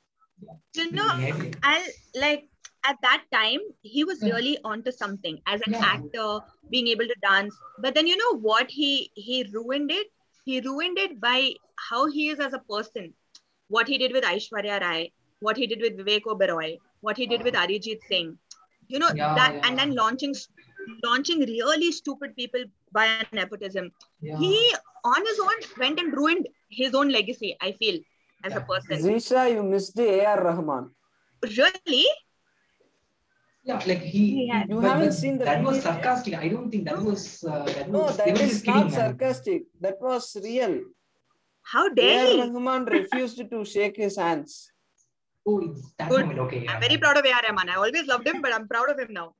You 0.76 0.90
know, 0.92 1.16
Maybe. 1.16 1.52
I'll 1.62 1.88
like 2.24 2.48
at 2.86 2.96
that 3.02 3.22
time 3.32 3.60
he 3.82 4.04
was 4.04 4.22
Yeah. 4.22 4.34
really 4.34 4.58
onto 4.72 4.92
something 4.92 5.38
as 5.46 5.60
an 5.66 5.72
Yeah. 5.74 5.84
actor, 5.96 6.30
being 6.70 6.88
able 6.88 7.06
to 7.12 7.16
dance. 7.22 7.54
But 7.78 7.94
then 7.94 8.06
you 8.06 8.16
know 8.22 8.32
what 8.48 8.70
he 8.70 9.10
he 9.14 9.44
ruined 9.58 9.90
it. 9.90 10.08
He 10.44 10.60
ruined 10.60 10.98
it 10.98 11.20
by 11.20 11.52
how 11.90 12.06
he 12.16 12.28
is 12.30 12.40
as 12.40 12.52
a 12.54 12.62
person. 12.72 13.12
What 13.68 13.88
he 13.88 13.96
did 13.98 14.12
with 14.12 14.24
Aishwarya 14.24 14.80
Rai, 14.80 15.12
what 15.40 15.56
he 15.56 15.66
did 15.66 15.80
with 15.80 15.98
Vivek 15.98 16.22
Oberoi, 16.22 16.78
what 17.00 17.16
he 17.16 17.26
did 17.26 17.42
with 17.42 17.54
Arijit 17.54 18.00
Singh. 18.08 18.38
You 18.88 18.98
know 18.98 19.10
Yeah, 19.14 19.34
that, 19.34 19.54
yeah. 19.54 19.60
and 19.64 19.78
then 19.78 19.94
launching 19.94 20.34
launching 21.02 21.40
really 21.40 21.90
stupid 21.92 22.36
people 22.36 22.64
by 22.92 23.22
nepotism. 23.32 23.90
Yeah. 24.20 24.38
He 24.38 24.74
on 25.04 25.24
his 25.26 25.38
own 25.40 25.60
went 25.78 25.98
and 26.00 26.12
ruined 26.16 26.48
his 26.70 26.94
own 26.94 27.08
legacy. 27.08 27.56
I 27.60 27.72
feel 27.72 28.00
as 28.44 28.52
a 28.52 28.56
Yeah. 28.56 28.60
person. 28.64 29.00
Zeishah, 29.02 29.48
you 29.50 29.62
missed 29.62 29.96
the 29.96 30.08
A.R. 30.20 30.42
Rahman. 30.44 30.90
Really, 31.42 32.04
Yeah, 33.64 33.82
like 33.86 34.00
he. 34.02 34.46
Yeah. 34.46 34.64
You 34.68 34.80
haven't 34.80 35.06
but 35.06 35.14
seen 35.14 35.38
the 35.38 35.44
That 35.46 35.64
was 35.64 35.82
sarcastic. 35.82 36.34
I 36.34 36.48
don't 36.48 36.70
think 36.70 36.84
that 36.84 37.00
was. 37.02 37.42
Uh, 37.44 37.64
that 37.64 37.90
No, 37.90 38.00
was. 38.00 38.16
they 38.18 38.26
that 38.26 38.36
were 38.38 38.44
is 38.44 38.50
just 38.50 38.64
kidding, 38.66 38.80
not 38.80 38.90
man. 38.90 39.00
sarcastic. 39.00 39.62
That 39.80 39.96
was 40.00 40.36
real. 40.42 40.74
how 41.72 41.88
dare 41.88 42.26
A.R. 42.36 42.50
Rahman 42.52 42.84
refused 42.84 43.38
to 43.50 43.64
shake 43.64 43.96
his 43.96 44.16
hands. 44.16 44.70
Oh, 45.46 45.60
it's 45.60 45.92
that 45.98 46.08
Good. 46.08 46.20
moment. 46.26 46.38
Okay. 46.46 46.66
I'm 46.68 46.80
very 46.80 46.96
proud 46.96 47.16
of 47.18 47.24
A.R. 47.26 47.40
Rahman. 47.48 47.68
I 47.68 47.74
always 47.74 48.06
loved 48.06 48.26
him, 48.26 48.40
but 48.40 48.54
I'm 48.54 48.66
proud 48.66 48.90
of 48.90 48.98
him 48.98 49.12
now. 49.12 49.34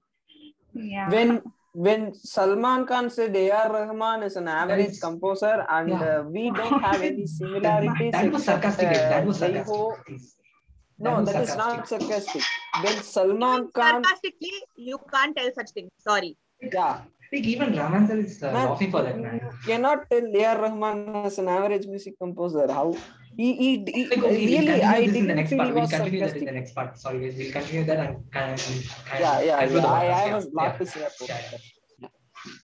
Yeah. 0.74 1.08
When 1.10 1.42
when 1.72 2.14
Salman 2.14 2.86
Khan 2.86 3.10
said 3.10 3.34
A.R. 3.34 3.72
Rahman 3.72 4.22
is 4.22 4.36
an 4.36 4.46
average 4.48 4.90
is- 4.96 5.00
composer 5.00 5.66
and 5.76 5.88
Yeah. 5.88 6.02
uh, 6.18 6.22
we 6.22 6.50
don't 6.50 6.80
have 6.88 7.00
any 7.02 7.26
similarities. 7.38 8.12
that 8.12 8.30
was 8.32 8.42
except, 8.42 8.62
sarcastic. 8.62 8.88
uh, 8.88 9.08
that 9.14 9.26
was 9.26 9.38
sarcastic. 9.38 10.06
please. 10.06 10.36
No, 10.98 11.14
was 11.20 11.32
that 11.32 11.42
is 11.42 11.56
not 11.56 11.88
sarcastic. 11.88 12.42
When 12.84 12.96
Salman 13.02 13.70
Khan, 13.74 14.04
Sarcastically, 14.04 14.52
you 14.76 14.98
can't 15.12 15.34
tell 15.36 15.50
such 15.54 15.70
things. 15.70 15.90
Sorry. 15.98 16.36
yeah, 16.62 17.00
Like 17.32 17.44
even 17.54 17.74
Rahman 17.76 18.06
sir 18.08 18.16
is 18.18 18.40
uh, 18.42 18.52
Man, 18.52 18.68
laughing 18.68 18.90
for 18.92 19.02
that 19.02 19.16
you 19.16 19.22
man. 19.22 19.40
cannot 19.66 20.04
tell 20.10 20.26
A.R. 20.42 20.56
Rahman 20.62 21.16
as 21.30 21.38
an 21.38 21.48
average 21.48 21.86
music 21.86 22.14
composer. 22.20 22.66
How 22.78 22.94
he, 23.36 23.54
he, 23.56 23.84
he 23.92 24.02
Like, 24.10 24.22
okay, 24.22 24.46
we'll 24.46 24.60
really, 24.60 24.66
continue 24.66 24.84
I 24.84 25.06
this 25.06 25.16
in 25.16 25.26
the 25.26 25.34
next 25.34 25.50
feel 25.50 25.58
part. 25.58 25.68
he 25.68 25.74
We'll 25.74 25.82
was 25.82 25.90
continue 25.90 26.20
that 26.20 26.36
in 26.36 26.44
the 26.44 26.52
next 26.52 26.72
part. 26.74 26.98
Sorry. 26.98 27.18
We'll 27.36 27.52
continue 27.52 27.84
that 27.84 27.98
and, 27.98 28.24
and, 28.34 28.60
and 28.60 28.84
Yeah, 29.18 29.40
yeah, 29.40 29.60
yeah. 29.64 29.86
I. 29.86 30.06
I 30.30 30.34
was 30.34 30.46
yeah. 30.52 30.72
to 30.78 30.86
say 30.86 31.00
Yeah. 31.28 31.58